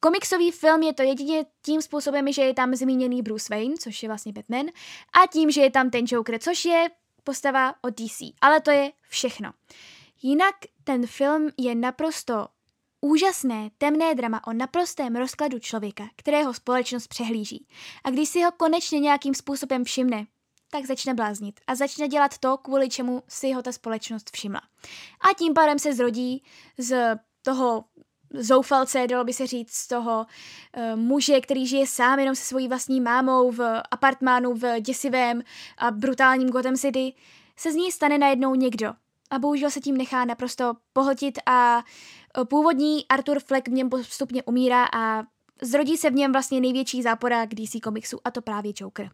Komiksový 0.00 0.50
film 0.50 0.82
je 0.82 0.94
to 0.94 1.02
jedině 1.02 1.44
tím 1.62 1.82
způsobem, 1.82 2.32
že 2.32 2.42
je 2.42 2.54
tam 2.54 2.74
zmíněný 2.74 3.22
Bruce 3.22 3.54
Wayne, 3.54 3.74
což 3.76 4.02
je 4.02 4.08
vlastně 4.08 4.32
Batman, 4.32 4.66
a 5.22 5.26
tím, 5.32 5.50
že 5.50 5.60
je 5.60 5.70
tam 5.70 5.90
ten 5.90 6.04
Joker, 6.08 6.38
což 6.38 6.64
je 6.64 6.90
postava 7.24 7.74
od 7.82 8.00
DC. 8.00 8.20
Ale 8.40 8.60
to 8.60 8.70
je 8.70 8.92
všechno. 9.08 9.52
Jinak 10.22 10.54
ten 10.84 11.06
film 11.06 11.50
je 11.58 11.74
naprosto 11.74 12.46
úžasné, 13.04 13.70
temné 13.78 14.14
drama 14.14 14.46
o 14.46 14.52
naprostém 14.52 15.16
rozkladu 15.16 15.58
člověka, 15.58 16.04
kterého 16.16 16.54
společnost 16.54 17.06
přehlíží. 17.06 17.66
A 18.04 18.10
když 18.10 18.28
si 18.28 18.42
ho 18.42 18.52
konečně 18.52 19.00
nějakým 19.00 19.34
způsobem 19.34 19.84
všimne, 19.84 20.26
tak 20.70 20.86
začne 20.86 21.14
bláznit 21.14 21.60
a 21.66 21.74
začne 21.74 22.08
dělat 22.08 22.38
to, 22.38 22.56
kvůli 22.56 22.88
čemu 22.88 23.22
si 23.28 23.52
ho 23.52 23.62
ta 23.62 23.72
společnost 23.72 24.30
všimla. 24.34 24.60
A 25.30 25.34
tím 25.38 25.54
pádem 25.54 25.78
se 25.78 25.94
zrodí 25.94 26.42
z 26.78 27.16
toho 27.42 27.84
zoufalce, 28.34 29.06
dalo 29.06 29.24
by 29.24 29.32
se 29.32 29.46
říct, 29.46 29.72
z 29.72 29.88
toho 29.88 30.26
uh, 30.76 31.00
muže, 31.00 31.40
který 31.40 31.66
žije 31.66 31.86
sám 31.86 32.18
jenom 32.18 32.34
se 32.34 32.44
svojí 32.44 32.68
vlastní 32.68 33.00
mámou 33.00 33.50
v 33.50 33.82
apartmánu 33.90 34.54
v 34.54 34.80
děsivém 34.80 35.42
a 35.78 35.90
brutálním 35.90 36.48
Gotham 36.48 36.76
City, 36.76 37.14
se 37.56 37.72
z 37.72 37.74
ní 37.74 37.92
stane 37.92 38.18
najednou 38.18 38.54
někdo. 38.54 38.92
A 39.32 39.38
bohužel 39.38 39.70
se 39.70 39.80
tím 39.80 39.96
nechá 39.96 40.24
naprosto 40.24 40.74
pohltit 40.92 41.38
a 41.46 41.76
uh, 42.38 42.44
původní 42.44 43.08
Arthur 43.08 43.40
Fleck 43.40 43.68
v 43.68 43.72
něm 43.72 43.88
postupně 43.88 44.42
umírá 44.42 44.86
a 44.94 45.22
zrodí 45.62 45.96
se 45.96 46.10
v 46.10 46.14
něm 46.14 46.32
vlastně 46.32 46.60
největší 46.60 47.02
zápora 47.02 47.44
DC 47.44 47.80
komiksu 47.82 48.20
a 48.24 48.30
to 48.30 48.42
právě 48.42 48.72
Joker. 48.76 49.10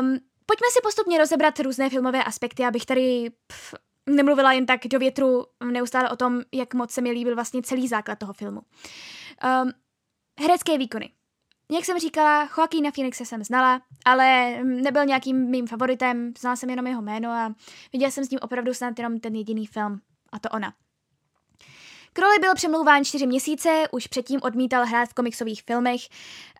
Um, 0.00 0.18
pojďme 0.46 0.66
si 0.72 0.80
postupně 0.82 1.18
rozebrat 1.18 1.60
různé 1.60 1.90
filmové 1.90 2.24
aspekty, 2.24 2.64
abych 2.64 2.86
tady 2.86 3.30
pf, 3.46 3.74
nemluvila 4.06 4.52
jen 4.52 4.66
tak 4.66 4.80
do 4.86 4.98
větru 4.98 5.46
neustále 5.72 6.10
o 6.10 6.16
tom, 6.16 6.40
jak 6.54 6.74
moc 6.74 6.90
se 6.90 7.00
mi 7.00 7.10
líbil 7.10 7.34
vlastně 7.34 7.62
celý 7.62 7.88
základ 7.88 8.18
toho 8.18 8.32
filmu. 8.32 8.60
Um, 9.62 9.72
herecké 10.40 10.78
výkony. 10.78 11.10
Jak 11.70 11.84
jsem 11.84 11.98
říkala, 11.98 12.48
Joaquina 12.58 12.90
Phoenixe 12.90 13.24
jsem 13.24 13.44
znala, 13.44 13.82
ale 14.04 14.58
nebyl 14.64 15.04
nějakým 15.04 15.50
mým 15.50 15.66
favoritem, 15.66 16.32
znala 16.38 16.56
jsem 16.56 16.70
jenom 16.70 16.86
jeho 16.86 17.02
jméno 17.02 17.30
a 17.30 17.54
viděla 17.92 18.10
jsem 18.10 18.24
s 18.24 18.30
ním 18.30 18.40
opravdu 18.42 18.74
snad 18.74 18.98
jenom 18.98 19.20
ten 19.20 19.34
jediný 19.34 19.66
film, 19.66 20.00
a 20.32 20.38
to 20.38 20.48
ona. 20.48 20.72
Crowley 22.12 22.38
byl 22.38 22.54
přemlouván 22.54 23.04
čtyři 23.04 23.26
měsíce, 23.26 23.84
už 23.90 24.06
předtím 24.06 24.40
odmítal 24.42 24.86
hrát 24.86 25.08
v 25.08 25.14
komiksových 25.14 25.62
filmech, 25.62 26.00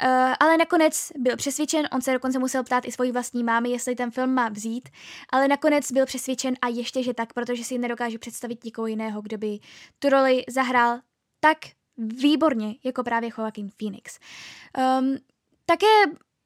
uh, 0.03 0.09
ale 0.41 0.57
nakonec 0.57 1.13
byl 1.17 1.37
přesvědčen, 1.37 1.89
on 1.93 2.03
se 2.03 2.13
dokonce 2.13 2.39
musel 2.39 2.65
ptát 2.65 2.85
i 2.87 2.93
svojí 2.93 3.13
vlastní 3.13 3.45
mámy, 3.45 3.71
jestli 3.71 3.95
ten 3.95 4.11
film 4.11 4.35
má 4.35 4.49
vzít, 4.49 4.89
ale 5.33 5.49
nakonec 5.49 5.93
byl 5.93 6.07
přesvědčen 6.07 6.55
a 6.63 6.69
ještě, 6.69 7.03
že 7.03 7.15
tak, 7.15 7.33
protože 7.33 7.65
si 7.65 7.79
nedokážu 7.79 8.19
představit 8.19 8.65
nikoho 8.65 8.87
jiného, 8.87 9.23
kdo 9.23 9.39
by 9.39 9.59
tu 9.99 10.09
roli 10.09 10.45
zahrál 10.49 10.99
tak 11.41 11.59
výborně, 11.99 12.75
jako 12.85 13.03
právě 13.03 13.31
Joaquin 13.39 13.71
Phoenix. 13.79 14.19
Um, 15.01 15.17
také 15.67 15.87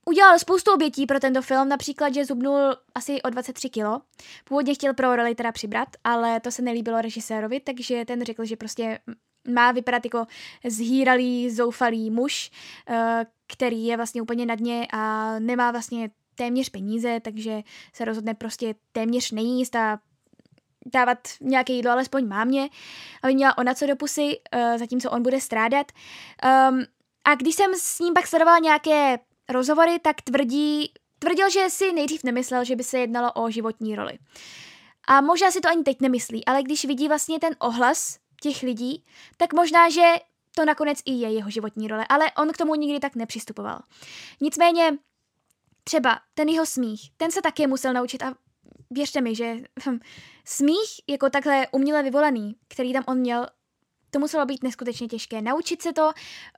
Udělal 0.06 0.38
spoustu 0.38 0.72
obětí 0.72 1.06
pro 1.06 1.20
tento 1.20 1.42
film, 1.42 1.68
například, 1.68 2.14
že 2.14 2.24
zubnul 2.24 2.76
asi 2.94 3.22
o 3.22 3.30
23 3.30 3.68
kilo. 3.68 4.00
Původně 4.44 4.74
chtěl 4.74 4.94
pro 4.94 5.16
roli 5.16 5.34
teda 5.34 5.52
přibrat, 5.52 5.88
ale 6.04 6.40
to 6.40 6.50
se 6.50 6.62
nelíbilo 6.62 7.00
režisérovi, 7.00 7.60
takže 7.60 8.04
ten 8.04 8.24
řekl, 8.24 8.44
že 8.44 8.56
prostě 8.56 8.98
má 9.48 9.72
vypadat 9.72 10.04
jako 10.04 10.26
zhýralý, 10.66 11.50
zoufalý 11.50 12.10
muž, 12.10 12.50
eh, 12.88 13.26
který 13.46 13.86
je 13.86 13.96
vlastně 13.96 14.22
úplně 14.22 14.46
na 14.46 14.54
dně 14.54 14.86
a 14.92 15.34
nemá 15.38 15.70
vlastně 15.70 16.10
téměř 16.34 16.68
peníze, 16.68 17.20
takže 17.20 17.62
se 17.92 18.04
rozhodne 18.04 18.34
prostě 18.34 18.74
téměř 18.92 19.30
nejíst 19.30 19.76
a 19.76 19.98
dávat 20.86 21.18
nějaké 21.40 21.72
jídlo 21.72 21.92
alespoň 21.92 22.28
mámě, 22.28 22.68
aby 23.22 23.34
měla 23.34 23.58
ona 23.58 23.74
co 23.74 23.86
do 23.86 23.96
pusy, 23.96 24.40
eh, 24.52 24.78
zatímco 24.78 25.10
on 25.10 25.22
bude 25.22 25.40
strádat. 25.40 25.92
Um, 26.70 26.84
a 27.24 27.34
když 27.34 27.54
jsem 27.54 27.74
s 27.74 27.98
ním 27.98 28.14
pak 28.14 28.26
sledovala 28.26 28.58
nějaké 28.58 29.18
rozhovory, 29.48 29.98
tak 29.98 30.22
tvrdí, 30.22 30.92
tvrdil, 31.18 31.50
že 31.50 31.70
si 31.70 31.92
nejdřív 31.92 32.24
nemyslel, 32.24 32.64
že 32.64 32.76
by 32.76 32.84
se 32.84 32.98
jednalo 32.98 33.32
o 33.32 33.50
životní 33.50 33.96
roli. 33.96 34.18
A 35.08 35.20
možná 35.20 35.50
si 35.50 35.60
to 35.60 35.68
ani 35.68 35.82
teď 35.82 36.00
nemyslí, 36.00 36.44
ale 36.44 36.62
když 36.62 36.84
vidí 36.84 37.08
vlastně 37.08 37.40
ten 37.40 37.56
ohlas 37.58 38.18
těch 38.42 38.62
lidí, 38.62 39.04
tak 39.36 39.52
možná, 39.52 39.90
že 39.90 40.02
to 40.54 40.64
nakonec 40.64 40.98
i 41.04 41.12
je 41.12 41.32
jeho 41.32 41.50
životní 41.50 41.88
role, 41.88 42.06
ale 42.08 42.32
on 42.38 42.52
k 42.52 42.56
tomu 42.56 42.74
nikdy 42.74 43.00
tak 43.00 43.14
nepřistupoval. 43.14 43.80
Nicméně 44.40 44.98
třeba 45.84 46.20
ten 46.34 46.48
jeho 46.48 46.66
smích, 46.66 47.10
ten 47.16 47.30
se 47.30 47.42
také 47.42 47.66
musel 47.66 47.92
naučit 47.92 48.22
a 48.22 48.34
věřte 48.92 49.20
mi, 49.20 49.34
že 49.34 49.56
hm, 49.86 49.98
smích 50.44 51.00
jako 51.08 51.30
takhle 51.30 51.66
uměle 51.72 52.02
vyvolaný, 52.02 52.56
který 52.68 52.92
tam 52.92 53.04
on 53.06 53.18
měl, 53.18 53.46
to 54.10 54.18
muselo 54.18 54.46
být 54.46 54.62
neskutečně 54.62 55.08
těžké. 55.08 55.42
Naučit 55.42 55.82
se 55.82 55.92
to, 55.92 56.10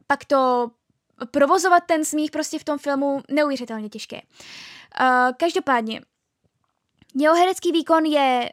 pak 0.07 0.25
to 0.25 0.71
provozovat 1.31 1.83
ten 1.87 2.05
smích 2.05 2.31
prostě 2.31 2.59
v 2.59 2.65
tom 2.65 2.79
filmu 2.79 3.23
neuvěřitelně 3.31 3.89
těžké. 3.89 4.17
Uh, 4.17 5.33
každopádně, 5.37 6.01
jeho 7.15 7.35
herecký 7.35 7.73
výkon 7.73 8.05
je 8.05 8.53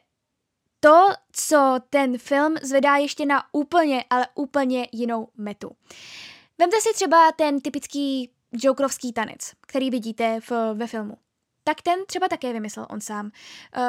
to, 0.80 1.08
co 1.32 1.76
ten 1.90 2.18
film 2.18 2.56
zvedá 2.62 2.96
ještě 2.96 3.26
na 3.26 3.44
úplně, 3.52 4.06
ale 4.10 4.28
úplně 4.36 4.88
jinou 4.92 5.28
metu. 5.36 5.72
Vemte 6.58 6.82
si 6.82 6.94
třeba 6.94 7.32
ten 7.32 7.62
typický 7.62 8.32
Jokerovský 8.52 9.14
tanec, 9.14 9.52
který 9.68 9.90
vidíte 9.90 10.40
v, 10.50 10.74
ve 10.74 10.88
filmu. 10.88 11.18
Tak 11.64 11.82
ten 11.82 12.06
třeba 12.06 12.28
také 12.28 12.54
vymyslel 12.54 12.88
on 12.90 13.02
sám. 13.02 13.26
Uh, 13.26 13.84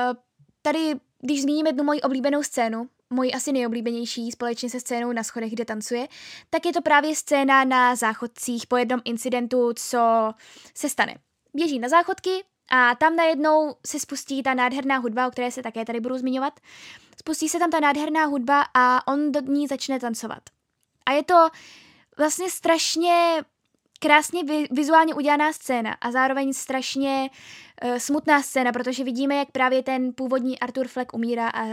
tady, 0.62 0.94
když 1.20 1.42
zmíníme 1.42 1.68
jednu 1.68 1.84
moji 1.84 2.00
oblíbenou 2.00 2.42
scénu, 2.42 2.88
moji 3.10 3.32
asi 3.32 3.52
nejoblíbenější 3.52 4.32
společně 4.32 4.70
se 4.70 4.80
scénou 4.80 5.12
na 5.12 5.22
schodech, 5.22 5.52
kde 5.52 5.64
tancuje, 5.64 6.08
tak 6.50 6.66
je 6.66 6.72
to 6.72 6.82
právě 6.82 7.16
scéna 7.16 7.64
na 7.64 7.96
záchodcích 7.96 8.66
po 8.66 8.76
jednom 8.76 9.00
incidentu, 9.04 9.72
co 9.76 10.32
se 10.74 10.88
stane. 10.88 11.14
Běží 11.54 11.78
na 11.78 11.88
záchodky 11.88 12.44
a 12.70 12.94
tam 12.94 13.16
najednou 13.16 13.76
se 13.86 14.00
spustí 14.00 14.42
ta 14.42 14.54
nádherná 14.54 14.96
hudba, 14.96 15.28
o 15.28 15.30
které 15.30 15.50
se 15.50 15.62
také 15.62 15.84
tady 15.84 16.00
budu 16.00 16.18
zmiňovat. 16.18 16.60
Spustí 17.18 17.48
se 17.48 17.58
tam 17.58 17.70
ta 17.70 17.80
nádherná 17.80 18.24
hudba 18.24 18.64
a 18.74 19.12
on 19.12 19.32
do 19.32 19.40
ní 19.40 19.66
začne 19.66 20.00
tancovat. 20.00 20.42
A 21.06 21.12
je 21.12 21.22
to 21.22 21.48
vlastně 22.18 22.50
strašně 22.50 23.42
krásně 24.02 24.42
vizuálně 24.70 25.14
udělaná 25.14 25.52
scéna 25.52 25.96
a 26.00 26.10
zároveň 26.10 26.52
strašně 26.52 27.30
uh, 27.84 27.96
smutná 27.96 28.42
scéna, 28.42 28.72
protože 28.72 29.04
vidíme, 29.04 29.34
jak 29.36 29.50
právě 29.50 29.82
ten 29.82 30.12
původní 30.14 30.58
Arthur 30.58 30.88
Fleck 30.88 31.14
umírá 31.14 31.48
a 31.48 31.66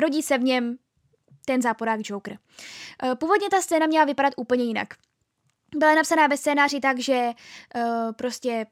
rodí 0.00 0.22
se 0.22 0.38
v 0.38 0.42
něm 0.42 0.76
ten 1.46 1.62
záporák 1.62 2.00
Joker. 2.02 2.38
Eh, 3.02 3.14
původně 3.14 3.50
ta 3.50 3.60
scéna 3.60 3.86
měla 3.86 4.04
vypadat 4.04 4.34
úplně 4.36 4.64
jinak. 4.64 4.88
Byla 5.76 5.94
napsaná 5.94 6.26
ve 6.26 6.36
scénáři 6.36 6.80
tak, 6.80 6.98
že 6.98 7.30
uh, 7.74 8.12
prostě 8.12 8.66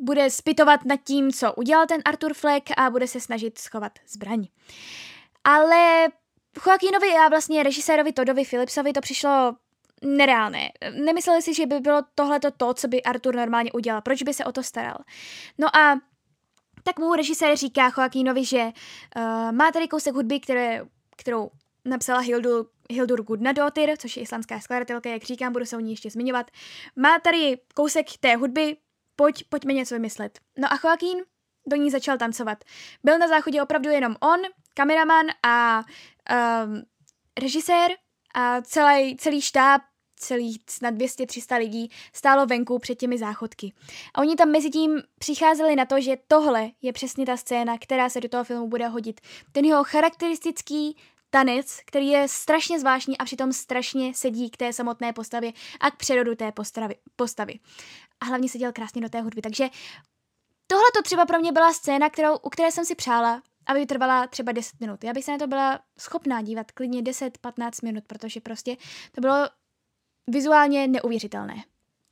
bude 0.00 0.30
spitovat 0.30 0.84
nad 0.84 1.00
tím, 1.04 1.32
co 1.32 1.54
udělal 1.54 1.86
ten 1.86 2.02
Arthur 2.04 2.34
Fleck 2.34 2.70
a 2.76 2.90
bude 2.90 3.08
se 3.08 3.20
snažit 3.20 3.58
schovat 3.58 3.92
zbraň. 4.06 4.46
Ale 5.44 6.08
Joaquinovi 6.66 7.08
a 7.08 7.28
vlastně 7.28 7.62
režisérovi 7.62 8.12
Todovi 8.12 8.44
Philipsovi 8.44 8.92
to 8.92 9.00
přišlo 9.00 9.56
nereálné. 10.04 10.72
Nemysleli 11.04 11.42
si, 11.42 11.54
že 11.54 11.66
by 11.66 11.80
bylo 11.80 12.02
tohleto 12.14 12.50
to, 12.50 12.74
co 12.74 12.88
by 12.88 13.02
Arthur 13.02 13.36
normálně 13.36 13.72
udělal. 13.72 14.02
Proč 14.02 14.22
by 14.22 14.34
se 14.34 14.44
o 14.44 14.52
to 14.52 14.62
staral? 14.62 14.96
No 15.58 15.76
a 15.76 16.00
tak 16.82 16.98
mu 16.98 17.14
režisér 17.14 17.56
říká 17.56 17.90
Joaquinovi, 17.96 18.44
že 18.44 18.62
uh, 19.16 19.52
má 19.52 19.72
tady 19.72 19.88
kousek 19.88 20.14
hudby, 20.14 20.40
které, 20.40 20.82
kterou 21.16 21.50
napsala 21.84 22.20
Hildur, 22.20 22.66
Hildur 22.90 23.22
Gudnadottir, 23.22 23.96
což 23.98 24.16
je 24.16 24.22
islandská 24.22 24.60
skladatelka, 24.60 25.10
jak 25.10 25.22
říkám, 25.22 25.52
budu 25.52 25.64
se 25.64 25.76
o 25.76 25.80
ní 25.80 25.90
ještě 25.90 26.10
zmiňovat. 26.10 26.50
Má 26.96 27.18
tady 27.18 27.58
kousek 27.74 28.06
té 28.20 28.36
hudby, 28.36 28.76
pojď, 29.16 29.44
pojďme 29.48 29.72
něco 29.72 29.94
vymyslet. 29.94 30.38
No 30.58 30.72
a 30.72 30.78
Joaquín 30.84 31.18
do 31.66 31.76
ní 31.76 31.90
začal 31.90 32.18
tancovat. 32.18 32.64
Byl 33.04 33.18
na 33.18 33.28
záchodě 33.28 33.62
opravdu 33.62 33.90
jenom 33.90 34.16
on, 34.20 34.40
kameraman 34.74 35.26
a 35.46 35.84
um, 36.64 36.82
režisér 37.40 37.90
a 38.34 38.62
celý, 38.62 39.16
celý 39.16 39.40
štáb 39.42 39.82
celých 40.16 40.58
snad 40.70 40.94
200-300 40.94 41.58
lidí 41.58 41.90
stálo 42.12 42.46
venku 42.46 42.78
před 42.78 42.94
těmi 42.94 43.18
záchodky. 43.18 43.72
A 44.14 44.20
oni 44.20 44.36
tam 44.36 44.50
mezi 44.50 44.70
tím 44.70 45.02
přicházeli 45.18 45.76
na 45.76 45.84
to, 45.84 46.00
že 46.00 46.16
tohle 46.28 46.70
je 46.82 46.92
přesně 46.92 47.26
ta 47.26 47.36
scéna, 47.36 47.78
která 47.78 48.08
se 48.08 48.20
do 48.20 48.28
toho 48.28 48.44
filmu 48.44 48.68
bude 48.68 48.88
hodit. 48.88 49.20
Ten 49.52 49.64
jeho 49.64 49.84
charakteristický 49.84 50.96
tanec, 51.30 51.80
který 51.86 52.08
je 52.08 52.28
strašně 52.28 52.80
zvláštní 52.80 53.18
a 53.18 53.24
přitom 53.24 53.52
strašně 53.52 54.14
sedí 54.14 54.50
k 54.50 54.56
té 54.56 54.72
samotné 54.72 55.12
postavě 55.12 55.52
a 55.80 55.90
k 55.90 55.96
přerodu 55.96 56.34
té 56.34 56.52
postavy. 56.52 56.96
postavy. 57.16 57.58
A 58.20 58.24
hlavně 58.24 58.48
seděl 58.48 58.72
krásně 58.72 59.02
do 59.02 59.08
té 59.08 59.20
hudby. 59.20 59.42
Takže 59.42 59.68
tohle 60.66 60.84
to 60.94 61.02
třeba 61.02 61.26
pro 61.26 61.38
mě 61.38 61.52
byla 61.52 61.72
scéna, 61.72 62.10
kterou, 62.10 62.36
u 62.36 62.50
které 62.50 62.72
jsem 62.72 62.84
si 62.84 62.94
přála, 62.94 63.42
aby 63.66 63.86
trvala 63.86 64.26
třeba 64.26 64.52
10 64.52 64.80
minut. 64.80 65.04
Já 65.04 65.12
bych 65.12 65.24
se 65.24 65.32
na 65.32 65.38
to 65.38 65.46
byla 65.46 65.80
schopná 65.98 66.42
dívat 66.42 66.72
klidně 66.72 67.02
10-15 67.02 67.70
minut, 67.82 68.04
protože 68.06 68.40
prostě 68.40 68.76
to 69.12 69.20
bylo 69.20 69.48
vizuálně 70.26 70.88
neuvěřitelné. 70.88 71.54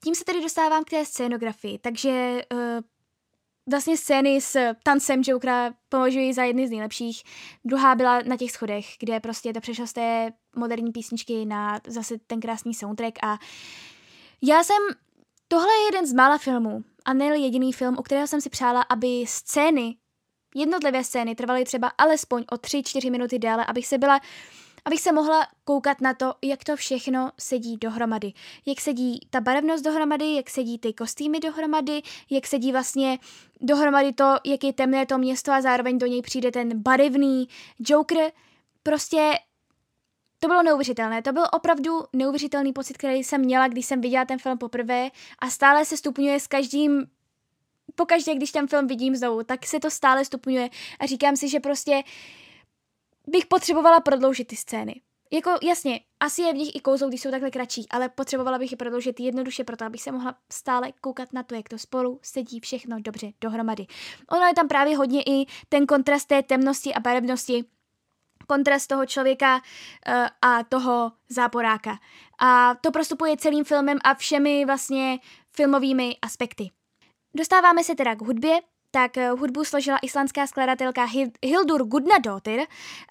Tím 0.05 0.15
se 0.15 0.25
tedy 0.25 0.43
dostávám 0.43 0.85
k 0.85 0.91
té 0.91 1.05
scénografii, 1.05 1.79
takže 1.79 2.43
uh, 2.53 2.59
vlastně 3.71 3.97
scény 3.97 4.41
s 4.41 4.75
tancem 4.83 5.23
Jokera 5.25 5.75
považuji 5.89 6.35
za 6.35 6.45
jedny 6.45 6.69
z 6.69 6.71
nejlepších. 6.71 7.23
Druhá 7.65 7.95
byla 7.95 8.23
na 8.23 8.37
těch 8.37 8.51
schodech, 8.51 8.87
kde 9.01 9.21
prostě 9.21 9.53
to 9.53 9.61
přešlo 9.61 9.87
z 9.87 9.93
té 9.93 10.33
moderní 10.57 10.93
písničky 10.93 11.45
na 11.45 11.81
zase 11.87 12.15
ten 12.27 12.41
krásný 12.41 12.75
soundtrack 12.75 13.19
a 13.23 13.39
já 14.43 14.65
jsem, 14.65 14.77
tohle 15.49 15.69
je 15.69 15.85
jeden 15.85 16.07
z 16.07 16.13
mála 16.13 16.39
filmů 16.39 16.85
a 17.05 17.15
ne 17.15 17.27
jediný 17.39 17.73
film, 17.73 17.97
u 17.99 18.03
kterého 18.03 18.27
jsem 18.27 18.41
si 18.41 18.51
přála, 18.51 18.83
aby 18.83 19.25
scény, 19.27 19.97
jednotlivé 20.55 21.05
scény 21.05 21.35
trvaly 21.35 21.65
třeba 21.65 21.93
alespoň 21.99 22.45
o 22.53 22.55
3-4 22.55 23.11
minuty 23.11 23.39
déle, 23.39 23.67
abych 23.67 23.87
se 23.87 23.99
byla 23.99 24.21
abych 24.85 25.01
se 25.01 25.13
mohla 25.13 25.47
koukat 25.65 26.01
na 26.01 26.15
to, 26.15 26.35
jak 26.43 26.65
to 26.65 26.77
všechno 26.77 27.31
sedí 27.41 27.77
dohromady. 27.77 28.33
Jak 28.67 28.81
sedí 28.81 29.21
ta 29.31 29.41
barevnost 29.41 29.85
dohromady, 29.85 30.35
jak 30.35 30.51
sedí 30.51 30.79
ty 30.79 30.93
kostýmy 30.93 31.41
dohromady, 31.41 32.03
jak 32.31 32.47
sedí 32.47 32.73
vlastně 32.73 33.19
dohromady 33.61 34.13
to, 34.13 34.35
jak 34.45 34.65
je 34.65 34.73
temné 34.73 35.07
to 35.07 35.19
město 35.19 35.53
a 35.53 35.61
zároveň 35.61 35.99
do 35.99 36.07
něj 36.07 36.23
přijde 36.23 36.51
ten 36.51 36.83
barevný 36.83 37.49
Joker. 37.79 38.33
Prostě 38.83 39.39
to 40.39 40.49
bylo 40.49 40.63
neuvěřitelné. 40.63 41.23
To 41.23 41.33
byl 41.33 41.45
opravdu 41.53 42.01
neuvěřitelný 42.13 42.73
pocit, 42.73 42.99
který 42.99 43.25
jsem 43.25 43.41
měla, 43.41 43.69
když 43.69 43.87
jsem 43.87 44.01
viděla 44.01 44.25
ten 44.25 44.39
film 44.39 44.59
poprvé 44.59 45.11
a 45.39 45.51
stále 45.51 45.85
se 45.85 45.97
stupňuje 45.97 46.41
s 46.41 46.47
každým 46.47 47.07
pokaždé, 47.95 48.35
když 48.35 48.53
ten 48.53 48.69
film 48.69 48.87
vidím 48.87 49.17
znovu, 49.17 49.43
tak 49.43 49.67
se 49.67 49.81
to 49.81 49.91
stále 49.91 50.25
stupňuje 50.25 50.69
a 51.01 51.07
říkám 51.07 51.37
si, 51.37 51.49
že 51.49 51.61
prostě 51.61 52.03
bych 53.27 53.47
potřebovala 53.47 54.01
prodloužit 54.01 54.49
ty 54.49 54.57
scény. 54.57 55.01
Jako 55.33 55.51
jasně, 55.63 56.01
asi 56.21 56.43
je 56.43 56.53
v 56.53 56.57
nich 56.57 56.77
i 56.77 56.81
kouzlo, 56.81 57.09
když 57.09 57.21
jsou 57.21 57.31
takhle 57.31 57.51
kratší, 57.51 57.87
ale 57.91 58.09
potřebovala 58.09 58.59
bych 58.59 58.71
je 58.71 58.77
prodloužit 58.77 59.21
jednoduše 59.21 59.65
proto, 59.65 59.85
abych 59.85 60.03
se 60.03 60.13
mohla 60.13 60.35
stále 60.53 60.93
koukat 61.01 61.33
na 61.33 61.43
to, 61.43 61.55
jak 61.55 61.69
to 61.69 61.79
spolu 61.79 62.21
sedí 62.23 62.61
všechno 62.61 63.01
dobře 63.01 63.33
dohromady. 63.41 63.87
Ono 64.31 64.47
je 64.47 64.55
tam 64.55 64.69
právě 64.69 64.97
hodně 64.97 65.23
i 65.23 65.47
ten 65.69 65.87
kontrast 65.87 66.29
té 66.29 66.43
temnosti 66.43 66.95
a 66.95 67.01
barevnosti, 67.01 67.65
kontrast 68.47 68.89
toho 68.89 69.07
člověka 69.07 69.55
uh, 69.55 70.27
a 70.43 70.65
toho 70.65 71.13
záporáka. 71.29 71.99
A 72.39 72.75
to 72.81 72.91
prostupuje 72.91 73.37
celým 73.37 73.65
filmem 73.65 73.99
a 74.05 74.15
všemi 74.15 74.65
vlastně 74.65 75.19
filmovými 75.51 76.17
aspekty. 76.23 76.71
Dostáváme 77.35 77.85
se 77.85 77.95
teda 77.95 78.15
k 78.15 78.23
hudbě, 78.23 78.61
tak 78.93 79.17
eh, 79.17 79.31
hudbu 79.31 79.65
složila 79.65 79.99
islandská 80.03 80.47
skladatelka 80.47 81.05
Hildur 81.43 81.85
Gudnadottir 81.85 82.61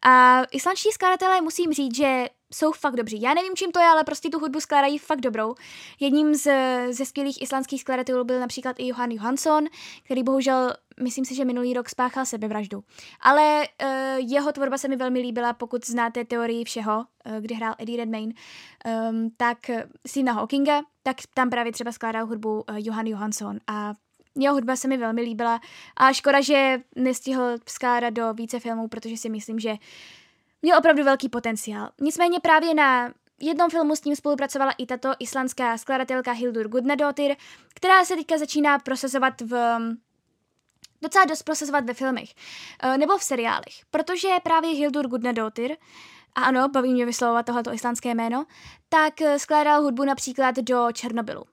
a 0.05 0.43
islandští 0.51 0.89
skladatelé 0.91 1.41
musím 1.41 1.73
říct, 1.73 1.95
že 1.95 2.25
jsou 2.53 2.71
fakt 2.71 2.95
dobří. 2.95 3.21
Já 3.21 3.33
nevím, 3.33 3.55
čím 3.55 3.71
to 3.71 3.79
je, 3.79 3.85
ale 3.85 4.03
prostě 4.03 4.29
tu 4.29 4.39
hudbu 4.39 4.59
skládají 4.59 4.97
fakt 4.97 5.21
dobrou. 5.21 5.55
Jedním 5.99 6.35
z, 6.35 6.51
ze 6.93 7.05
skvělých 7.05 7.41
islandských 7.41 7.81
skladatelů 7.81 8.23
byl 8.23 8.39
například 8.39 8.75
i 8.79 8.87
Johan 8.87 9.11
Johansson, 9.11 9.65
který 10.03 10.23
bohužel, 10.23 10.73
myslím 11.03 11.25
si, 11.25 11.35
že 11.35 11.45
minulý 11.45 11.73
rok 11.73 11.89
spáchal 11.89 12.25
sebevraždu. 12.25 12.83
Ale 13.21 13.63
uh, 13.83 13.87
jeho 14.31 14.51
tvorba 14.51 14.77
se 14.77 14.87
mi 14.87 14.95
velmi 14.95 15.19
líbila, 15.19 15.53
pokud 15.53 15.85
znáte 15.85 16.25
teorii 16.25 16.63
všeho, 16.63 16.97
uh, 16.97 17.37
kdy 17.39 17.55
hrál 17.55 17.75
Eddie 17.77 17.97
Redmayne, 17.97 18.33
um, 19.11 19.29
tak 19.37 19.57
syna 20.07 20.33
Hawkinga, 20.33 20.81
tak 21.03 21.17
tam 21.33 21.49
právě 21.49 21.71
třeba 21.71 21.91
skládal 21.91 22.25
hudbu 22.25 22.53
uh, 22.53 22.75
Johan 22.77 23.07
Johansson 23.07 23.59
a 23.67 23.93
jeho 24.35 24.55
hudba 24.55 24.75
se 24.75 24.87
mi 24.87 24.97
velmi 24.97 25.21
líbila 25.21 25.61
a 25.97 26.13
škoda, 26.13 26.41
že 26.41 26.77
nestihl 26.95 27.57
skládat 27.67 28.09
do 28.09 28.33
více 28.33 28.59
filmů, 28.59 28.87
protože 28.87 29.17
si 29.17 29.29
myslím, 29.29 29.59
že 29.59 29.75
měl 30.61 30.77
opravdu 30.77 31.03
velký 31.03 31.29
potenciál. 31.29 31.89
Nicméně 32.01 32.39
právě 32.39 32.73
na 32.73 33.13
jednom 33.41 33.69
filmu 33.69 33.95
s 33.95 34.03
ním 34.03 34.15
spolupracovala 34.15 34.71
i 34.77 34.85
tato 34.85 35.13
islandská 35.19 35.77
skladatelka 35.77 36.31
Hildur 36.31 36.67
Gudnadottir, 36.67 37.35
která 37.73 38.05
se 38.05 38.15
teďka 38.15 38.37
začíná 38.37 38.79
prosazovat 38.79 39.41
v 39.41 39.79
docela 41.01 41.25
dost 41.25 41.43
prosazovat 41.43 41.85
ve 41.85 41.93
filmech 41.93 42.29
e, 42.83 42.97
nebo 42.97 43.17
v 43.17 43.23
seriálech, 43.23 43.85
protože 43.91 44.29
právě 44.43 44.69
Hildur 44.71 45.07
Gudnadottir 45.07 45.77
a 46.35 46.41
ano, 46.41 46.69
baví 46.69 46.93
mě 46.93 47.05
vyslovovat 47.05 47.45
tohleto 47.45 47.73
islandské 47.73 48.15
jméno, 48.15 48.45
tak 48.89 49.21
e, 49.21 49.39
skládal 49.39 49.81
hudbu 49.81 50.05
například 50.05 50.55
do 50.55 50.87
Černobylu. 50.93 51.43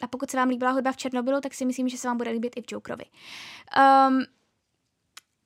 A 0.00 0.06
pokud 0.06 0.30
se 0.30 0.36
vám 0.36 0.48
líbila 0.48 0.70
hudba 0.70 0.92
v 0.92 0.96
Černobylu, 0.96 1.40
tak 1.40 1.54
si 1.54 1.64
myslím, 1.64 1.88
že 1.88 1.98
se 1.98 2.08
vám 2.08 2.16
bude 2.16 2.30
líbit 2.30 2.56
i 2.56 2.62
v 2.62 2.64
Jokerovi. 2.72 3.04
Um, 4.08 4.24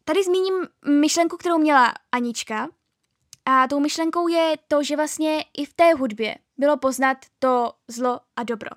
tady 0.04 0.24
zmíním 0.24 0.54
myšlenku, 1.00 1.36
kterou 1.36 1.58
měla 1.58 1.94
Anička. 2.12 2.68
A 3.46 3.68
tou 3.68 3.80
myšlenkou 3.80 4.28
je 4.28 4.54
to, 4.68 4.82
že 4.82 4.96
vlastně 4.96 5.44
i 5.56 5.64
v 5.64 5.74
té 5.74 5.94
hudbě 5.94 6.34
bylo 6.56 6.76
poznat 6.76 7.18
to 7.38 7.72
zlo 7.88 8.20
a 8.36 8.42
dobro. 8.42 8.70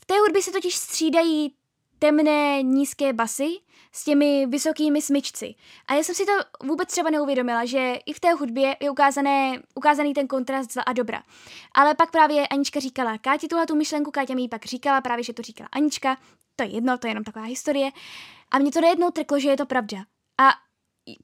V 0.00 0.06
té 0.06 0.14
hudbě 0.18 0.42
se 0.42 0.52
totiž 0.52 0.76
střídají 0.76 1.57
temné, 1.98 2.62
nízké 2.62 3.12
basy 3.12 3.48
s 3.92 4.04
těmi 4.04 4.46
vysokými 4.46 5.02
smyčci. 5.02 5.54
A 5.86 5.94
já 5.94 6.02
jsem 6.02 6.14
si 6.14 6.26
to 6.26 6.32
vůbec 6.66 6.88
třeba 6.88 7.10
neuvědomila, 7.10 7.64
že 7.64 7.94
i 8.06 8.12
v 8.12 8.20
té 8.20 8.32
hudbě 8.32 8.76
je 8.80 8.90
ukázané, 8.90 9.62
ukázaný 9.74 10.14
ten 10.14 10.26
kontrast 10.26 10.72
zla 10.72 10.82
a 10.82 10.92
dobra. 10.92 11.22
Ale 11.74 11.94
pak 11.94 12.10
právě 12.10 12.48
Anička 12.48 12.80
říkala 12.80 13.18
Káti 13.18 13.48
tuhle 13.48 13.66
tu 13.66 13.76
myšlenku, 13.76 14.10
Káťa 14.10 14.34
mi 14.34 14.42
ji 14.42 14.48
pak 14.48 14.64
říkala, 14.64 15.00
právě 15.00 15.24
že 15.24 15.32
to 15.32 15.42
říkala 15.42 15.68
Anička, 15.72 16.16
to 16.56 16.64
je 16.64 16.70
jedno, 16.70 16.98
to 16.98 17.06
je 17.06 17.10
jenom 17.10 17.24
taková 17.24 17.44
historie. 17.44 17.90
A 18.50 18.58
mě 18.58 18.72
to 18.72 18.80
nejednou 18.80 19.10
trklo, 19.10 19.38
že 19.38 19.48
je 19.48 19.56
to 19.56 19.66
pravda. 19.66 19.98
A 20.40 20.50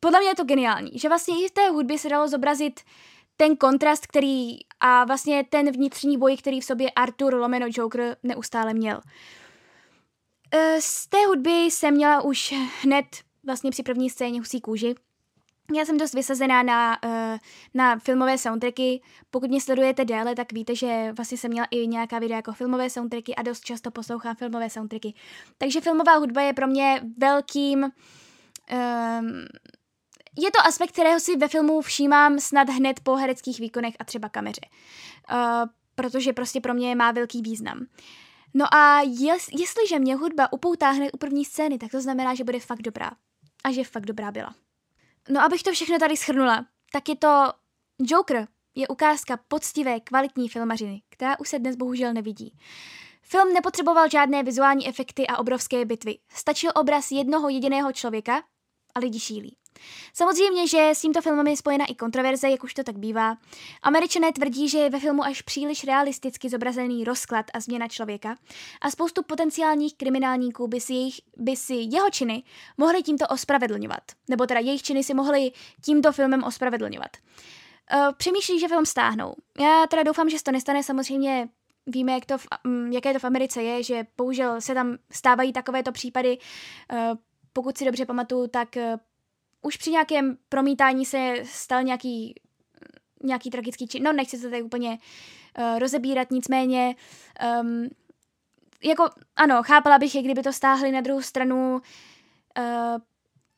podle 0.00 0.20
mě 0.20 0.28
je 0.28 0.34
to 0.34 0.44
geniální, 0.44 0.90
že 0.94 1.08
vlastně 1.08 1.44
i 1.44 1.48
v 1.48 1.50
té 1.50 1.68
hudbě 1.68 1.98
se 1.98 2.08
dalo 2.08 2.28
zobrazit 2.28 2.80
ten 3.36 3.56
kontrast, 3.56 4.06
který 4.06 4.58
a 4.80 5.04
vlastně 5.04 5.44
ten 5.50 5.72
vnitřní 5.72 6.18
boj, 6.18 6.36
který 6.36 6.60
v 6.60 6.64
sobě 6.64 6.90
Arthur 6.90 7.34
Lomeno 7.34 7.66
Joker 7.70 8.16
neustále 8.22 8.74
měl. 8.74 9.00
Eh, 10.50 10.80
z 10.80 11.06
té 11.06 11.26
hudby 11.26 11.50
jsem 11.50 11.94
měla 11.94 12.22
už 12.22 12.54
hned 12.82 13.06
vlastně 13.46 13.70
při 13.70 13.82
první 13.82 14.10
scéně 14.10 14.38
husí 14.38 14.60
kůži. 14.60 14.94
Já 15.76 15.84
jsem 15.84 15.98
dost 15.98 16.14
vysazená 16.14 16.62
na, 16.62 16.98
eh, 17.04 17.38
na 17.74 17.98
filmové 17.98 18.38
soundtracky. 18.38 19.02
Pokud 19.30 19.50
mě 19.50 19.60
sledujete 19.60 20.04
déle, 20.04 20.34
tak 20.34 20.52
víte, 20.52 20.74
že 20.74 21.12
vlastně 21.16 21.38
jsem 21.38 21.50
měla 21.50 21.66
i 21.70 21.86
nějaká 21.86 22.18
videa 22.18 22.36
jako 22.36 22.52
filmové 22.52 22.90
soundtracky 22.90 23.34
a 23.34 23.42
dost 23.42 23.64
často 23.64 23.90
poslouchám 23.90 24.36
filmové 24.36 24.70
soundtracky. 24.70 25.14
Takže 25.58 25.80
filmová 25.80 26.16
hudba 26.16 26.42
je 26.42 26.52
pro 26.52 26.66
mě 26.66 27.00
velkým... 27.18 27.84
Um, 27.84 27.90
je 30.38 30.50
to 30.50 30.66
aspekt, 30.66 30.92
kterého 30.92 31.20
si 31.20 31.36
ve 31.36 31.48
filmu 31.48 31.80
všímám 31.80 32.38
snad 32.38 32.68
hned 32.68 33.00
po 33.00 33.16
hereckých 33.16 33.60
výkonech 33.60 33.94
a 33.98 34.04
třeba 34.04 34.28
kameře. 34.28 34.60
Uh, 35.32 35.36
protože 35.94 36.32
prostě 36.32 36.60
pro 36.60 36.74
mě 36.74 36.94
má 36.94 37.12
velký 37.12 37.42
význam. 37.42 37.78
Uh, 37.78 37.86
No 38.54 38.74
a 38.74 39.00
jes, 39.00 39.48
jestliže 39.52 39.98
mě 39.98 40.16
hudba 40.16 40.52
upoutá 40.52 40.90
hned 40.90 41.10
u 41.14 41.18
první 41.18 41.44
scény, 41.44 41.78
tak 41.78 41.90
to 41.90 42.00
znamená, 42.00 42.34
že 42.34 42.44
bude 42.44 42.60
fakt 42.60 42.82
dobrá. 42.82 43.10
A 43.64 43.72
že 43.72 43.84
fakt 43.84 44.06
dobrá 44.06 44.30
byla. 44.30 44.54
No 45.28 45.42
abych 45.42 45.62
to 45.62 45.72
všechno 45.72 45.98
tady 45.98 46.16
schrnula, 46.16 46.66
tak 46.92 47.08
je 47.08 47.16
to 47.16 47.52
Joker 47.98 48.48
je 48.74 48.88
ukázka 48.88 49.38
poctivé, 49.48 50.00
kvalitní 50.00 50.48
filmařiny, 50.48 51.02
která 51.08 51.40
už 51.40 51.48
se 51.48 51.58
dnes 51.58 51.76
bohužel 51.76 52.12
nevidí. 52.12 52.58
Film 53.22 53.52
nepotřeboval 53.52 54.10
žádné 54.10 54.42
vizuální 54.42 54.88
efekty 54.88 55.26
a 55.26 55.38
obrovské 55.38 55.84
bitvy. 55.84 56.18
Stačil 56.28 56.70
obraz 56.74 57.10
jednoho 57.10 57.48
jediného 57.48 57.92
člověka 57.92 58.42
a 58.94 58.98
lidi 58.98 59.20
šílí. 59.20 59.56
Samozřejmě, 60.12 60.68
že 60.68 60.90
s 60.90 61.00
tímto 61.00 61.20
filmem 61.20 61.46
je 61.46 61.56
spojena 61.56 61.84
i 61.84 61.94
kontroverze, 61.94 62.50
jak 62.50 62.64
už 62.64 62.74
to 62.74 62.84
tak 62.84 62.98
bývá. 62.98 63.36
Američané 63.82 64.32
tvrdí, 64.32 64.68
že 64.68 64.78
je 64.78 64.90
ve 64.90 65.00
filmu 65.00 65.24
až 65.24 65.42
příliš 65.42 65.84
realisticky 65.84 66.48
zobrazený 66.48 67.04
rozklad 67.04 67.46
a 67.54 67.60
změna 67.60 67.88
člověka 67.88 68.36
a 68.80 68.90
spoustu 68.90 69.22
potenciálních 69.22 69.96
kriminálníků 69.96 70.68
by 70.68 70.80
si, 70.80 70.92
jejich, 70.92 71.20
by 71.36 71.56
si 71.56 71.74
jeho 71.74 72.10
činy 72.10 72.42
mohli 72.76 73.02
tímto 73.02 73.26
ospravedlňovat. 73.26 74.02
Nebo 74.28 74.46
teda 74.46 74.60
jejich 74.60 74.82
činy 74.82 75.04
si 75.04 75.14
mohli 75.14 75.52
tímto 75.84 76.12
filmem 76.12 76.44
ospravedlňovat. 76.44 77.10
Uh, 77.94 78.12
přemýšlí, 78.16 78.60
že 78.60 78.68
film 78.68 78.86
stáhnou. 78.86 79.34
Já 79.60 79.86
teda 79.90 80.02
doufám, 80.02 80.30
že 80.30 80.38
se 80.38 80.44
to 80.44 80.52
nestane, 80.52 80.82
samozřejmě 80.82 81.48
víme, 81.86 82.12
jak 82.12 82.24
to 82.24 82.38
v, 82.38 82.46
um, 82.64 82.92
jaké 82.92 83.12
to 83.12 83.18
v 83.18 83.24
Americe 83.24 83.62
je, 83.62 83.82
že 83.82 84.06
bohužel 84.16 84.60
se 84.60 84.74
tam 84.74 84.96
stávají 85.12 85.52
takovéto 85.52 85.92
případy. 85.92 86.38
Uh, 86.92 86.98
pokud 87.52 87.78
si 87.78 87.84
dobře 87.84 88.06
pamatuju, 88.06 88.46
tak 88.46 88.68
uh, 88.76 88.82
už 89.64 89.76
při 89.76 89.90
nějakém 89.90 90.36
promítání 90.48 91.04
se 91.04 91.34
stal 91.44 91.82
nějaký, 91.82 92.34
nějaký 93.22 93.50
tragický 93.50 93.88
čin. 93.88 94.02
No, 94.02 94.12
nechci 94.12 94.38
se 94.38 94.50
tady 94.50 94.62
úplně 94.62 94.98
uh, 95.58 95.78
rozebírat, 95.78 96.30
nicméně 96.30 96.94
um, 97.60 97.88
jako, 98.84 99.10
ano, 99.36 99.62
chápala 99.62 99.98
bych 99.98 100.14
je, 100.14 100.22
kdyby 100.22 100.42
to 100.42 100.52
stáhli 100.52 100.92
na 100.92 101.00
druhou 101.00 101.22
stranu. 101.22 101.80
Uh, 102.58 102.98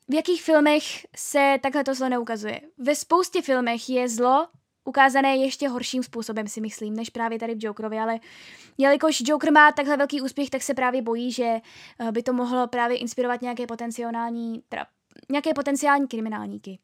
v 0.08 0.14
jakých 0.14 0.42
filmech 0.42 0.82
se 1.16 1.56
takhle 1.62 1.84
to 1.84 1.94
zlo 1.94 2.08
neukazuje? 2.08 2.60
Ve 2.78 2.94
spoustě 2.94 3.42
filmech 3.42 3.88
je 3.88 4.08
zlo 4.08 4.48
ukázané 4.84 5.36
ještě 5.36 5.68
horším 5.68 6.02
způsobem, 6.02 6.48
si 6.48 6.60
myslím, 6.60 6.96
než 6.96 7.10
právě 7.10 7.38
tady 7.38 7.54
v 7.54 7.64
Jokerovi, 7.64 7.98
ale 7.98 8.18
jelikož 8.78 9.22
Joker 9.26 9.52
má 9.52 9.72
takhle 9.72 9.96
velký 9.96 10.20
úspěch, 10.20 10.50
tak 10.50 10.62
se 10.62 10.74
právě 10.74 11.02
bojí, 11.02 11.32
že 11.32 11.60
eh, 12.00 12.12
by 12.12 12.22
to 12.22 12.32
mohlo 12.32 12.66
právě 12.66 12.96
inspirovat 12.98 13.42
nějaké 13.42 13.66
potenciální, 13.66 14.62
teda 14.68 14.86
nějaké 15.30 15.54
potenciální 15.54 16.08
kriminálníky. 16.08 16.78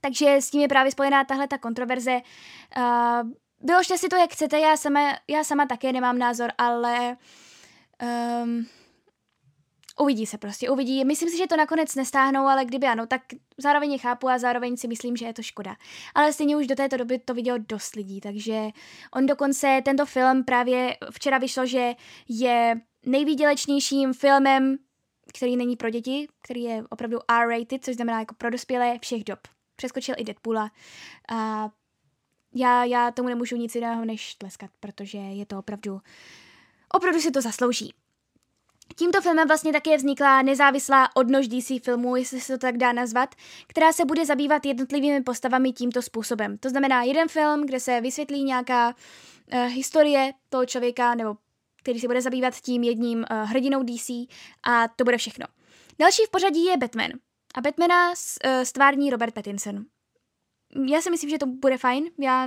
Takže 0.00 0.36
s 0.36 0.50
tím 0.50 0.60
je 0.60 0.68
právě 0.68 0.92
spojená 0.92 1.24
tahle 1.24 1.48
ta 1.48 1.58
kontroverze. 1.58 2.20
Uh, 2.76 3.30
vyložte 3.60 3.98
si 3.98 4.08
to, 4.08 4.16
jak 4.16 4.32
chcete, 4.32 4.58
já 4.58 4.76
sama, 4.76 5.00
já 5.28 5.44
sama 5.44 5.66
také 5.66 5.92
nemám 5.92 6.18
názor, 6.18 6.52
ale 6.58 7.16
um, 8.42 8.66
uvidí 10.00 10.26
se 10.26 10.38
prostě, 10.38 10.70
uvidí. 10.70 11.04
Myslím 11.04 11.28
si, 11.28 11.36
že 11.36 11.46
to 11.46 11.56
nakonec 11.56 11.94
nestáhnou, 11.94 12.46
ale 12.46 12.64
kdyby 12.64 12.86
ano, 12.86 13.06
tak 13.06 13.22
zároveň 13.58 13.92
je 13.92 13.98
chápu 13.98 14.28
a 14.28 14.38
zároveň 14.38 14.76
si 14.76 14.88
myslím, 14.88 15.16
že 15.16 15.26
je 15.26 15.34
to 15.34 15.42
škoda. 15.42 15.76
Ale 16.14 16.32
stejně 16.32 16.56
už 16.56 16.66
do 16.66 16.74
této 16.74 16.96
doby 16.96 17.18
to 17.18 17.34
vidělo 17.34 17.58
dost 17.58 17.94
lidí, 17.94 18.20
takže 18.20 18.68
on 19.14 19.26
dokonce, 19.26 19.82
tento 19.84 20.06
film 20.06 20.44
právě 20.44 20.96
včera 21.10 21.38
vyšlo, 21.38 21.66
že 21.66 21.94
je 22.28 22.80
nejvýdělečnějším 23.06 24.12
filmem, 24.12 24.76
který 25.28 25.56
není 25.56 25.76
pro 25.76 25.90
děti, 25.90 26.28
který 26.42 26.62
je 26.62 26.84
opravdu 26.90 27.18
R-rated, 27.28 27.84
což 27.84 27.94
znamená 27.94 28.18
jako 28.18 28.34
pro 28.34 28.50
dospělé 28.50 28.98
všech 28.98 29.24
dob. 29.24 29.38
Přeskočil 29.76 30.14
i 30.18 30.24
Deadpoola 30.24 30.70
a 31.28 31.68
já, 32.54 32.84
já 32.84 33.10
tomu 33.10 33.28
nemůžu 33.28 33.56
nic 33.56 33.74
jiného 33.74 34.04
než 34.04 34.34
tleskat, 34.34 34.70
protože 34.80 35.18
je 35.18 35.46
to 35.46 35.58
opravdu, 35.58 36.00
opravdu 36.94 37.20
si 37.20 37.30
to 37.30 37.40
zaslouží. 37.40 37.94
Tímto 38.96 39.20
filmem 39.20 39.48
vlastně 39.48 39.72
také 39.72 39.96
vznikla 39.96 40.42
nezávislá 40.42 41.16
odnož 41.16 41.48
DC 41.48 41.84
filmů, 41.84 42.16
jestli 42.16 42.40
se 42.40 42.52
to 42.52 42.58
tak 42.58 42.76
dá 42.76 42.92
nazvat, 42.92 43.34
která 43.66 43.92
se 43.92 44.04
bude 44.04 44.26
zabývat 44.26 44.66
jednotlivými 44.66 45.22
postavami 45.22 45.72
tímto 45.72 46.02
způsobem. 46.02 46.58
To 46.58 46.68
znamená 46.70 47.02
jeden 47.02 47.28
film, 47.28 47.66
kde 47.66 47.80
se 47.80 48.00
vysvětlí 48.00 48.44
nějaká 48.44 48.88
uh, 48.88 49.58
historie 49.58 50.32
toho 50.48 50.66
člověka, 50.66 51.14
nebo 51.14 51.36
který 51.82 52.00
se 52.00 52.06
bude 52.06 52.22
zabývat 52.22 52.60
tím 52.60 52.82
jedním 52.82 53.18
uh, 53.18 53.36
hrdinou 53.36 53.82
DC 53.82 54.10
a 54.62 54.88
to 54.96 55.04
bude 55.04 55.18
všechno. 55.18 55.46
Další 55.98 56.22
v 56.26 56.30
pořadí 56.30 56.64
je 56.64 56.76
Batman. 56.76 57.10
A 57.54 57.60
Batmana 57.60 58.10
uh, 58.10 58.14
stvární 58.62 59.10
Robert 59.10 59.34
Pattinson. 59.34 59.84
Já 60.88 61.02
si 61.02 61.10
myslím, 61.10 61.30
že 61.30 61.38
to 61.38 61.46
bude 61.46 61.78
fajn. 61.78 62.10
Já 62.18 62.46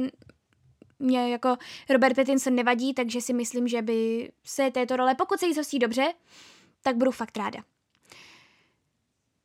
mě 1.00 1.30
jako 1.30 1.58
Robert 1.90 2.16
Pattinson 2.16 2.56
nevadí, 2.56 2.94
takže 2.94 3.22
si 3.22 3.34
myslím, 3.34 3.68
že 3.68 3.82
by 3.82 4.32
se 4.44 4.72
této 4.72 4.96
role, 4.96 5.16
pokud 5.16 5.40
se 5.40 5.46
jí 5.46 5.54
zhostí 5.54 5.80
dobře, 5.80 6.14
tak 6.82 6.96
budu 6.96 7.12
fakt 7.12 7.38
ráda. 7.38 7.60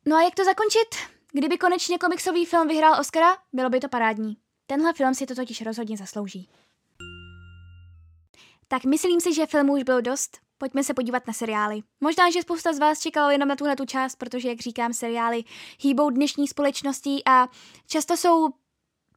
No 0.05 0.15
a 0.15 0.23
jak 0.23 0.35
to 0.35 0.43
zakončit? 0.43 0.95
Kdyby 1.31 1.57
konečně 1.57 1.97
komiksový 1.97 2.45
film 2.45 2.67
vyhrál 2.67 2.99
Oscara, 2.99 3.37
bylo 3.53 3.69
by 3.69 3.79
to 3.79 3.89
parádní. 3.89 4.37
Tenhle 4.67 4.93
film 4.93 5.15
si 5.15 5.25
to 5.25 5.35
totiž 5.35 5.61
rozhodně 5.61 5.97
zaslouží. 5.97 6.49
Tak 8.71 8.85
myslím 8.85 9.21
si, 9.21 9.33
že 9.33 9.45
filmů 9.45 9.73
už 9.73 9.83
bylo 9.83 10.01
dost. 10.01 10.37
Pojďme 10.57 10.83
se 10.83 10.93
podívat 10.93 11.27
na 11.27 11.33
seriály. 11.33 11.81
Možná, 12.01 12.31
že 12.31 12.41
spousta 12.41 12.73
z 12.73 12.79
vás 12.79 12.99
čekalo 12.99 13.29
jenom 13.29 13.47
na 13.49 13.55
tuhle 13.55 13.75
tu 13.75 13.85
část, 13.85 14.15
protože, 14.15 14.49
jak 14.49 14.59
říkám, 14.59 14.93
seriály 14.93 15.43
hýbou 15.81 16.09
dnešní 16.09 16.47
společností 16.47 17.21
a 17.25 17.47
často 17.87 18.17
jsou 18.17 18.49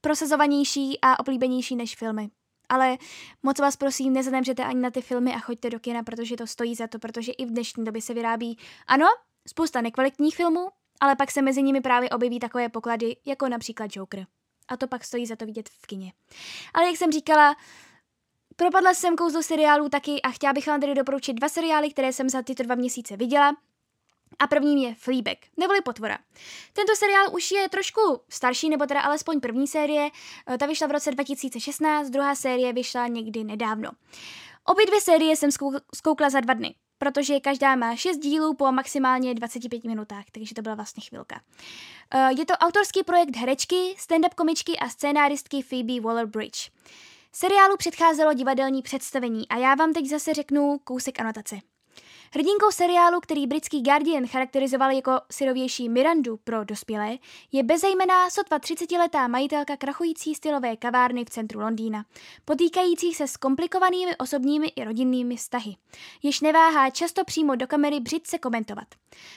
prosazovanější 0.01 0.99
a 1.03 1.19
oblíbenější 1.19 1.77
než 1.77 1.97
filmy. 1.97 2.31
Ale 2.69 2.99
moc 3.43 3.59
vás 3.59 3.77
prosím, 3.77 4.13
nezademřete 4.13 4.65
ani 4.65 4.81
na 4.81 4.91
ty 4.91 5.03
filmy 5.03 5.35
a 5.35 5.39
choďte 5.39 5.71
do 5.71 5.81
kina, 5.81 6.03
protože 6.03 6.37
to 6.37 6.47
stojí 6.47 6.75
za 6.75 6.87
to, 6.87 6.99
protože 6.99 7.33
i 7.33 7.47
v 7.47 7.51
dnešní 7.51 7.85
době 7.85 8.03
se 8.03 8.15
vyrábí, 8.15 8.59
ano, 8.87 9.07
spousta 9.49 9.81
nekvalitních 9.81 10.37
filmů, 10.37 10.69
ale 11.01 11.17
pak 11.17 11.31
se 11.31 11.43
mezi 11.43 11.63
nimi 11.63 11.81
právě 11.81 12.11
objeví 12.11 12.39
takové 12.39 12.69
poklady, 12.69 13.17
jako 13.27 13.49
například 13.49 13.91
Joker. 13.97 14.27
A 14.69 14.77
to 14.77 14.87
pak 14.87 15.05
stojí 15.05 15.27
za 15.27 15.37
to 15.37 15.47
vidět 15.47 15.69
v 15.69 15.87
kině. 15.87 16.13
Ale 16.75 16.87
jak 16.87 16.97
jsem 16.97 17.13
říkala, 17.13 17.57
propadla 18.57 18.95
jsem 18.95 19.17
kouzlo 19.17 19.43
seriálů 19.43 19.89
taky 19.89 20.23
a 20.23 20.31
chtěla 20.31 20.53
bych 20.53 20.67
vám 20.67 20.81
tedy 20.81 20.95
doporučit 20.95 21.33
dva 21.33 21.49
seriály, 21.49 21.91
které 21.91 22.13
jsem 22.13 22.29
za 22.29 22.43
tyto 22.43 22.63
dva 22.63 22.75
měsíce 22.75 23.17
viděla. 23.17 23.57
A 24.39 24.47
prvním 24.47 24.79
je 24.79 24.95
Fleabag, 24.95 25.39
neboli 25.57 25.81
Potvora. 25.81 26.19
Tento 26.73 26.97
seriál 26.97 27.35
už 27.35 27.51
je 27.51 27.69
trošku 27.69 28.21
starší, 28.29 28.69
nebo 28.69 28.87
teda 28.87 29.01
alespoň 29.01 29.41
první 29.41 29.67
série. 29.67 30.11
Eh, 30.47 30.59
ta 30.59 30.67
vyšla 30.67 30.87
v 30.87 30.91
roce 30.91 31.11
2016, 31.11 32.11
druhá 32.11 32.35
série 32.35 32.73
vyšla 32.73 33.07
někdy 33.07 33.45
nedávno. 33.45 33.91
Obě 34.65 34.87
dvě 34.87 35.01
série 35.01 35.37
jsem 35.37 35.51
zkoukla 35.95 36.31
za 36.31 36.41
dva 36.41 36.55
dny, 36.55 36.75
protože 36.99 37.41
každá 37.41 37.77
má 37.77 37.97
6 37.97 38.17
dílů 38.17 38.55
po 38.55 38.73
maximálně 38.73 39.35
25 39.35 39.85
minutách, 39.85 40.25
takže 40.33 40.55
to 40.55 40.63
byla 40.63 40.75
vlastně 40.75 41.03
chvilka. 41.09 41.41
Eh, 42.15 42.31
je 42.39 42.47
to 42.47 42.55
autorský 42.55 43.03
projekt 43.03 43.37
herečky, 43.37 43.95
stand-up 43.99 44.35
komičky 44.35 44.77
a 44.77 44.89
scénáristky 44.89 45.63
Phoebe 45.63 45.93
Waller-Bridge. 45.93 46.71
Seriálu 47.37 47.77
předcházelo 47.77 48.33
divadelní 48.33 48.83
představení 48.83 49.49
a 49.49 49.57
já 49.57 49.75
vám 49.75 49.93
teď 49.93 50.07
zase 50.07 50.35
řeknu 50.35 50.79
kousek 50.85 51.21
anotace. 51.21 51.57
Hrdinkou 52.33 52.71
seriálu, 52.71 53.21
který 53.21 53.47
britský 53.47 53.83
Guardian 53.83 54.27
charakterizoval 54.27 54.91
jako 54.91 55.13
syrovější 55.31 55.89
Mirandu 55.89 56.37
pro 56.37 56.65
dospělé, 56.65 57.19
je 57.53 57.63
bezejmená 57.63 58.31
sotva 58.31 58.59
30-letá 58.59 59.29
majitelka 59.29 59.77
krachující 59.77 60.35
stylové 60.35 60.77
kavárny 60.77 61.25
v 61.25 61.31
centru 61.31 61.61
Londýna, 61.61 62.05
potýkající 62.45 63.15
se 63.15 63.29
s 63.29 63.37
komplikovanými 63.37 64.17
osobními 64.17 64.67
i 64.77 64.85
rodinnými 64.85 65.37
vztahy, 65.37 65.77
jež 66.23 66.41
neváhá 66.41 66.91
často 66.91 67.25
přímo 67.25 67.57
do 67.57 67.67
kamery 67.67 68.01
břitce 68.01 68.39
komentovat. 68.39 68.89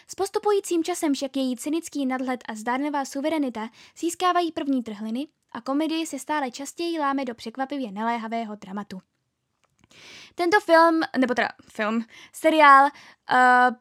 S 0.07 0.15
postupujícím 0.15 0.83
časem 0.83 1.13
však 1.13 1.37
její 1.37 1.57
cynický 1.57 2.05
nadhled 2.05 2.43
a 2.49 2.55
zdárnevá 2.55 3.05
suverenita 3.05 3.69
získávají 3.97 4.51
první 4.51 4.83
trhliny 4.83 5.27
a 5.51 5.61
komedii 5.61 6.05
se 6.05 6.19
stále 6.19 6.51
častěji 6.51 6.99
láme 6.99 7.25
do 7.25 7.35
překvapivě 7.35 7.91
neléhavého 7.91 8.55
dramatu. 8.55 9.01
Tento 10.35 10.59
film, 10.59 11.01
nebo 11.17 11.33
teda 11.33 11.49
film, 11.71 12.05
seriál, 12.33 12.85
uh, 12.85 13.75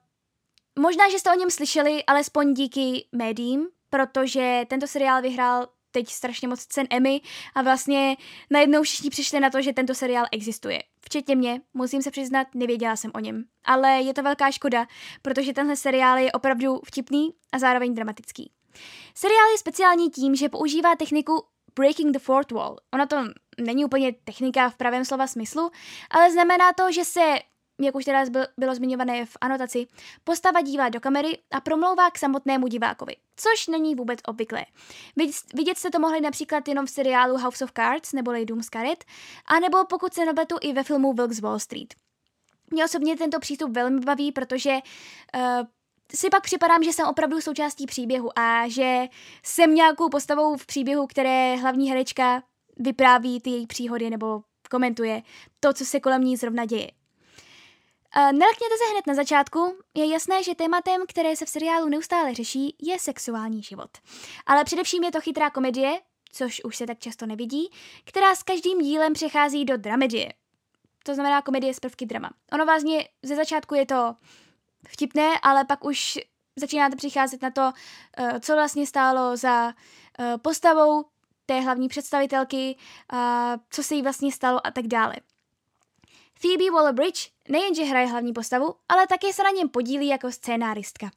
možná, 0.78 1.10
že 1.10 1.18
jste 1.18 1.30
o 1.30 1.38
něm 1.38 1.50
slyšeli, 1.50 2.04
alespoň 2.04 2.54
díky 2.54 3.08
médiím, 3.12 3.68
protože 3.90 4.64
tento 4.68 4.86
seriál 4.86 5.22
vyhrál 5.22 5.68
teď 5.90 6.08
strašně 6.08 6.48
moc 6.48 6.66
cen 6.66 6.86
Emmy 6.90 7.20
a 7.54 7.62
vlastně 7.62 8.16
najednou 8.50 8.82
všichni 8.82 9.10
přišli 9.10 9.40
na 9.40 9.50
to, 9.50 9.62
že 9.62 9.72
tento 9.72 9.94
seriál 9.94 10.26
existuje. 10.32 10.82
Včetně 11.00 11.36
mě, 11.36 11.60
musím 11.74 12.02
se 12.02 12.10
přiznat, 12.10 12.46
nevěděla 12.54 12.96
jsem 12.96 13.10
o 13.14 13.20
něm. 13.20 13.44
Ale 13.64 13.90
je 13.90 14.14
to 14.14 14.22
velká 14.22 14.50
škoda, 14.50 14.86
protože 15.22 15.52
tenhle 15.52 15.76
seriál 15.76 16.18
je 16.18 16.32
opravdu 16.32 16.80
vtipný 16.84 17.34
a 17.52 17.58
zároveň 17.58 17.94
dramatický. 17.94 18.52
Seriál 19.14 19.50
je 19.50 19.58
speciální 19.58 20.10
tím, 20.10 20.36
že 20.36 20.48
používá 20.48 20.96
techniku 20.96 21.44
breaking 21.76 22.12
the 22.12 22.18
fourth 22.18 22.52
wall. 22.52 22.76
Ona 22.94 23.06
to 23.06 23.16
není 23.60 23.84
úplně 23.84 24.12
technika 24.24 24.70
v 24.70 24.76
pravém 24.76 25.04
slova 25.04 25.26
smyslu, 25.26 25.70
ale 26.10 26.32
znamená 26.32 26.72
to, 26.72 26.92
že 26.92 27.04
se 27.04 27.38
jak 27.80 27.94
už 27.94 28.04
teda 28.04 28.24
bylo 28.56 28.74
zmiňované 28.74 29.26
v 29.26 29.36
anotaci, 29.40 29.86
postava 30.24 30.60
dívá 30.60 30.88
do 30.88 31.00
kamery 31.00 31.38
a 31.50 31.60
promlouvá 31.60 32.10
k 32.10 32.18
samotnému 32.18 32.68
divákovi, 32.68 33.16
což 33.36 33.66
není 33.66 33.94
vůbec 33.94 34.20
obvyklé. 34.26 34.64
Vidět 35.54 35.78
jste 35.78 35.90
to 35.90 35.98
mohli 35.98 36.20
například 36.20 36.68
jenom 36.68 36.86
v 36.86 36.90
seriálu 36.90 37.38
House 37.38 37.64
of 37.64 37.72
Cards 37.72 38.12
neboli 38.12 38.46
Doom 38.46 38.62
Scarlet, 38.62 39.04
anebo 39.46 39.84
pokud 39.84 40.14
se 40.14 40.24
nabletu 40.24 40.56
i 40.60 40.72
ve 40.72 40.82
filmu 40.82 41.12
Wilkes 41.12 41.36
z 41.36 41.40
Wall 41.40 41.58
Street. 41.58 41.94
Mě 42.70 42.84
osobně 42.84 43.16
tento 43.16 43.40
přístup 43.40 43.70
velmi 43.70 44.00
baví, 44.00 44.32
protože 44.32 44.70
uh, 44.70 45.40
si 46.14 46.30
pak 46.30 46.42
připadám, 46.42 46.82
že 46.82 46.92
jsem 46.92 47.06
opravdu 47.06 47.40
součástí 47.40 47.86
příběhu 47.86 48.38
a 48.38 48.68
že 48.68 49.04
jsem 49.42 49.74
nějakou 49.74 50.08
postavou 50.08 50.56
v 50.56 50.66
příběhu, 50.66 51.06
které 51.06 51.56
hlavní 51.56 51.90
herečka 51.90 52.42
vypráví 52.76 53.40
ty 53.40 53.50
její 53.50 53.66
příhody 53.66 54.10
nebo 54.10 54.42
komentuje 54.70 55.22
to, 55.60 55.72
co 55.72 55.84
se 55.84 56.00
kolem 56.00 56.22
ní 56.22 56.36
zrovna 56.36 56.64
děje. 56.64 56.90
Nelekněte 58.16 58.74
se 58.78 58.90
hned 58.92 59.06
na 59.06 59.14
začátku, 59.14 59.78
je 59.94 60.06
jasné, 60.06 60.42
že 60.42 60.54
tématem, 60.54 61.02
které 61.08 61.36
se 61.36 61.46
v 61.46 61.48
seriálu 61.48 61.88
neustále 61.88 62.34
řeší, 62.34 62.76
je 62.82 62.98
sexuální 62.98 63.62
život. 63.62 63.90
Ale 64.46 64.64
především 64.64 65.04
je 65.04 65.12
to 65.12 65.20
chytrá 65.20 65.50
komedie, 65.50 66.00
což 66.32 66.60
už 66.64 66.76
se 66.76 66.86
tak 66.86 66.98
často 66.98 67.26
nevidí, 67.26 67.70
která 68.04 68.34
s 68.34 68.42
každým 68.42 68.78
dílem 68.78 69.12
přechází 69.12 69.64
do 69.64 69.76
dramedie. 69.76 70.32
To 71.02 71.14
znamená 71.14 71.42
komedie 71.42 71.74
z 71.74 71.80
prvky 71.80 72.06
drama. 72.06 72.30
Ono 72.52 72.64
vlastně 72.64 73.08
ze 73.22 73.36
začátku 73.36 73.74
je 73.74 73.86
to 73.86 74.14
vtipné, 74.88 75.38
ale 75.42 75.64
pak 75.64 75.84
už 75.84 76.18
začínáte 76.56 76.96
přicházet 76.96 77.42
na 77.42 77.50
to, 77.50 77.72
eh, 78.18 78.40
co 78.40 78.54
vlastně 78.54 78.86
stálo 78.86 79.36
za 79.36 79.74
eh, 80.18 80.38
postavou 80.38 81.04
té 81.46 81.60
hlavní 81.60 81.88
představitelky, 81.88 82.76
co 83.70 83.82
se 83.82 83.94
jí 83.94 84.02
vlastně 84.02 84.32
stalo 84.32 84.66
a 84.66 84.70
tak 84.70 84.86
dále. 84.86 85.14
Phoebe 86.40 86.64
Waller-Bridge 86.64 87.30
nejenže 87.48 87.84
hraje 87.84 88.06
hlavní 88.06 88.32
postavu, 88.32 88.74
ale 88.88 89.06
také 89.06 89.32
se 89.32 89.42
na 89.42 89.50
něm 89.50 89.68
podílí 89.68 90.06
jako 90.06 90.32
scénáristka. 90.32 91.10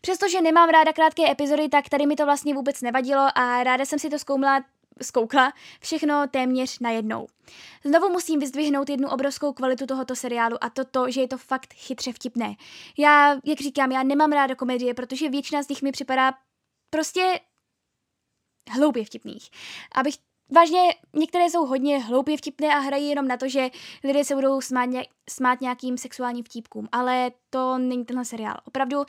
Přestože 0.00 0.40
nemám 0.40 0.68
ráda 0.68 0.92
krátké 0.92 1.30
epizody, 1.30 1.68
tak 1.68 1.88
tady 1.88 2.06
mi 2.06 2.16
to 2.16 2.24
vlastně 2.24 2.54
vůbec 2.54 2.82
nevadilo 2.82 3.28
a 3.34 3.64
ráda 3.64 3.84
jsem 3.84 3.98
si 3.98 4.10
to 4.10 4.18
zkoumala 4.18 4.64
zkoukla 5.02 5.52
všechno 5.80 6.26
téměř 6.30 6.78
najednou. 6.78 7.26
Znovu 7.84 8.08
musím 8.08 8.40
vyzdvihnout 8.40 8.90
jednu 8.90 9.08
obrovskou 9.08 9.52
kvalitu 9.52 9.86
tohoto 9.86 10.16
seriálu 10.16 10.64
a 10.64 10.70
to 10.70 10.84
to, 10.84 11.10
že 11.10 11.20
je 11.20 11.28
to 11.28 11.38
fakt 11.38 11.74
chytře 11.74 12.12
vtipné. 12.12 12.54
Já, 12.98 13.36
jak 13.44 13.60
říkám, 13.60 13.92
já 13.92 14.02
nemám 14.02 14.32
ráda 14.32 14.54
komedie, 14.54 14.94
protože 14.94 15.28
většina 15.28 15.62
z 15.62 15.68
nich 15.68 15.82
mi 15.82 15.92
připadá 15.92 16.32
prostě 16.90 17.40
hloupě 18.70 19.04
vtipných. 19.04 19.50
Abych 19.94 20.14
vážně 20.50 20.80
některé 21.14 21.50
jsou 21.50 21.66
hodně 21.66 21.98
hloupě 21.98 22.36
vtipné 22.36 22.74
a 22.74 22.78
hrají 22.78 23.08
jenom 23.08 23.28
na 23.28 23.36
to, 23.36 23.48
že 23.48 23.70
lidé 24.04 24.24
se 24.24 24.34
budou 24.34 24.60
smát, 24.60 24.84
ně, 24.84 25.06
smát 25.30 25.60
nějakým 25.60 25.98
sexuálním 25.98 26.44
vtípkům, 26.44 26.88
ale 26.92 27.30
to 27.50 27.78
není 27.78 28.04
tenhle 28.04 28.24
seriál. 28.24 28.56
Opravdu, 28.64 29.04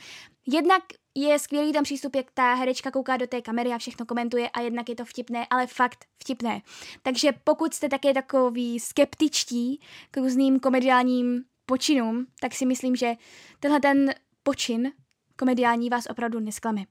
jednak 0.47 0.83
je 1.15 1.39
skvělý 1.39 1.73
tam 1.73 1.83
přístup, 1.83 2.15
jak 2.15 2.31
ta 2.31 2.53
herečka 2.53 2.91
kouká 2.91 3.17
do 3.17 3.27
té 3.27 3.41
kamery 3.41 3.69
a 3.73 3.77
všechno 3.77 4.05
komentuje 4.05 4.49
a 4.49 4.61
jednak 4.61 4.89
je 4.89 4.95
to 4.95 5.05
vtipné, 5.05 5.47
ale 5.49 5.67
fakt 5.67 6.05
vtipné. 6.23 6.61
Takže 7.03 7.31
pokud 7.43 7.73
jste 7.73 7.89
také 7.89 8.13
takový 8.13 8.79
skeptičtí 8.79 9.81
k 10.11 10.17
různým 10.17 10.59
komediálním 10.59 11.43
počinům, 11.65 12.25
tak 12.41 12.53
si 12.53 12.65
myslím, 12.65 12.95
že 12.95 13.13
tenhle 13.59 13.79
ten 13.79 14.13
počin 14.43 14.91
komediální 15.35 15.89
vás 15.89 16.05
opravdu 16.09 16.39
nesklame. 16.39 16.85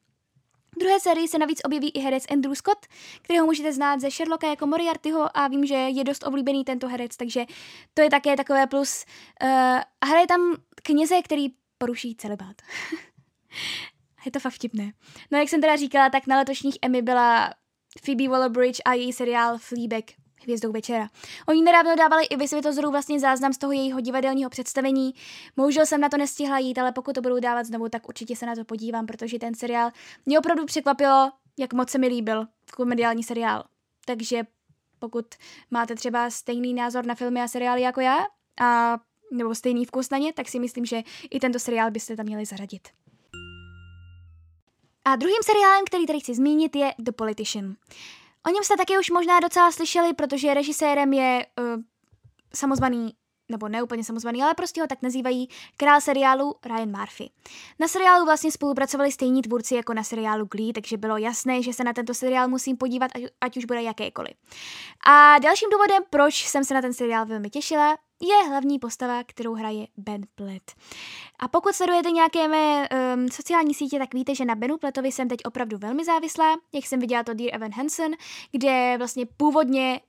V 0.76 0.78
druhé 0.78 1.00
sérii 1.00 1.28
se 1.28 1.38
navíc 1.38 1.60
objeví 1.64 1.90
i 1.90 2.00
herec 2.00 2.24
Andrew 2.30 2.54
Scott, 2.54 2.86
kterého 3.22 3.46
můžete 3.46 3.72
znát 3.72 4.00
ze 4.00 4.10
Sherlocka 4.10 4.48
jako 4.48 4.66
Moriartyho 4.66 5.36
a 5.36 5.48
vím, 5.48 5.66
že 5.66 5.74
je 5.74 6.04
dost 6.04 6.26
oblíbený 6.26 6.64
tento 6.64 6.88
herec, 6.88 7.16
takže 7.16 7.44
to 7.94 8.02
je 8.02 8.10
také 8.10 8.36
takové 8.36 8.66
plus. 8.66 9.04
Uh, 9.42 9.48
hraje 10.04 10.26
tam 10.26 10.56
kněze, 10.82 11.22
který 11.22 11.48
poruší 11.78 12.16
celibát. 12.16 12.56
je 14.24 14.30
to 14.30 14.40
fakt 14.40 14.52
vtipné. 14.52 14.92
No 15.30 15.38
jak 15.38 15.48
jsem 15.48 15.60
teda 15.60 15.76
říkala, 15.76 16.10
tak 16.10 16.26
na 16.26 16.36
letošních 16.36 16.78
Emmy 16.82 17.02
byla 17.02 17.54
Phoebe 18.04 18.24
Waller-Bridge 18.24 18.80
a 18.84 18.92
její 18.92 19.12
seriál 19.12 19.58
Fleabag 19.58 20.04
hvězdou 20.42 20.72
večera. 20.72 21.08
Oni 21.48 21.62
nedávno 21.62 21.96
dávali 21.96 22.24
i 22.24 22.36
vysvětozoru 22.36 22.90
vlastně 22.90 23.20
záznam 23.20 23.52
z 23.52 23.58
toho 23.58 23.72
jejího 23.72 24.00
divadelního 24.00 24.50
představení. 24.50 25.14
Bohužel 25.56 25.86
jsem 25.86 26.00
na 26.00 26.08
to 26.08 26.16
nestihla 26.16 26.58
jít, 26.58 26.78
ale 26.78 26.92
pokud 26.92 27.12
to 27.12 27.20
budou 27.20 27.40
dávat 27.40 27.66
znovu, 27.66 27.88
tak 27.88 28.08
určitě 28.08 28.36
se 28.36 28.46
na 28.46 28.54
to 28.54 28.64
podívám, 28.64 29.06
protože 29.06 29.38
ten 29.38 29.54
seriál 29.54 29.90
mě 30.26 30.38
opravdu 30.38 30.64
překvapilo, 30.64 31.32
jak 31.58 31.72
moc 31.72 31.90
se 31.90 31.98
mi 31.98 32.06
líbil 32.08 32.46
komediální 32.76 33.22
seriál. 33.22 33.64
Takže 34.04 34.42
pokud 34.98 35.26
máte 35.70 35.94
třeba 35.94 36.30
stejný 36.30 36.74
názor 36.74 37.06
na 37.06 37.14
filmy 37.14 37.42
a 37.42 37.48
seriály 37.48 37.80
jako 37.80 38.00
já, 38.00 38.18
a, 38.60 38.98
nebo 39.32 39.54
stejný 39.54 39.84
vkus 39.84 40.10
na 40.10 40.18
ně, 40.18 40.32
tak 40.32 40.48
si 40.48 40.58
myslím, 40.58 40.84
že 40.84 41.02
i 41.30 41.40
tento 41.40 41.58
seriál 41.58 41.90
byste 41.90 42.16
tam 42.16 42.26
měli 42.26 42.46
zařadit. 42.46 42.88
A 45.04 45.16
druhým 45.16 45.42
seriálem, 45.44 45.84
který 45.86 46.06
tady 46.06 46.20
chci 46.20 46.34
zmínit, 46.34 46.76
je 46.76 46.94
The 46.98 47.12
Politician. 47.12 47.74
O 48.46 48.50
něm 48.50 48.64
jste 48.64 48.76
taky 48.76 48.98
už 48.98 49.10
možná 49.10 49.40
docela 49.40 49.72
slyšeli, 49.72 50.14
protože 50.14 50.54
režisérem 50.54 51.12
je 51.12 51.46
uh, 51.60 51.82
samozvaný 52.54 53.12
nebo 53.48 53.68
ne 53.68 53.82
úplně 53.82 54.04
samozvaný, 54.04 54.42
ale 54.42 54.54
prostě 54.54 54.80
ho 54.80 54.86
tak 54.86 55.02
nazývají, 55.02 55.48
král 55.76 56.00
seriálu 56.00 56.54
Ryan 56.64 56.98
Murphy. 56.98 57.30
Na 57.78 57.88
seriálu 57.88 58.24
vlastně 58.24 58.52
spolupracovali 58.52 59.12
stejní 59.12 59.42
tvůrci 59.42 59.74
jako 59.74 59.94
na 59.94 60.02
seriálu 60.02 60.46
Glee, 60.46 60.72
takže 60.72 60.96
bylo 60.96 61.16
jasné, 61.16 61.62
že 61.62 61.72
se 61.72 61.84
na 61.84 61.92
tento 61.92 62.14
seriál 62.14 62.48
musím 62.48 62.76
podívat, 62.76 63.10
ať, 63.14 63.22
ať 63.40 63.56
už 63.56 63.64
bude 63.64 63.82
jakékoliv. 63.82 64.32
A 65.06 65.38
dalším 65.38 65.68
důvodem, 65.72 66.02
proč 66.10 66.46
jsem 66.48 66.64
se 66.64 66.74
na 66.74 66.82
ten 66.82 66.92
seriál 66.92 67.26
velmi 67.26 67.50
těšila, 67.50 67.96
je 68.20 68.48
hlavní 68.48 68.78
postava, 68.78 69.24
kterou 69.24 69.54
hraje 69.54 69.86
Ben 69.96 70.22
Platt. 70.34 70.70
A 71.38 71.48
pokud 71.48 71.74
sledujete 71.74 72.10
nějaké 72.10 72.48
mé 72.48 72.88
um, 72.88 73.28
sociální 73.28 73.74
sítě, 73.74 73.98
tak 73.98 74.14
víte, 74.14 74.34
že 74.34 74.44
na 74.44 74.54
Benu 74.54 74.78
Plettovi 74.78 75.12
jsem 75.12 75.28
teď 75.28 75.40
opravdu 75.44 75.78
velmi 75.78 76.04
závislá. 76.04 76.56
Jak 76.72 76.86
jsem 76.86 77.00
viděla 77.00 77.22
to 77.22 77.34
Dear 77.34 77.54
Evan 77.54 77.72
Hansen, 77.72 78.12
kde 78.50 78.94
vlastně 78.98 79.26
původně 79.36 80.00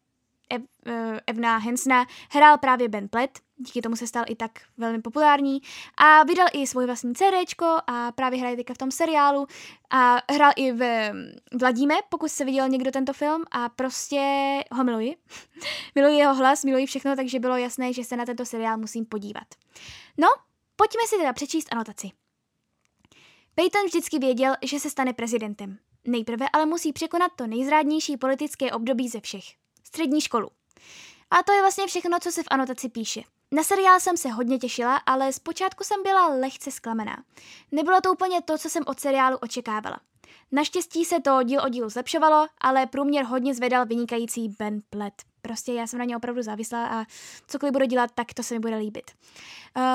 Ev, 0.49 0.61
uh, 0.61 0.93
Evna 1.27 1.57
Hensna 1.57 2.05
hrál 2.31 2.57
právě 2.57 2.89
Ben 2.89 3.07
Platt, 3.07 3.31
díky 3.57 3.81
tomu 3.81 3.95
se 3.95 4.07
stal 4.07 4.23
i 4.27 4.35
tak 4.35 4.51
velmi 4.77 5.01
populární 5.01 5.61
a 5.97 6.23
vydal 6.23 6.47
i 6.53 6.67
svůj 6.67 6.85
vlastní 6.85 7.13
CDčko 7.15 7.77
a 7.87 8.11
právě 8.11 8.39
hraje 8.39 8.55
teďka 8.55 8.73
v 8.73 8.77
tom 8.77 8.91
seriálu 8.91 9.47
a 9.89 10.17
hrál 10.31 10.51
i 10.55 10.71
v 10.71 11.11
Vladíme, 11.59 11.95
pokud 12.09 12.31
se 12.31 12.45
viděl 12.45 12.69
někdo 12.69 12.91
tento 12.91 13.13
film 13.13 13.43
a 13.51 13.69
prostě 13.69 14.19
ho 14.71 14.83
miluji. 14.83 15.15
miluji 15.95 16.17
jeho 16.17 16.35
hlas, 16.35 16.65
miluji 16.65 16.85
všechno, 16.85 17.15
takže 17.15 17.39
bylo 17.39 17.57
jasné, 17.57 17.93
že 17.93 18.03
se 18.03 18.17
na 18.17 18.25
tento 18.25 18.45
seriál 18.45 18.77
musím 18.77 19.05
podívat. 19.05 19.47
No, 20.17 20.27
pojďme 20.75 21.01
si 21.07 21.17
teda 21.17 21.33
přečíst 21.33 21.67
anotaci. 21.71 22.11
Peyton 23.55 23.85
vždycky 23.85 24.19
věděl, 24.19 24.55
že 24.63 24.79
se 24.79 24.89
stane 24.89 25.13
prezidentem. 25.13 25.77
Nejprve 26.07 26.45
ale 26.53 26.65
musí 26.65 26.93
překonat 26.93 27.31
to 27.35 27.47
nejzrádnější 27.47 28.17
politické 28.17 28.71
období 28.71 29.09
ze 29.09 29.21
všech. 29.21 29.66
Střední 29.87 30.21
školu. 30.21 30.49
A 31.31 31.43
to 31.43 31.53
je 31.53 31.61
vlastně 31.61 31.87
všechno, 31.87 32.19
co 32.19 32.31
se 32.31 32.43
v 32.43 32.47
anotaci 32.51 32.89
píše. 32.89 33.21
Na 33.51 33.63
seriál 33.63 33.99
jsem 33.99 34.17
se 34.17 34.29
hodně 34.29 34.59
těšila, 34.59 34.95
ale 34.95 35.33
zpočátku 35.33 35.83
jsem 35.83 36.03
byla 36.03 36.27
lehce 36.27 36.71
zklamená. 36.71 37.23
Nebylo 37.71 38.01
to 38.01 38.11
úplně 38.11 38.41
to, 38.41 38.57
co 38.57 38.69
jsem 38.69 38.83
od 38.87 38.99
seriálu 38.99 39.37
očekávala. 39.37 39.99
Naštěstí 40.51 41.05
se 41.05 41.19
to 41.19 41.43
díl 41.43 41.61
o 41.65 41.69
dílu 41.69 41.89
zlepšovalo, 41.89 42.47
ale 42.61 42.85
průměr 42.85 43.25
hodně 43.25 43.55
zvedal 43.55 43.85
vynikající 43.85 44.49
Ben 44.59 44.81
Platt. 44.89 45.13
Prostě 45.41 45.73
já 45.73 45.87
jsem 45.87 45.99
na 45.99 46.05
ně 46.05 46.17
opravdu 46.17 46.41
závislá 46.41 46.87
a 46.87 47.05
cokoliv 47.47 47.73
budu 47.73 47.85
dělat, 47.85 48.11
tak 48.15 48.33
to 48.33 48.43
se 48.43 48.53
mi 48.53 48.59
bude 48.59 48.75
líbit. 48.75 49.11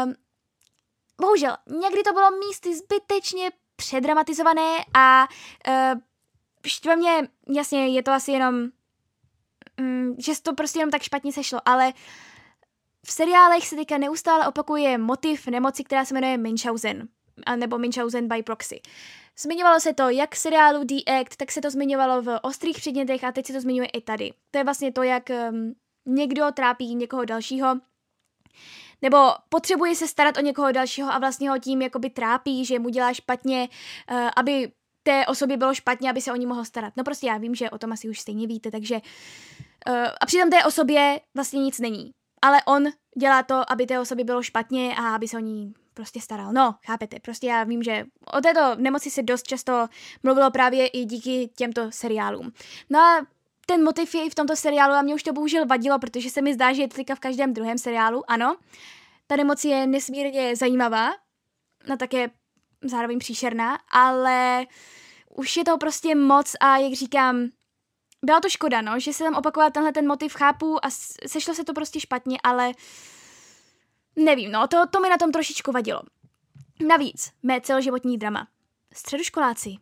Um, 0.04 0.14
bohužel, 1.20 1.56
někdy 1.66 2.02
to 2.02 2.12
bylo 2.12 2.30
místy 2.30 2.76
zbytečně 2.76 3.50
předramatizované 3.76 4.76
a 4.94 5.28
uh, 5.68 6.00
štve 6.66 6.96
mě, 6.96 7.28
jasně, 7.48 7.88
je 7.88 8.02
to 8.02 8.10
asi 8.10 8.32
jenom, 8.32 8.54
um, 9.80 10.16
že 10.18 10.32
to 10.42 10.54
prostě 10.54 10.78
jenom 10.78 10.90
tak 10.90 11.02
špatně 11.02 11.32
sešlo, 11.32 11.60
ale 11.64 11.92
v 13.06 13.12
seriálech 13.12 13.68
se 13.68 13.76
teďka 13.76 13.98
neustále 13.98 14.46
opakuje 14.46 14.98
motiv 14.98 15.46
nemoci, 15.46 15.84
která 15.84 16.04
se 16.04 16.14
jmenuje 16.14 16.38
Munchausen, 16.38 17.08
nebo 17.56 17.78
Munchausen 17.78 18.28
by 18.28 18.42
proxy. 18.42 18.80
Zmiňovalo 19.38 19.80
se 19.80 19.94
to 19.94 20.08
jak 20.08 20.34
v 20.34 20.38
seriálu 20.38 20.84
The 20.84 20.94
Act, 21.06 21.36
tak 21.36 21.52
se 21.52 21.60
to 21.60 21.70
zmiňovalo 21.70 22.22
v 22.22 22.38
ostrých 22.42 22.76
předmětech 22.76 23.24
a 23.24 23.32
teď 23.32 23.46
se 23.46 23.52
to 23.52 23.60
zmiňuje 23.60 23.88
i 23.88 24.00
tady. 24.00 24.32
To 24.50 24.58
je 24.58 24.64
vlastně 24.64 24.92
to, 24.92 25.02
jak 25.02 25.30
um, 25.30 25.74
někdo 26.06 26.52
trápí 26.54 26.94
někoho 26.94 27.24
dalšího, 27.24 27.74
nebo 29.02 29.18
potřebuje 29.48 29.94
se 29.94 30.08
starat 30.08 30.36
o 30.36 30.40
někoho 30.40 30.72
dalšího 30.72 31.12
a 31.12 31.18
vlastně 31.18 31.50
ho 31.50 31.58
tím 31.58 31.82
jakoby 31.82 32.10
trápí, 32.10 32.64
že 32.64 32.78
mu 32.78 32.88
dělá 32.88 33.12
špatně, 33.12 33.68
uh, 34.10 34.28
aby 34.36 34.72
té 35.02 35.26
osobě 35.26 35.56
bylo 35.56 35.74
špatně, 35.74 36.10
aby 36.10 36.20
se 36.20 36.32
o 36.32 36.36
ní 36.36 36.46
mohl 36.46 36.64
starat. 36.64 36.92
No 36.96 37.04
prostě 37.04 37.26
já 37.26 37.38
vím, 37.38 37.54
že 37.54 37.70
o 37.70 37.78
tom 37.78 37.92
asi 37.92 38.08
už 38.08 38.20
stejně 38.20 38.46
víte, 38.46 38.70
takže 38.70 38.94
uh, 39.88 39.94
a 40.20 40.26
přitom 40.26 40.50
té 40.50 40.64
osobě 40.64 41.20
vlastně 41.34 41.60
nic 41.60 41.78
není 41.78 42.12
ale 42.42 42.62
on 42.66 42.84
dělá 43.18 43.42
to, 43.42 43.72
aby 43.72 43.86
té 43.86 44.00
osobě 44.00 44.24
bylo 44.24 44.42
špatně 44.42 44.96
a 44.96 45.14
aby 45.14 45.28
se 45.28 45.36
o 45.36 45.40
ní 45.40 45.74
prostě 45.94 46.20
staral. 46.20 46.52
No, 46.52 46.74
chápete, 46.86 47.20
prostě 47.20 47.46
já 47.46 47.64
vím, 47.64 47.82
že 47.82 48.04
o 48.32 48.40
této 48.40 48.74
nemoci 48.76 49.10
se 49.10 49.22
dost 49.22 49.46
často 49.46 49.86
mluvilo 50.22 50.50
právě 50.50 50.86
i 50.86 51.04
díky 51.04 51.50
těmto 51.56 51.92
seriálům. 51.92 52.52
No 52.90 52.98
a 52.98 53.26
ten 53.66 53.84
motiv 53.84 54.14
je 54.14 54.26
i 54.26 54.30
v 54.30 54.34
tomto 54.34 54.56
seriálu 54.56 54.94
a 54.94 55.02
mě 55.02 55.14
už 55.14 55.22
to 55.22 55.32
bohužel 55.32 55.66
vadilo, 55.66 55.98
protože 55.98 56.30
se 56.30 56.42
mi 56.42 56.54
zdá, 56.54 56.72
že 56.72 56.82
je 56.82 56.88
to 56.88 57.16
v 57.16 57.20
každém 57.20 57.52
druhém 57.52 57.78
seriálu, 57.78 58.30
ano. 58.30 58.56
Ta 59.26 59.36
nemoc 59.36 59.64
je 59.64 59.86
nesmírně 59.86 60.56
zajímavá, 60.56 61.10
no 61.88 61.96
také 61.96 62.30
zároveň 62.84 63.18
příšerná, 63.18 63.78
ale 63.90 64.66
už 65.36 65.56
je 65.56 65.64
to 65.64 65.78
prostě 65.78 66.14
moc 66.14 66.54
a 66.60 66.76
jak 66.76 66.92
říkám, 66.92 67.48
byla 68.24 68.40
to 68.40 68.48
škoda, 68.48 68.80
no, 68.80 69.00
že 69.00 69.12
se 69.12 69.24
tam 69.24 69.34
opakoval 69.34 69.70
tenhle 69.70 69.92
ten 69.92 70.06
motiv, 70.06 70.34
chápu 70.34 70.84
a 70.84 70.90
sešlo 71.26 71.54
se 71.54 71.64
to 71.64 71.72
prostě 71.72 72.00
špatně, 72.00 72.38
ale 72.42 72.72
nevím, 74.16 74.52
no, 74.52 74.68
to, 74.68 74.86
to 74.86 75.00
mi 75.00 75.08
na 75.08 75.16
tom 75.16 75.32
trošičku 75.32 75.72
vadilo. 75.72 76.02
Navíc, 76.86 77.32
mé 77.42 77.60
celoživotní 77.60 78.18
drama. 78.18 78.48
Středoškoláci 78.94 79.76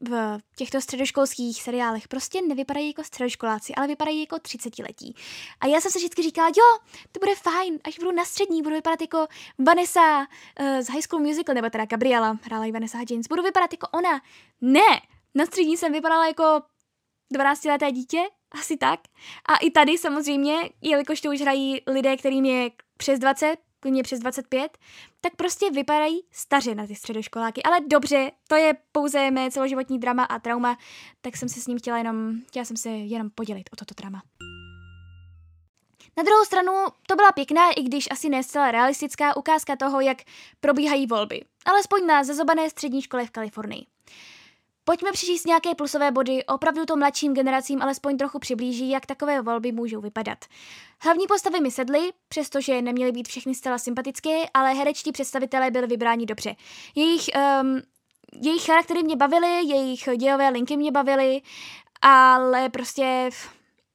v 0.00 0.38
těchto 0.56 0.80
středoškolských 0.80 1.62
seriálech 1.62 2.08
prostě 2.08 2.42
nevypadají 2.42 2.86
jako 2.86 3.04
středoškoláci, 3.04 3.74
ale 3.74 3.86
vypadají 3.86 4.20
jako 4.20 4.38
30 4.38 4.78
letí. 4.78 5.14
A 5.60 5.66
já 5.66 5.80
jsem 5.80 5.90
se 5.90 5.98
vždycky 5.98 6.22
říkala, 6.22 6.48
jo, 6.48 6.78
to 7.12 7.20
bude 7.20 7.34
fajn, 7.34 7.78
až 7.84 7.98
budu 7.98 8.12
na 8.12 8.24
střední, 8.24 8.62
budu 8.62 8.74
vypadat 8.74 9.00
jako 9.00 9.26
Vanessa 9.58 10.18
uh, 10.18 10.80
z 10.80 10.88
High 10.88 11.02
School 11.02 11.22
Musical, 11.22 11.54
nebo 11.54 11.70
teda 11.70 11.84
Gabriela, 11.84 12.38
hrála 12.42 12.64
i 12.64 12.72
Vanessa 12.72 12.98
Hudgens, 12.98 13.28
budu 13.28 13.42
vypadat 13.42 13.72
jako 13.72 13.88
ona. 13.92 14.20
Ne, 14.60 15.00
na 15.34 15.46
střední 15.46 15.76
jsem 15.76 15.92
vypadala 15.92 16.26
jako 16.26 16.62
12-leté 17.34 17.92
dítě, 17.92 18.22
asi 18.50 18.76
tak. 18.76 19.00
A 19.48 19.56
i 19.56 19.70
tady 19.70 19.98
samozřejmě, 19.98 20.54
jelikož 20.82 21.20
to 21.20 21.30
už 21.30 21.40
hrají 21.40 21.82
lidé, 21.86 22.16
kterým 22.16 22.44
je 22.44 22.70
přes 22.96 23.18
20, 23.18 23.56
klidně 23.80 24.02
přes 24.02 24.20
25, 24.20 24.78
tak 25.20 25.36
prostě 25.36 25.70
vypadají 25.70 26.20
staře 26.30 26.74
na 26.74 26.86
ty 26.86 26.94
středoškoláky. 26.94 27.62
Ale 27.62 27.80
dobře, 27.86 28.30
to 28.48 28.56
je 28.56 28.74
pouze 28.92 29.30
mé 29.30 29.50
celoživotní 29.50 29.98
drama 29.98 30.24
a 30.24 30.38
trauma, 30.38 30.78
tak 31.20 31.36
jsem 31.36 31.48
se 31.48 31.60
s 31.60 31.66
ním 31.66 31.78
chtěla 31.78 31.98
jenom, 31.98 32.32
chtěla 32.48 32.64
jsem 32.64 32.76
se 32.76 32.88
jenom 32.88 33.30
podělit 33.30 33.70
o 33.72 33.76
toto 33.76 33.94
drama. 33.94 34.22
Na 36.16 36.22
druhou 36.22 36.44
stranu 36.44 36.72
to 37.06 37.16
byla 37.16 37.32
pěkná, 37.32 37.70
i 37.70 37.82
když 37.82 38.08
asi 38.10 38.28
ne 38.28 38.42
zcela 38.42 38.70
realistická 38.70 39.36
ukázka 39.36 39.76
toho, 39.76 40.00
jak 40.00 40.18
probíhají 40.60 41.06
volby. 41.06 41.40
Alespoň 41.66 42.06
na 42.06 42.24
zazobané 42.24 42.70
střední 42.70 43.02
škole 43.02 43.26
v 43.26 43.30
Kalifornii. 43.30 43.86
Pojďme 44.88 45.12
přečíst 45.12 45.46
nějaké 45.46 45.74
plusové 45.74 46.10
body, 46.10 46.44
opravdu 46.44 46.86
to 46.86 46.96
mladším 46.96 47.34
generacím 47.34 47.82
alespoň 47.82 48.16
trochu 48.16 48.38
přiblíží, 48.38 48.90
jak 48.90 49.06
takové 49.06 49.42
volby 49.42 49.72
můžou 49.72 50.00
vypadat. 50.00 50.44
Hlavní 51.00 51.26
postavy 51.26 51.60
mi 51.60 51.70
sedly, 51.70 52.12
přestože 52.28 52.82
neměly 52.82 53.12
být 53.12 53.28
všechny 53.28 53.54
zcela 53.54 53.78
sympatické, 53.78 54.42
ale 54.54 54.74
herečtí 54.74 55.12
představitelé 55.12 55.70
byli 55.70 55.86
vybráni 55.86 56.26
dobře. 56.26 56.56
Jejich, 56.94 57.30
um, 57.62 57.82
jejich 58.42 58.62
charaktery 58.62 59.02
mě 59.02 59.16
bavily, 59.16 59.62
jejich 59.64 60.08
dějové 60.16 60.48
linky 60.48 60.76
mě 60.76 60.90
bavily, 60.90 61.42
ale 62.02 62.68
prostě 62.68 63.30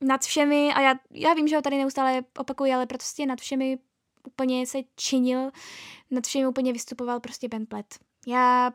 nad 0.02 0.22
všemi, 0.22 0.74
a 0.74 0.82
já, 0.82 0.96
já 1.12 1.34
vím, 1.34 1.48
že 1.48 1.56
ho 1.56 1.62
tady 1.62 1.78
neustále 1.78 2.22
opakuji, 2.40 2.74
ale 2.74 2.86
prostě 2.86 3.26
nad 3.26 3.40
všemi 3.40 3.78
úplně 4.28 4.68
se 4.68 4.78
činil, 4.96 5.52
nad 6.12 6.28
všemi 6.28 6.48
úplně 6.48 6.74
vystupoval 6.74 7.20
prostě 7.20 7.48
Ben 7.48 7.66
Platt. 7.66 7.88
Já 8.28 8.72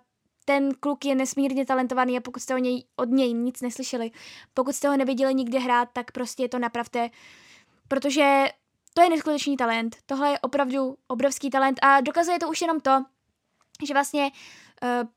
ten 0.48 0.74
kluk 0.80 1.04
je 1.04 1.14
nesmírně 1.14 1.66
talentovaný 1.66 2.16
a 2.16 2.20
pokud 2.20 2.40
jste 2.42 2.54
o 2.54 2.58
něj, 2.58 2.84
od 2.96 3.08
něj 3.08 3.32
nic 3.32 3.60
neslyšeli, 3.60 4.10
pokud 4.54 4.74
jste 4.74 4.88
ho 4.88 4.96
neviděli 4.96 5.34
nikde 5.34 5.58
hrát, 5.58 5.88
tak 5.92 6.12
prostě 6.12 6.42
je 6.42 6.48
to 6.48 6.58
napravte, 6.58 7.10
protože 7.88 8.46
to 8.94 9.02
je 9.02 9.08
neskutečný 9.08 9.56
talent. 9.56 9.96
Tohle 10.06 10.30
je 10.30 10.38
opravdu 10.38 10.96
obrovský 11.06 11.50
talent 11.50 11.78
a 11.82 12.00
dokazuje 12.00 12.38
to 12.38 12.48
už 12.48 12.60
jenom 12.60 12.80
to, 12.80 12.90
že 13.86 13.94
vlastně 13.94 14.30
uh, 14.82 15.08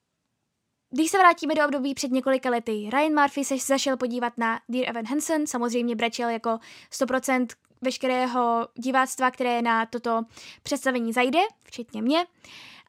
když 0.89 1.11
se 1.11 1.17
vrátíme 1.17 1.55
do 1.55 1.65
období 1.65 1.93
před 1.93 2.11
několika 2.11 2.49
lety, 2.49 2.89
Ryan 2.93 3.21
Murphy 3.21 3.45
se 3.45 3.57
zašel 3.57 3.97
podívat 3.97 4.33
na 4.37 4.59
Dear 4.69 4.89
Evan 4.89 5.05
Hansen, 5.05 5.47
samozřejmě 5.47 5.95
brečel 5.95 6.29
jako 6.29 6.59
100% 6.91 7.47
veškerého 7.81 8.67
diváctva, 8.75 9.31
které 9.31 9.61
na 9.61 9.85
toto 9.85 10.21
představení 10.63 11.13
zajde, 11.13 11.39
včetně 11.63 12.01
mě. 12.01 12.25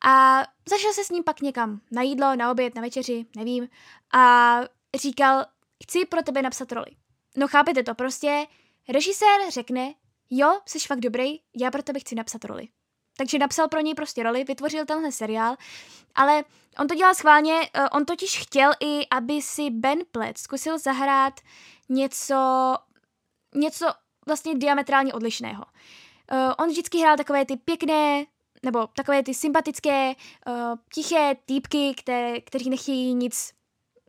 A 0.05 0.42
zašel 0.68 0.92
se 0.92 1.05
s 1.05 1.11
ním 1.11 1.24
pak 1.24 1.40
někam 1.40 1.80
na 1.90 2.03
jídlo, 2.03 2.36
na 2.36 2.50
oběd, 2.50 2.74
na 2.74 2.82
večeři, 2.82 3.26
nevím. 3.36 3.68
A 4.14 4.57
říkal, 5.00 5.44
chci 5.84 6.05
pro 6.05 6.22
tebe 6.22 6.42
napsat 6.42 6.72
roli. 6.72 6.90
No 7.36 7.48
chápete 7.48 7.82
to, 7.82 7.94
prostě 7.94 8.46
režisér 8.88 9.50
řekne, 9.50 9.94
jo, 10.30 10.61
jsi 10.66 10.78
fakt 10.78 11.00
dobrý, 11.00 11.40
já 11.57 11.70
pro 11.70 11.82
tebe 11.82 12.00
chci 12.00 12.14
napsat 12.14 12.44
roli. 12.44 12.68
Takže 13.16 13.38
napsal 13.38 13.68
pro 13.68 13.80
něj 13.80 13.94
prostě 13.94 14.22
roli, 14.22 14.44
vytvořil 14.44 14.86
tenhle 14.86 15.12
seriál, 15.12 15.57
ale 16.14 16.44
on 16.78 16.86
to 16.86 16.94
dělal 16.94 17.14
schválně, 17.14 17.55
uh, 17.55 17.86
on 17.92 18.05
totiž 18.05 18.38
chtěl 18.38 18.72
i, 18.80 19.07
aby 19.09 19.42
si 19.42 19.70
Ben 19.70 19.98
Platt 20.12 20.38
zkusil 20.38 20.78
zahrát 20.78 21.40
něco, 21.88 22.74
něco 23.55 23.86
vlastně 24.26 24.55
diametrálně 24.55 25.12
odlišného. 25.12 25.64
Uh, 26.32 26.53
on 26.59 26.68
vždycky 26.68 26.98
hrál 26.98 27.16
takové 27.16 27.44
ty 27.44 27.57
pěkné, 27.57 28.24
nebo 28.62 28.86
takové 28.86 29.22
ty 29.22 29.34
sympatické, 29.34 30.14
uh, 30.46 30.54
tiché 30.94 31.36
týpky, 31.46 31.94
které, 31.96 32.40
kteří 32.40 32.70
nechtějí 32.70 33.14
nic, 33.14 33.52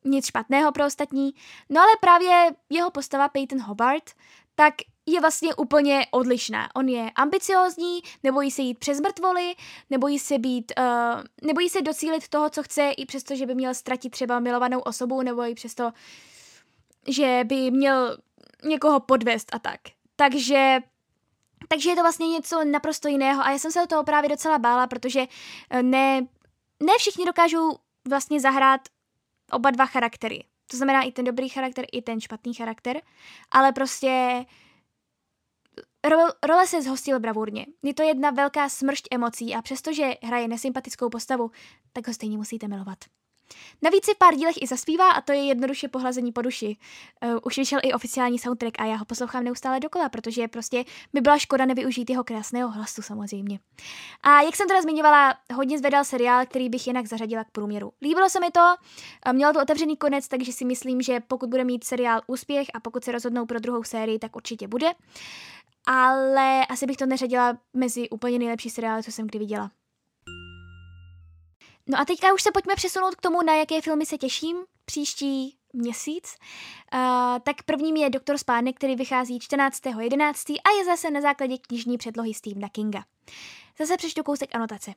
nic 0.06 0.26
špatného 0.26 0.72
pro 0.72 0.86
ostatní. 0.86 1.34
No 1.70 1.82
ale 1.82 1.92
právě 2.02 2.52
jeho 2.70 2.92
postava 2.92 3.30
Peyton 3.30 3.62
Hobart, 3.62 4.12
tak 4.56 4.74
je 5.06 5.22
vlastně 5.22 5.56
úplně 5.56 6.06
odlišná. 6.12 6.76
On 6.76 6.90
je 6.90 7.12
ambiciózní, 7.16 8.02
nebojí 8.24 8.52
se 8.52 8.62
jít 8.62 8.80
přes 8.80 9.00
mrtvoly, 9.00 9.56
nebojí 9.90 10.20
se 10.20 10.38
být, 10.38 10.74
uh, 10.78 11.24
nebojí 11.44 11.70
se 11.70 11.82
docílit 11.82 12.28
toho, 12.28 12.50
co 12.50 12.64
chce, 12.64 12.92
i 12.98 13.06
přesto, 13.06 13.36
že 13.36 13.46
by 13.46 13.56
měl 13.56 13.74
ztratit 13.74 14.12
třeba 14.12 14.40
milovanou 14.40 14.80
osobu, 14.80 15.22
nebo 15.22 15.42
i 15.42 15.56
přesto, 15.56 15.92
že 17.08 17.42
by 17.46 17.72
měl 17.72 18.18
někoho 18.64 19.00
podvést 19.00 19.56
a 19.56 19.60
tak. 19.60 19.80
Takže 20.16 20.80
takže 21.68 21.90
je 21.90 21.96
to 21.96 22.02
vlastně 22.02 22.28
něco 22.28 22.64
naprosto 22.66 23.08
jiného 23.08 23.44
a 23.44 23.52
já 23.52 23.60
jsem 23.60 23.72
se 23.72 23.84
o 23.84 23.88
toho 23.88 24.04
právě 24.04 24.30
docela 24.30 24.60
bála, 24.60 24.88
protože 24.88 25.28
eh, 25.70 25.84
ne, 25.84 26.22
ne 26.84 26.94
všichni 26.98 27.26
dokážou 27.26 27.78
vlastně 28.08 28.40
zahrát 28.40 28.82
oba 29.52 29.72
dva 29.72 29.86
charaktery. 29.86 30.44
To 30.72 30.78
znamená 30.78 31.02
i 31.02 31.12
ten 31.12 31.26
dobrý 31.26 31.50
charakter, 31.50 31.86
i 31.92 32.02
ten 32.02 32.22
špatný 32.22 32.54
charakter, 32.54 33.02
ale 33.52 33.72
prostě 33.72 34.46
role 36.44 36.68
se 36.68 36.82
zhostil 36.82 37.20
bravurně. 37.20 37.66
Je 37.84 37.94
to 37.94 38.04
jedna 38.04 38.30
velká 38.30 38.70
smršť 38.70 39.08
emocí 39.12 39.56
a 39.56 39.62
přestože 39.62 40.12
hraje 40.24 40.48
nesympatickou 40.48 41.10
postavu, 41.10 41.52
tak 41.94 42.08
ho 42.08 42.14
stejně 42.14 42.38
musíte 42.38 42.68
milovat. 42.68 42.98
Navíc 43.82 44.06
si 44.06 44.14
v 44.14 44.18
pár 44.18 44.36
dílech 44.36 44.62
i 44.62 44.68
zaspívá 44.68 45.12
a 45.12 45.22
to 45.22 45.32
je 45.32 45.46
jednoduše 45.46 45.88
pohlazení 45.88 46.32
po 46.32 46.42
duši. 46.42 46.78
Uh, 47.26 47.40
už 47.44 47.58
vyšel 47.58 47.80
i 47.84 47.94
oficiální 47.94 48.40
soundtrack 48.40 48.80
a 48.80 48.86
já 48.86 48.96
ho 48.96 49.06
poslouchám 49.06 49.44
neustále 49.44 49.80
dokola, 49.80 50.10
protože 50.10 50.48
prostě 50.48 50.86
by 51.14 51.22
byla 51.22 51.38
škoda 51.38 51.66
nevyužít 51.66 52.10
jeho 52.10 52.24
krásného 52.24 52.70
hlasu 52.70 53.02
samozřejmě. 53.02 53.60
A 54.24 54.42
jak 54.42 54.56
jsem 54.56 54.68
teda 54.68 54.82
zmiňovala, 54.82 55.36
hodně 55.54 55.80
zvedal 55.80 56.04
seriál, 56.04 56.46
který 56.46 56.70
bych 56.70 56.88
jinak 56.88 57.06
zařadila 57.06 57.44
k 57.44 57.52
průměru. 57.52 57.92
Líbilo 58.02 58.30
se 58.30 58.40
mi 58.40 58.52
to, 58.52 58.76
mělo 59.32 59.54
to 59.54 59.62
otevřený 59.62 59.98
konec, 59.98 60.28
takže 60.28 60.52
si 60.54 60.66
myslím, 60.66 61.02
že 61.02 61.20
pokud 61.20 61.50
bude 61.50 61.64
mít 61.64 61.84
seriál 61.84 62.22
úspěch 62.28 62.68
a 62.74 62.80
pokud 62.80 63.04
se 63.04 63.12
rozhodnou 63.12 63.46
pro 63.46 63.60
druhou 63.60 63.84
sérii, 63.84 64.20
tak 64.20 64.36
určitě 64.36 64.68
bude. 64.68 64.92
Ale 65.86 66.66
asi 66.66 66.86
bych 66.86 66.98
to 66.98 67.06
neřadila 67.06 67.58
mezi 67.74 68.10
úplně 68.10 68.40
nejlepší 68.40 68.70
seriály, 68.70 69.04
co 69.04 69.12
jsem 69.12 69.28
kdy 69.28 69.40
viděla. 69.40 69.72
No 71.88 72.00
a 72.00 72.06
teďka 72.06 72.34
už 72.34 72.44
se 72.44 72.52
pojďme 72.52 72.76
přesunout 72.76 73.16
k 73.16 73.22
tomu, 73.22 73.42
na 73.42 73.56
jaké 73.56 73.82
filmy 73.82 74.06
se 74.06 74.18
těším 74.18 74.58
příští 74.86 75.58
měsíc. 75.74 76.36
Uh, 76.94 77.00
tak 77.44 77.64
prvním 77.66 77.96
je 77.96 78.10
Doktor 78.10 78.38
Spánek, 78.38 78.76
který 78.76 78.96
vychází 78.96 79.40
14.11. 79.40 80.56
a 80.64 80.78
je 80.78 80.86
zase 80.86 81.12
na 81.12 81.22
základě 81.22 81.58
knižní 81.58 81.98
předlohy 81.98 82.34
Stephena 82.34 82.70
Kinga. 82.70 83.04
Zase 83.80 83.98
přečtu 83.98 84.24
kousek 84.24 84.56
anotace. 84.56 84.94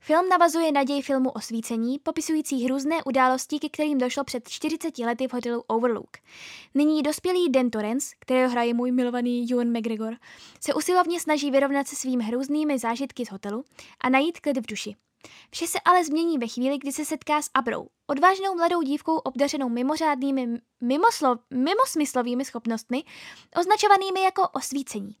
Film 0.00 0.28
navazuje 0.28 0.72
naději 0.72 1.02
filmu 1.02 1.30
Osvícení, 1.30 1.98
popisující 1.98 2.64
hrůzné 2.64 3.02
události, 3.04 3.58
ke 3.58 3.68
kterým 3.68 3.98
došlo 3.98 4.24
před 4.24 4.48
40 4.48 4.98
lety 4.98 5.28
v 5.28 5.32
hotelu 5.32 5.64
Overlook. 5.66 6.16
Nyní 6.74 7.02
dospělý 7.02 7.48
Dan 7.50 7.70
Torrance, 7.70 8.16
kterého 8.18 8.50
hraje 8.50 8.74
můj 8.74 8.92
milovaný 8.92 9.52
Ewan 9.52 9.78
McGregor, 9.78 10.16
se 10.60 10.74
usilovně 10.74 11.20
snaží 11.20 11.50
vyrovnat 11.50 11.88
se 11.88 11.96
svým 11.96 12.20
hrůznými 12.20 12.78
zážitky 12.78 13.26
z 13.26 13.30
hotelu 13.30 13.64
a 14.00 14.08
najít 14.08 14.40
klid 14.40 14.56
v 14.56 14.66
duši. 14.66 14.96
Vše 15.50 15.66
se 15.66 15.78
ale 15.84 16.04
změní 16.04 16.38
ve 16.38 16.46
chvíli, 16.46 16.78
kdy 16.78 16.92
se 16.92 17.04
setká 17.04 17.42
s 17.42 17.50
Abrou, 17.54 17.86
odvážnou 18.06 18.54
mladou 18.54 18.82
dívkou 18.82 19.16
obdařenou 19.16 19.68
mimořádnými 19.68 20.48
mimoslo, 20.80 21.36
mimosmyslovými 21.50 22.44
schopnostmi, 22.44 23.04
označovanými 23.56 24.22
jako 24.22 24.48
osvícení. 24.48 25.16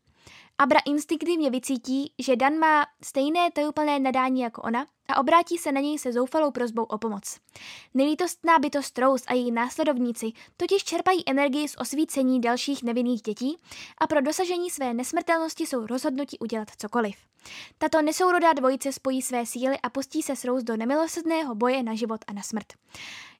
Abra 0.58 0.80
instinktivně 0.86 1.50
vycítí, 1.50 2.12
že 2.18 2.36
Dan 2.36 2.58
má 2.58 2.86
stejné 3.04 3.50
tajuplné 3.50 3.98
nadání 3.98 4.40
jako 4.40 4.62
ona 4.62 4.86
a 5.08 5.20
obrátí 5.20 5.58
se 5.58 5.72
na 5.72 5.80
něj 5.80 5.98
se 5.98 6.12
zoufalou 6.12 6.50
prozbou 6.50 6.82
o 6.82 6.98
pomoc. 6.98 7.38
Nelítostná 7.94 8.58
bytost 8.58 8.98
Rose 8.98 9.24
a 9.28 9.34
její 9.34 9.52
následovníci 9.52 10.32
totiž 10.56 10.84
čerpají 10.84 11.22
energii 11.26 11.68
z 11.68 11.76
osvícení 11.78 12.40
dalších 12.40 12.82
nevinných 12.82 13.22
dětí 13.22 13.58
a 13.98 14.06
pro 14.06 14.20
dosažení 14.20 14.70
své 14.70 14.94
nesmrtelnosti 14.94 15.66
jsou 15.66 15.86
rozhodnuti 15.86 16.38
udělat 16.38 16.68
cokoliv. 16.78 17.16
Tato 17.78 18.02
nesourodá 18.02 18.52
dvojice 18.52 18.92
spojí 18.92 19.22
své 19.22 19.46
síly 19.46 19.78
a 19.82 19.90
pustí 19.90 20.22
se 20.22 20.36
s 20.36 20.44
Rose 20.44 20.64
do 20.64 20.76
nemilosrdného 20.76 21.54
boje 21.54 21.82
na 21.82 21.94
život 21.94 22.20
a 22.26 22.32
na 22.32 22.42
smrt. 22.42 22.72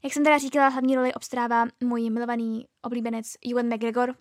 Jak 0.03 0.13
jsem 0.13 0.25
teda 0.25 0.39
říkala, 0.39 0.69
hlavní 0.69 0.97
roli 0.97 1.15
obstrává 1.15 1.67
můj 1.81 2.11
milovaný 2.11 2.67
oblíbenec 2.83 3.33
Ewan 3.51 3.67
McGregor, 3.67 4.15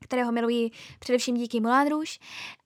kterého 0.00 0.32
miluji 0.32 0.70
především 0.98 1.36
díky 1.36 1.60
Moulin 1.60 1.88
Rouge, 1.88 2.12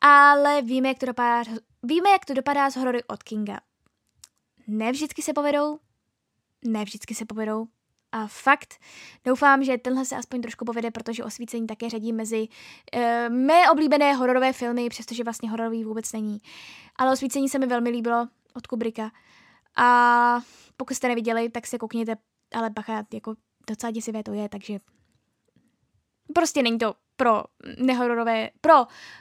ale 0.00 0.62
víme, 0.62 0.88
jak 0.88 0.98
to 0.98 1.06
dopadá, 1.06 1.50
víme, 1.82 2.10
jak 2.10 2.24
to 2.24 2.34
dopadá 2.34 2.70
z 2.70 2.76
horory 2.76 3.04
od 3.04 3.22
Kinga. 3.22 3.60
Ne 4.66 4.92
vždycky 4.92 5.22
se 5.22 5.32
povedou, 5.32 5.78
ne 6.64 6.84
vždycky 6.84 7.14
se 7.14 7.24
povedou, 7.24 7.66
a 8.12 8.26
fakt 8.26 8.74
doufám, 9.24 9.64
že 9.64 9.78
tenhle 9.78 10.04
se 10.04 10.16
aspoň 10.16 10.40
trošku 10.42 10.64
povede, 10.64 10.90
protože 10.90 11.24
osvícení 11.24 11.66
také 11.66 11.90
řadí 11.90 12.12
mezi 12.12 12.48
uh, 12.48 13.02
mé 13.34 13.70
oblíbené 13.70 14.12
hororové 14.14 14.52
filmy, 14.52 14.88
přestože 14.88 15.24
vlastně 15.24 15.50
hororový 15.50 15.84
vůbec 15.84 16.12
není. 16.12 16.38
Ale 16.96 17.12
osvícení 17.12 17.48
se 17.48 17.58
mi 17.58 17.66
velmi 17.66 17.90
líbilo 17.90 18.28
od 18.54 18.66
Kubrika. 18.66 19.10
A 19.76 20.40
pokud 20.76 20.94
jste 20.94 21.08
neviděli, 21.08 21.48
tak 21.48 21.66
se 21.66 21.78
koukněte, 21.78 22.16
ale 22.54 22.70
bacha, 22.70 23.04
jako 23.12 23.34
docela 23.68 23.90
děsivé 23.90 24.22
to 24.22 24.32
je, 24.32 24.48
takže 24.48 24.78
prostě 26.34 26.62
není 26.62 26.78
to 26.78 26.94
pro 27.16 27.42
nehororové, 27.78 28.50
pro 28.60 28.74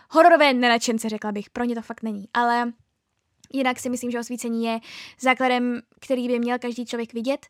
hororové 0.10 0.54
nenačence, 0.54 1.10
řekla 1.10 1.32
bych. 1.32 1.50
Pro 1.50 1.64
ně 1.64 1.76
to 1.76 1.82
fakt 1.82 2.04
není. 2.04 2.26
Ale 2.34 2.74
Jinak 3.54 3.80
si 3.80 3.90
myslím, 3.90 4.12
že 4.12 4.20
osvícení 4.20 4.66
je 4.66 4.80
základem, 5.20 5.82
který 6.00 6.28
by 6.28 6.40
měl 6.40 6.60
každý 6.60 6.86
člověk 6.86 7.14
vidět. 7.14 7.46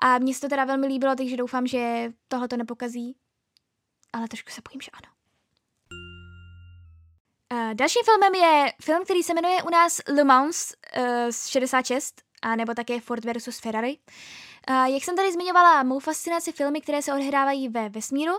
A 0.00 0.18
mně 0.18 0.34
se 0.34 0.40
to 0.40 0.48
teda 0.48 0.64
velmi 0.64 0.86
líbilo, 0.86 1.14
takže 1.16 1.36
doufám, 1.36 1.66
že 1.66 2.12
tohle 2.28 2.48
to 2.48 2.56
nepokazí. 2.56 3.16
Ale 4.12 4.28
trošku 4.28 4.50
se 4.50 4.60
bojím, 4.68 4.80
že 4.80 4.90
ano. 4.90 5.12
Uh, 7.52 7.74
dalším 7.74 8.02
filmem 8.04 8.34
je 8.34 8.72
film, 8.82 9.04
který 9.04 9.22
se 9.22 9.34
jmenuje 9.34 9.62
u 9.62 9.70
nás 9.70 10.00
Le 10.08 10.24
Mans 10.24 10.72
uh, 10.96 11.04
z 11.30 11.46
66, 11.46 12.22
a 12.42 12.56
nebo 12.56 12.74
také 12.74 13.00
Ford 13.00 13.24
versus 13.24 13.58
Ferrari. 13.58 13.98
Uh, 14.70 14.84
jak 14.84 15.04
jsem 15.04 15.16
tady 15.16 15.32
zmiňovala 15.32 15.82
mou 15.82 15.98
fascinaci 15.98 16.52
filmy, 16.52 16.80
které 16.80 17.02
se 17.02 17.12
odehrávají 17.12 17.68
ve 17.68 17.88
vesmíru, 17.88 18.32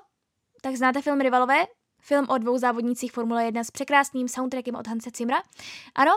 tak 0.61 0.75
znáte 0.75 1.01
film 1.01 1.21
Rivalové? 1.21 1.65
Film 2.01 2.25
o 2.29 2.37
dvou 2.37 2.57
závodnících 2.57 3.11
Formule 3.11 3.45
1 3.45 3.63
s 3.63 3.71
překrásným 3.71 4.27
soundtrackem 4.27 4.75
od 4.75 4.87
Hanse 4.87 5.11
Cimra. 5.11 5.43
Ano, 5.95 6.11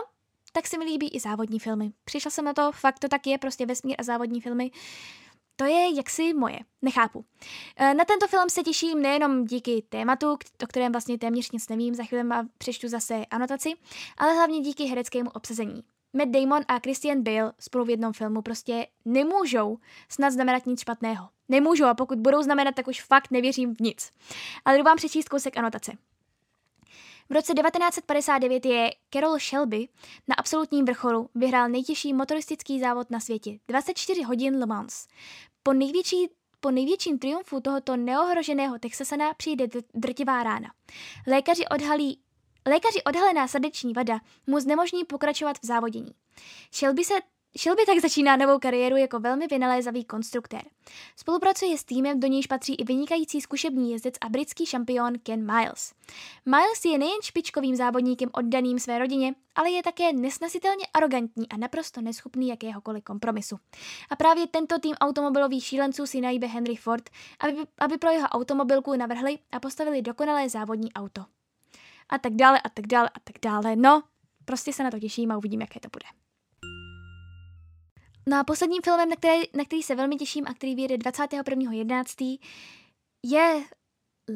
tak 0.57 0.67
se 0.67 0.77
mi 0.77 0.85
líbí 0.85 1.09
i 1.09 1.19
závodní 1.19 1.59
filmy. 1.59 1.91
Přišla 2.05 2.31
jsem 2.31 2.45
na 2.45 2.53
to, 2.53 2.71
fakt 2.71 2.99
to 2.99 3.07
tak 3.07 3.27
je, 3.27 3.37
prostě 3.37 3.65
vesmír 3.65 3.95
a 3.99 4.03
závodní 4.03 4.41
filmy. 4.41 4.71
To 5.55 5.65
je 5.65 5.95
jaksi 5.95 6.33
moje, 6.33 6.59
nechápu. 6.81 7.25
E, 7.75 7.93
na 7.93 8.05
tento 8.05 8.27
film 8.27 8.49
se 8.49 8.63
těším 8.63 9.01
nejenom 9.01 9.45
díky 9.45 9.83
tématu, 9.89 10.31
o 10.63 10.67
kterém 10.67 10.91
vlastně 10.91 11.17
téměř 11.17 11.51
nic 11.51 11.69
nevím, 11.69 11.95
za 11.95 12.03
chvíli 12.03 12.23
přečtu 12.57 12.87
zase 12.87 13.25
anotaci, 13.25 13.73
ale 14.17 14.33
hlavně 14.33 14.59
díky 14.59 14.83
hereckému 14.83 15.29
obsazení. 15.29 15.83
Matt 16.13 16.31
Damon 16.31 16.61
a 16.67 16.79
Christian 16.79 17.23
Bale 17.23 17.53
spolu 17.59 17.85
v 17.85 17.89
jednom 17.89 18.13
filmu 18.13 18.41
prostě 18.41 18.87
nemůžou 19.05 19.77
snad 20.09 20.31
znamenat 20.31 20.65
nic 20.65 20.81
špatného. 20.81 21.29
Nemůžou 21.49 21.85
a 21.85 21.93
pokud 21.93 22.19
budou 22.19 22.41
znamenat, 22.41 22.75
tak 22.75 22.87
už 22.87 23.01
fakt 23.01 23.31
nevěřím 23.31 23.75
v 23.75 23.79
nic. 23.79 24.11
Ale 24.65 24.77
jdu 24.77 24.83
vám 24.83 24.97
přečíst 24.97 25.29
kousek 25.29 25.57
anotace. 25.57 25.91
V 27.29 27.33
roce 27.33 27.53
1959 27.53 28.65
je 28.65 28.91
Carol 29.13 29.39
Shelby 29.39 29.87
na 30.27 30.35
absolutním 30.35 30.85
vrcholu 30.85 31.29
vyhrál 31.35 31.69
nejtěžší 31.69 32.13
motoristický 32.13 32.79
závod 32.79 33.11
na 33.11 33.19
světě 33.19 33.59
24 33.67 34.23
hodin 34.23 34.55
Le 34.59 34.65
Mans. 34.65 35.07
Po, 35.63 35.73
největší, 35.73 36.29
po 36.59 36.71
největším 36.71 37.19
triumfu 37.19 37.59
tohoto 37.59 37.97
neohroženého 37.97 38.79
Texasana 38.79 39.33
přijde 39.33 39.67
drtivá 39.93 40.43
rána. 40.43 40.71
Lékaři 41.27 41.67
odhalí 41.67 42.19
Lékaři 42.67 43.03
odhalená 43.03 43.47
srdeční 43.47 43.93
vada 43.93 44.19
mu 44.47 44.59
znemožní 44.59 45.05
pokračovat 45.05 45.57
v 45.57 45.65
závodění. 45.65 46.11
Shelby 46.73 47.03
se 47.03 47.13
Shelby 47.57 47.85
tak 47.85 47.99
začíná 47.99 48.35
novou 48.35 48.59
kariéru 48.59 48.95
jako 48.95 49.19
velmi 49.19 49.47
vynalézavý 49.47 50.05
konstruktér. 50.05 50.61
Spolupracuje 51.15 51.77
s 51.77 51.83
týmem, 51.83 52.19
do 52.19 52.27
nějž 52.27 52.47
patří 52.47 52.75
i 52.75 52.83
vynikající 52.83 53.41
zkušební 53.41 53.91
jezdec 53.91 54.15
a 54.21 54.29
britský 54.29 54.65
šampion 54.65 55.13
Ken 55.23 55.45
Miles. 55.45 55.93
Miles 56.45 56.85
je 56.85 56.97
nejen 56.97 57.21
špičkovým 57.23 57.75
závodníkem 57.75 58.29
oddaným 58.33 58.79
své 58.79 58.99
rodině, 58.99 59.35
ale 59.55 59.69
je 59.69 59.83
také 59.83 60.13
nesnesitelně 60.13 60.85
arrogantní 60.93 61.49
a 61.49 61.57
naprosto 61.57 62.01
neschopný 62.01 62.47
jakéhokoliv 62.47 63.03
kompromisu. 63.03 63.59
A 64.09 64.15
právě 64.15 64.47
tento 64.47 64.79
tým 64.79 64.95
automobilových 64.95 65.65
šílenců 65.65 66.05
si 66.05 66.21
najbe 66.21 66.47
Henry 66.47 66.75
Ford, 66.75 67.09
aby, 67.39 67.57
aby 67.79 67.97
pro 67.97 68.09
jeho 68.09 68.27
automobilku 68.27 68.95
navrhli 68.95 69.39
a 69.51 69.59
postavili 69.59 70.01
dokonalé 70.01 70.49
závodní 70.49 70.93
auto. 70.93 71.25
A 72.09 72.17
tak 72.17 72.33
dále, 72.33 72.61
a 72.61 72.69
tak 72.69 72.87
dále, 72.87 73.09
a 73.09 73.19
tak 73.23 73.35
dále. 73.41 73.75
No, 73.75 74.03
prostě 74.45 74.73
se 74.73 74.83
na 74.83 74.91
to 74.91 74.99
těším 74.99 75.31
a 75.31 75.37
uvidím, 75.37 75.61
jaké 75.61 75.79
to 75.79 75.89
bude. 75.93 76.26
No 78.27 78.39
a 78.39 78.43
posledním 78.43 78.81
filmem, 78.81 79.09
na 79.09 79.15
který, 79.15 79.41
na 79.53 79.65
který 79.65 79.83
se 79.83 79.95
velmi 79.95 80.15
těším 80.15 80.45
a 80.47 80.53
který 80.53 80.75
vyjde 80.75 80.95
21.11. 80.97 82.39
je 83.25 83.63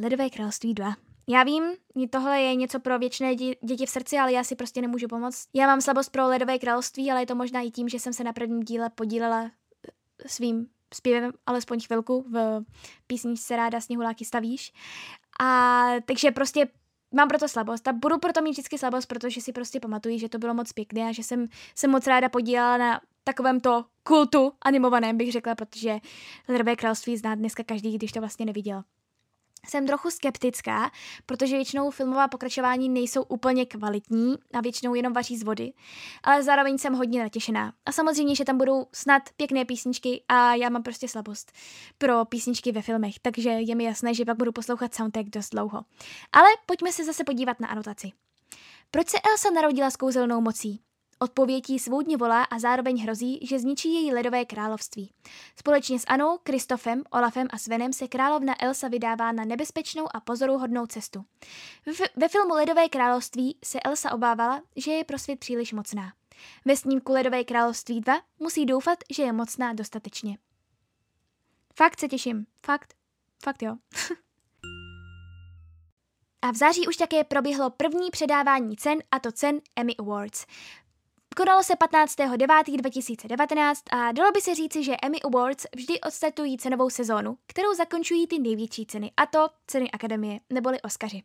Ledové 0.01 0.29
království 0.29 0.73
2. 0.73 0.95
Já 1.27 1.43
vím, 1.43 1.63
tohle 2.09 2.41
je 2.41 2.55
něco 2.55 2.79
pro 2.79 2.99
věčné 2.99 3.35
děti 3.35 3.85
v 3.85 3.89
srdci, 3.89 4.17
ale 4.17 4.33
já 4.33 4.43
si 4.43 4.55
prostě 4.55 4.81
nemůžu 4.81 5.07
pomoct. 5.07 5.47
Já 5.53 5.67
mám 5.67 5.81
slabost 5.81 6.11
pro 6.11 6.27
Ledové 6.27 6.59
království, 6.59 7.11
ale 7.11 7.21
je 7.21 7.25
to 7.25 7.35
možná 7.35 7.61
i 7.61 7.71
tím, 7.71 7.89
že 7.89 7.99
jsem 7.99 8.13
se 8.13 8.23
na 8.23 8.33
prvním 8.33 8.63
díle 8.63 8.89
podílela 8.89 9.43
eh, 9.43 10.29
svým 10.29 10.67
zpěvem 10.93 11.31
alespoň 11.45 11.79
chvilku 11.85 12.25
v 12.31 12.61
písničce 13.07 13.55
Ráda 13.55 13.81
sněhuláky 13.81 14.25
stavíš. 14.25 14.73
A 15.39 15.85
takže 16.05 16.31
prostě 16.31 16.67
mám 17.11 17.27
proto 17.27 17.47
slabost 17.47 17.87
a 17.87 17.93
budu 17.93 18.17
proto 18.17 18.41
mít 18.41 18.51
vždycky 18.51 18.77
slabost, 18.77 19.07
protože 19.07 19.41
si 19.41 19.53
prostě 19.53 19.79
pamatuju, 19.79 20.17
že 20.17 20.29
to 20.29 20.37
bylo 20.37 20.53
moc 20.53 20.73
pěkné 20.73 21.09
a 21.09 21.11
že 21.11 21.23
jsem 21.23 21.47
se 21.75 21.87
moc 21.87 22.07
ráda 22.07 22.29
podílela 22.29 22.77
na 22.77 23.01
takovém 23.23 23.59
to 23.59 23.85
kultu 24.03 24.51
animovaném, 24.61 25.17
bych 25.17 25.31
řekla, 25.31 25.55
protože 25.55 25.99
Ledové 26.49 26.75
království 26.75 27.17
zná 27.17 27.35
dneska 27.35 27.63
každý, 27.63 27.97
když 27.97 28.11
to 28.11 28.19
vlastně 28.19 28.45
neviděl. 28.45 28.83
Jsem 29.67 29.87
trochu 29.87 30.11
skeptická, 30.11 30.91
protože 31.25 31.55
většinou 31.55 31.91
filmová 31.91 32.27
pokračování 32.27 32.89
nejsou 32.89 33.23
úplně 33.23 33.65
kvalitní 33.65 34.35
a 34.53 34.61
většinou 34.61 34.95
jenom 34.95 35.13
vaří 35.13 35.37
z 35.37 35.43
vody, 35.43 35.73
ale 36.23 36.43
zároveň 36.43 36.77
jsem 36.77 36.93
hodně 36.93 37.23
natěšená. 37.23 37.73
A 37.85 37.91
samozřejmě, 37.91 38.35
že 38.35 38.45
tam 38.45 38.57
budou 38.57 38.87
snad 38.93 39.23
pěkné 39.37 39.65
písničky 39.65 40.23
a 40.27 40.55
já 40.55 40.69
mám 40.69 40.83
prostě 40.83 41.07
slabost 41.07 41.51
pro 41.97 42.25
písničky 42.25 42.71
ve 42.71 42.81
filmech, 42.81 43.19
takže 43.21 43.49
je 43.49 43.75
mi 43.75 43.83
jasné, 43.83 44.13
že 44.13 44.25
pak 44.25 44.37
budu 44.37 44.51
poslouchat 44.51 44.93
soundtrack 44.93 45.29
dost 45.29 45.49
dlouho. 45.49 45.81
Ale 46.31 46.47
pojďme 46.65 46.91
se 46.91 47.05
zase 47.05 47.23
podívat 47.23 47.59
na 47.59 47.67
anotaci. 47.67 48.11
Proč 48.91 49.09
se 49.09 49.17
Elsa 49.31 49.49
narodila 49.49 49.89
s 49.89 49.95
kouzelnou 49.95 50.41
mocí? 50.41 50.81
Odpovědí 51.23 51.79
svůdně 51.79 52.17
volá 52.17 52.43
a 52.43 52.59
zároveň 52.59 53.03
hrozí, 53.03 53.39
že 53.41 53.59
zničí 53.59 53.93
její 53.93 54.13
ledové 54.13 54.45
království. 54.45 55.13
Společně 55.55 55.99
s 55.99 56.05
Anou, 56.07 56.37
Kristofem, 56.43 57.03
Olafem 57.11 57.47
a 57.49 57.57
Svenem 57.57 57.93
se 57.93 58.07
královna 58.07 58.63
Elsa 58.63 58.87
vydává 58.87 59.31
na 59.31 59.45
nebezpečnou 59.45 60.15
a 60.15 60.19
pozoruhodnou 60.19 60.85
cestu. 60.85 61.25
Ve 62.15 62.27
filmu 62.27 62.53
Ledové 62.53 62.89
království 62.89 63.57
se 63.63 63.79
Elsa 63.79 64.11
obávala, 64.11 64.61
že 64.75 64.91
je 64.91 65.03
pro 65.03 65.19
svět 65.19 65.39
příliš 65.39 65.73
mocná. 65.73 66.13
Ve 66.65 66.77
snímku 66.77 67.11
Ledové 67.11 67.43
království 67.43 68.01
2 68.01 68.21
musí 68.39 68.65
doufat, 68.65 68.99
že 69.09 69.23
je 69.23 69.33
mocná 69.33 69.73
dostatečně. 69.73 70.37
Fakt 71.75 71.99
se 71.99 72.07
těším. 72.07 72.45
Fakt. 72.65 72.93
Fakt 73.43 73.63
jo. 73.63 73.75
A 76.41 76.51
v 76.51 76.55
září 76.55 76.87
už 76.87 76.97
také 76.97 77.23
proběhlo 77.23 77.69
první 77.69 78.11
předávání 78.11 78.75
cen, 78.75 78.97
a 79.11 79.19
to 79.19 79.31
cen 79.31 79.61
Emmy 79.75 79.95
Awards. 79.95 80.45
Konalo 81.35 81.63
se 81.63 81.73
15.9.2019 81.73 83.75
a 83.91 84.11
dalo 84.11 84.31
by 84.31 84.41
se 84.41 84.55
říci, 84.55 84.83
že 84.83 84.95
Emmy 85.03 85.21
Awards 85.21 85.65
vždy 85.75 86.01
odstartují 86.01 86.57
cenovou 86.57 86.89
sezónu, 86.89 87.37
kterou 87.47 87.73
zakončují 87.73 88.27
ty 88.27 88.39
největší 88.39 88.85
ceny, 88.85 89.11
a 89.17 89.25
to 89.25 89.47
ceny 89.67 89.91
Akademie, 89.91 90.39
neboli 90.49 90.81
Oscaři. 90.81 91.23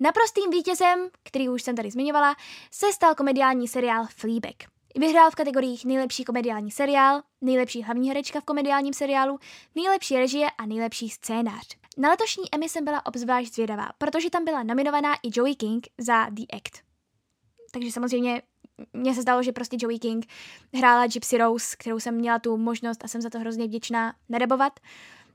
Naprostým 0.00 0.50
vítězem, 0.50 1.08
který 1.22 1.48
už 1.48 1.62
jsem 1.62 1.76
tady 1.76 1.90
zmiňovala, 1.90 2.36
se 2.70 2.92
stal 2.92 3.14
komediální 3.14 3.68
seriál 3.68 4.06
Fleabag. 4.16 4.54
Vyhrál 4.98 5.30
v 5.30 5.34
kategoriích 5.34 5.84
nejlepší 5.84 6.24
komediální 6.24 6.70
seriál, 6.70 7.22
nejlepší 7.40 7.82
hlavní 7.82 8.08
herečka 8.08 8.40
v 8.40 8.44
komediálním 8.44 8.94
seriálu, 8.94 9.38
nejlepší 9.74 10.16
režie 10.16 10.46
a 10.58 10.66
nejlepší 10.66 11.08
scénář. 11.08 11.66
Na 11.98 12.10
letošní 12.10 12.54
Emmy 12.54 12.68
jsem 12.68 12.84
byla 12.84 13.06
obzvlášť 13.06 13.54
zvědavá, 13.54 13.88
protože 13.98 14.30
tam 14.30 14.44
byla 14.44 14.62
nominovaná 14.62 15.14
i 15.14 15.30
Joey 15.34 15.54
King 15.54 15.86
za 15.98 16.26
The 16.30 16.42
Act. 16.52 16.84
Takže 17.72 17.92
samozřejmě 17.92 18.42
mně 18.92 19.14
se 19.14 19.22
zdalo, 19.22 19.42
že 19.42 19.52
prostě 19.52 19.76
Joey 19.80 19.98
King 19.98 20.26
hrála 20.74 21.06
Gypsy 21.06 21.38
Rose, 21.38 21.76
kterou 21.78 22.00
jsem 22.00 22.14
měla 22.14 22.38
tu 22.38 22.56
možnost 22.56 23.04
a 23.04 23.08
jsem 23.08 23.20
za 23.20 23.30
to 23.30 23.38
hrozně 23.38 23.64
vděčná 23.64 24.14
nerebovat. 24.28 24.80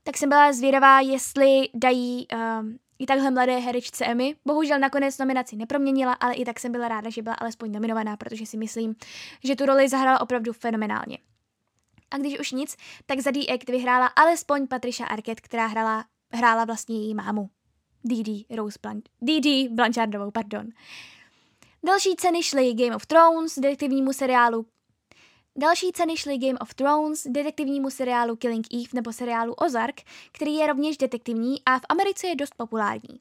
Tak 0.03 0.17
jsem 0.17 0.29
byla 0.29 0.53
zvědavá, 0.53 0.99
jestli 0.99 1.69
dají 1.73 2.27
um, 2.33 2.79
i 2.99 3.05
takhle 3.05 3.31
mladé 3.31 3.57
herečce 3.57 4.05
Emmy. 4.05 4.35
Bohužel 4.45 4.79
nakonec 4.79 5.17
nominaci 5.17 5.55
neproměnila, 5.55 6.13
ale 6.13 6.33
i 6.33 6.45
tak 6.45 6.59
jsem 6.59 6.71
byla 6.71 6.87
ráda, 6.87 7.09
že 7.09 7.21
byla 7.21 7.35
alespoň 7.35 7.71
nominovaná, 7.71 8.17
protože 8.17 8.45
si 8.45 8.57
myslím, 8.57 8.95
že 9.43 9.55
tu 9.55 9.65
roli 9.65 9.89
zahrála 9.89 10.21
opravdu 10.21 10.53
fenomenálně. 10.53 11.17
A 12.11 12.17
když 12.17 12.39
už 12.39 12.51
nic, 12.51 12.75
tak 13.05 13.19
za 13.19 13.31
The 13.31 13.53
Act 13.53 13.69
vyhrála 13.69 14.07
alespoň 14.07 14.67
Patricia 14.67 15.07
Arquette, 15.07 15.41
která 15.41 15.67
hrála, 15.67 16.05
hrála 16.31 16.65
vlastně 16.65 16.95
její 16.95 17.15
mámu. 17.15 17.49
Didi 18.03 18.45
Rose 18.49 18.79
Blanch, 18.81 19.03
Blanchardovou, 19.71 20.31
pardon. 20.31 20.67
Další 21.83 22.15
ceny 22.15 22.43
šly 22.43 22.73
Game 22.73 22.95
of 22.95 23.05
Thrones, 23.05 23.55
detektivnímu 23.55 24.13
seriálu 24.13 24.65
Další 25.57 25.91
ceny 25.91 26.17
šly 26.17 26.37
Game 26.37 26.59
of 26.59 26.73
Thrones, 26.73 27.23
detektivnímu 27.27 27.89
seriálu 27.89 28.35
Killing 28.35 28.67
Eve 28.73 28.89
nebo 28.93 29.13
seriálu 29.13 29.53
Ozark, 29.53 30.01
který 30.31 30.55
je 30.55 30.67
rovněž 30.67 30.97
detektivní 30.97 31.65
a 31.65 31.79
v 31.79 31.81
Americe 31.89 32.27
je 32.27 32.35
dost 32.35 32.53
populární. 32.57 33.19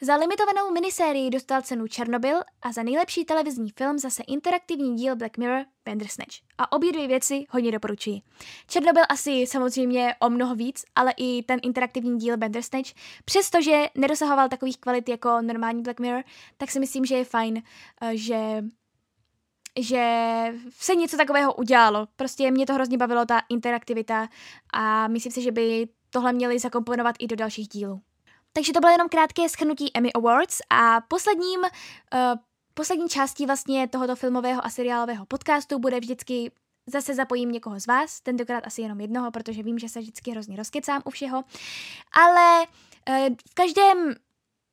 Za 0.00 0.16
limitovanou 0.16 0.72
minisérii 0.72 1.30
dostal 1.30 1.62
cenu 1.62 1.86
Černobyl 1.86 2.40
a 2.62 2.72
za 2.72 2.82
nejlepší 2.82 3.24
televizní 3.24 3.70
film 3.70 3.98
zase 3.98 4.22
interaktivní 4.22 4.96
díl 4.96 5.16
Black 5.16 5.38
Mirror 5.38 5.64
Bandersnatch. 5.84 6.34
A 6.58 6.72
obě 6.72 6.92
dvě 6.92 7.08
věci 7.08 7.44
hodně 7.50 7.72
doporučuji. 7.72 8.20
Černobyl 8.66 9.02
asi 9.08 9.46
samozřejmě 9.46 10.14
o 10.20 10.30
mnoho 10.30 10.54
víc, 10.54 10.84
ale 10.94 11.14
i 11.16 11.42
ten 11.42 11.60
interaktivní 11.62 12.18
díl 12.18 12.36
Bandersnatch, 12.36 12.90
přestože 13.24 13.84
nedosahoval 13.94 14.48
takových 14.48 14.78
kvalit 14.78 15.08
jako 15.08 15.42
normální 15.42 15.82
Black 15.82 16.00
Mirror, 16.00 16.24
tak 16.56 16.70
si 16.70 16.80
myslím, 16.80 17.04
že 17.04 17.16
je 17.16 17.24
fajn, 17.24 17.62
eh, 18.02 18.16
že 18.16 18.64
že 19.80 20.44
se 20.70 20.94
něco 20.94 21.16
takového 21.16 21.54
udělalo. 21.54 22.08
Prostě 22.16 22.50
mě 22.50 22.66
to 22.66 22.74
hrozně 22.74 22.98
bavilo, 22.98 23.26
ta 23.26 23.42
interaktivita 23.48 24.28
a 24.72 25.08
myslím 25.08 25.32
si, 25.32 25.42
že 25.42 25.52
by 25.52 25.88
tohle 26.10 26.32
měli 26.32 26.58
zakomponovat 26.58 27.16
i 27.18 27.26
do 27.26 27.36
dalších 27.36 27.68
dílů. 27.68 28.02
Takže 28.56 28.72
to 28.72 28.80
bylo 28.80 28.92
jenom 28.92 29.08
krátké 29.08 29.48
schrnutí 29.48 29.90
Emmy 29.94 30.12
Awards 30.12 30.60
a 30.70 31.00
posledním, 31.00 31.60
uh, 31.60 31.68
poslední 32.74 33.08
částí 33.08 33.46
vlastně 33.46 33.88
tohoto 33.88 34.16
filmového 34.16 34.66
a 34.66 34.70
seriálového 34.70 35.26
podcastu 35.26 35.78
bude 35.78 36.00
vždycky 36.00 36.50
Zase 36.86 37.14
zapojím 37.14 37.52
někoho 37.52 37.80
z 37.80 37.86
vás, 37.86 38.20
tentokrát 38.20 38.66
asi 38.66 38.82
jenom 38.82 39.00
jednoho, 39.00 39.30
protože 39.30 39.62
vím, 39.62 39.78
že 39.78 39.88
se 39.88 40.00
vždycky 40.00 40.30
hrozně 40.30 40.56
rozkecám 40.56 41.02
u 41.04 41.10
všeho. 41.10 41.44
Ale 42.12 42.66
uh, 43.08 43.34
v 43.50 43.54
každém 43.54 44.14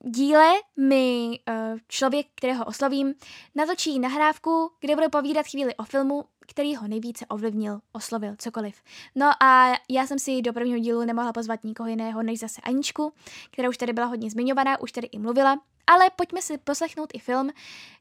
díle 0.05 0.53
mi 0.77 1.39
uh, 1.49 1.79
člověk, 1.88 2.27
kterého 2.36 2.65
oslovím, 2.65 3.13
natočí 3.55 3.99
nahrávku, 3.99 4.71
kde 4.79 4.95
bude 4.95 5.09
povídat 5.09 5.47
chvíli 5.47 5.75
o 5.75 5.84
filmu, 5.84 6.23
který 6.52 6.76
ho 6.76 6.88
nejvíce 6.88 7.26
ovlivnil, 7.26 7.80
oslovil, 7.91 8.36
cokoliv. 8.38 8.76
No 9.16 9.43
a 9.43 9.74
já 9.89 10.08
jsem 10.08 10.20
si 10.20 10.41
do 10.41 10.54
prvního 10.54 10.80
dílu 10.80 11.06
nemohla 11.06 11.34
pozvat 11.34 11.64
nikoho 11.64 11.89
jiného 11.89 12.24
než 12.24 12.39
zase 12.39 12.62
Aničku, 12.62 13.14
která 13.52 13.70
už 13.70 13.78
tady 13.78 13.93
byla 13.93 14.08
hodně 14.08 14.30
zmiňovaná, 14.30 14.82
už 14.82 14.91
tady 14.91 15.08
i 15.08 15.20
mluvila, 15.20 15.62
ale 15.88 16.10
pojďme 16.16 16.41
si 16.41 16.58
poslechnout 16.58 17.10
i 17.14 17.20
film, 17.20 17.49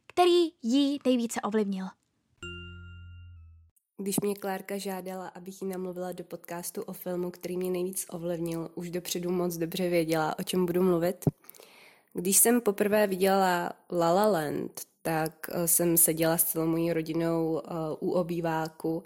který 0.06 0.52
jí 0.62 0.98
nejvíce 1.04 1.40
ovlivnil. 1.40 1.86
Když 3.98 4.20
mě 4.20 4.34
Klárka 4.34 4.78
žádala, 4.78 5.28
abych 5.28 5.62
jí 5.62 5.68
namluvila 5.68 6.12
do 6.12 6.24
podcastu 6.24 6.82
o 6.82 6.92
filmu, 6.92 7.30
který 7.30 7.56
mě 7.56 7.70
nejvíc 7.70 8.06
ovlivnil, 8.10 8.70
už 8.74 8.90
dopředu 8.90 9.30
moc 9.30 9.56
dobře 9.56 9.88
věděla, 9.88 10.38
o 10.38 10.42
čem 10.42 10.66
budu 10.66 10.82
mluvit. 10.82 11.24
Když 12.12 12.36
jsem 12.36 12.60
poprvé 12.60 13.06
viděla 13.06 13.72
La 13.92 14.12
La 14.12 14.26
Land, 14.26 14.80
tak 15.02 15.50
uh, 15.54 15.64
jsem 15.64 15.96
seděla 15.96 16.38
s 16.38 16.44
celou 16.44 16.66
mojí 16.66 16.92
rodinou 16.92 17.52
uh, 17.52 18.08
u 18.08 18.12
obýváku 18.12 19.02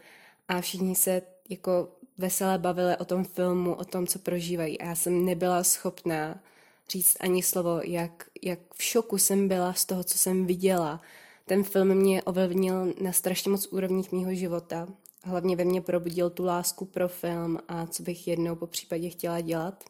a 0.49 0.61
všichni 0.61 0.95
se 0.95 1.23
jako 1.49 1.89
veselé 2.19 2.59
bavili 2.59 2.97
o 2.97 3.05
tom 3.05 3.25
filmu, 3.25 3.75
o 3.75 3.85
tom, 3.85 4.07
co 4.07 4.19
prožívají. 4.19 4.81
A 4.81 4.85
já 4.85 4.95
jsem 4.95 5.25
nebyla 5.25 5.65
schopná 5.65 6.41
říct 6.89 7.17
ani 7.21 7.43
slovo, 7.43 7.81
jak, 7.85 8.27
jak 8.43 8.59
v 8.75 8.83
šoku 8.83 9.19
jsem 9.19 9.49
byla 9.49 9.73
z 9.73 9.85
toho, 9.85 10.05
co 10.05 10.19
jsem 10.19 10.47
viděla. 10.47 11.01
Ten 11.47 11.65
film 11.65 11.95
mě 11.95 12.23
ovlivnil 12.23 12.95
na 13.01 13.13
strašně 13.13 13.51
moc 13.51 13.67
úrovních 13.67 14.13
mýho 14.13 14.35
života. 14.35 14.89
Hlavně 15.23 15.57
ve 15.57 15.65
mně 15.65 15.81
probudil 15.81 16.31
tu 16.31 16.45
lásku 16.45 16.85
pro 16.85 17.09
film 17.09 17.59
a 17.69 17.87
co 17.87 18.03
bych 18.03 18.29
jednou 18.29 18.57
po 18.57 18.67
případě 18.67 19.11
chtěla 19.11 19.41
dělat. 19.41 19.85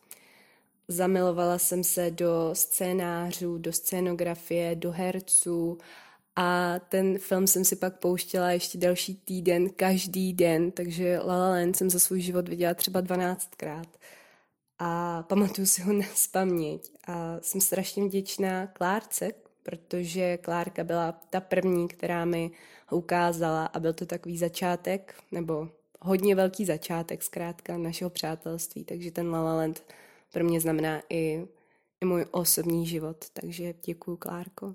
Zamilovala 0.89 1.59
jsem 1.59 1.85
se 1.85 2.11
do 2.11 2.51
scénářů, 2.53 3.59
do 3.59 3.73
scénografie, 3.73 4.77
do 4.77 4.93
herců 4.93 5.79
a 6.37 6.79
ten 6.89 7.19
film 7.19 7.47
jsem 7.47 7.65
si 7.65 7.77
pak 7.77 7.99
pouštěla 7.99 8.51
ještě 8.51 8.79
další 8.79 9.15
týden, 9.15 9.71
každý 9.71 10.33
den, 10.33 10.71
takže 10.71 11.19
La 11.19 11.37
La 11.39 11.49
Land 11.49 11.77
jsem 11.77 11.91
za 11.91 11.99
svůj 11.99 12.21
život 12.21 12.49
viděla 12.49 12.75
třeba 12.75 13.03
12krát 13.03 13.87
a 14.79 15.23
pamatuju 15.23 15.67
si 15.67 15.83
ho 15.83 15.93
na 15.99 16.07
spaměť 16.15 16.91
a 17.07 17.37
jsem 17.41 17.61
strašně 17.61 18.05
vděčná 18.05 18.67
Klárce, 18.67 19.31
protože 19.63 20.37
Klárka 20.37 20.85
byla 20.85 21.13
ta 21.31 21.41
první, 21.41 21.89
která 21.89 22.25
mi 22.25 22.51
ho 22.87 22.99
ukázala 22.99 23.67
a 23.67 23.81
byl 23.81 23.93
to 23.93 24.07
takový 24.07 24.39
začátek, 24.39 25.15
nebo 25.33 25.69
hodně 26.01 26.35
velký 26.35 26.65
začátek 26.65 27.23
zkrátka 27.23 27.79
našeho 27.79 28.11
přátelství, 28.11 28.85
takže 28.85 29.11
ten 29.11 29.31
La 29.31 29.43
La 29.43 29.55
Land 29.55 29.83
pro 30.35 30.45
mě 30.45 30.61
znamená 30.61 31.03
i, 31.11 31.47
i 32.01 32.05
můj 32.05 32.27
osobní 32.31 32.87
život, 32.87 33.17
takže 33.33 33.75
děkuju 33.87 34.17
Klárko. 34.17 34.75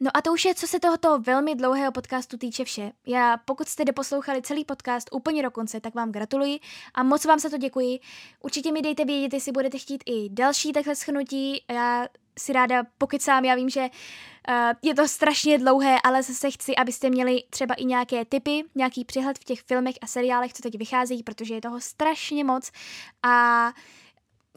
No 0.00 0.10
a 0.14 0.22
to 0.22 0.32
už 0.32 0.44
je, 0.44 0.54
co 0.54 0.66
se 0.66 0.80
tohoto 0.80 1.18
velmi 1.18 1.54
dlouhého 1.54 1.92
podcastu 1.92 2.38
týče 2.38 2.64
vše. 2.64 2.92
Já, 3.06 3.36
pokud 3.36 3.68
jste 3.68 3.84
doposlouchali 3.84 4.42
celý 4.42 4.64
podcast 4.64 5.08
úplně 5.12 5.42
do 5.42 5.50
konce, 5.50 5.80
tak 5.80 5.94
vám 5.94 6.12
gratuluji 6.12 6.60
a 6.94 7.02
moc 7.02 7.24
vám 7.24 7.38
za 7.38 7.48
to 7.48 7.58
děkuji. 7.58 8.00
Určitě 8.40 8.72
mi 8.72 8.82
dejte 8.82 9.04
vědět, 9.04 9.34
jestli 9.34 9.52
budete 9.52 9.78
chtít 9.78 10.04
i 10.06 10.28
další 10.30 10.72
takhle 10.72 10.96
schnutí. 10.96 11.64
Já 11.70 12.08
si 12.38 12.52
ráda 12.52 12.82
sám, 13.18 13.44
já 13.44 13.54
vím, 13.54 13.68
že 13.68 13.80
uh, 13.80 14.54
je 14.82 14.94
to 14.94 15.08
strašně 15.08 15.58
dlouhé, 15.58 15.96
ale 16.04 16.22
zase 16.22 16.50
chci, 16.50 16.76
abyste 16.76 17.10
měli 17.10 17.42
třeba 17.50 17.74
i 17.74 17.84
nějaké 17.84 18.24
typy, 18.24 18.64
nějaký 18.74 19.04
přehled 19.04 19.38
v 19.38 19.44
těch 19.44 19.62
filmech 19.62 19.94
a 20.02 20.06
seriálech, 20.06 20.52
co 20.52 20.62
teď 20.62 20.78
vycházejí, 20.78 21.22
protože 21.22 21.54
je 21.54 21.60
toho 21.60 21.80
strašně 21.80 22.44
moc. 22.44 22.70
A 23.22 23.72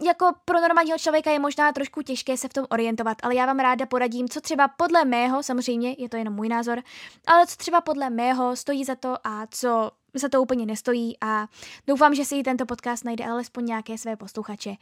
jako 0.04 0.32
pro 0.46 0.62
normálního 0.62 0.98
člověka 0.98 1.32
je 1.32 1.40
možná 1.40 1.72
trošku 1.72 2.02
těžké 2.02 2.38
se 2.38 2.48
v 2.48 2.54
tom 2.54 2.66
orientovat, 2.70 3.18
ale 3.24 3.36
já 3.36 3.46
vám 3.46 3.60
ráda 3.60 3.86
poradím, 3.86 4.30
co 4.30 4.42
třeba 4.42 4.68
podle 4.68 5.06
mého, 5.06 5.44
samozřejmě 5.44 5.96
je 5.98 6.10
to 6.10 6.18
jenom 6.18 6.34
můj 6.34 6.50
názor, 6.50 6.84
ale 7.28 7.48
co 7.48 7.56
třeba 7.56 7.82
podle 7.82 8.10
mého 8.10 8.56
stojí 8.56 8.86
za 8.86 8.96
to 8.96 9.16
a 9.24 9.48
co 9.52 9.92
za 10.20 10.30
to 10.30 10.42
úplně 10.42 10.66
nestojí 10.66 11.18
a 11.22 11.48
doufám, 11.88 12.16
že 12.16 12.26
si 12.26 12.44
tento 12.44 12.66
podcast 12.66 13.06
najde 13.06 13.26
alespoň 13.26 13.66
nějaké 13.66 13.98
své 13.98 14.16
posluchače. 14.16 14.70
Uh, 14.70 14.78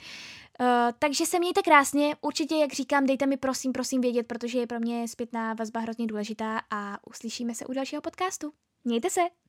takže 1.00 1.26
se 1.26 1.40
mějte 1.40 1.62
krásně, 1.62 2.16
určitě, 2.22 2.56
jak 2.56 2.74
říkám, 2.74 3.06
dejte 3.06 3.26
mi 3.26 3.38
prosím, 3.38 3.72
prosím 3.72 4.02
vědět, 4.02 4.28
protože 4.28 4.60
je 4.60 4.68
pro 4.68 4.80
mě 4.80 5.08
zpětná 5.08 5.54
vazba 5.54 5.80
hrozně 5.80 6.08
důležitá 6.08 6.62
a 6.72 6.98
uslyšíme 7.08 7.56
se 7.56 7.66
u 7.66 7.74
dalšího 7.74 8.02
podcastu. 8.02 8.54
Mějte 8.84 9.10
se! 9.10 9.45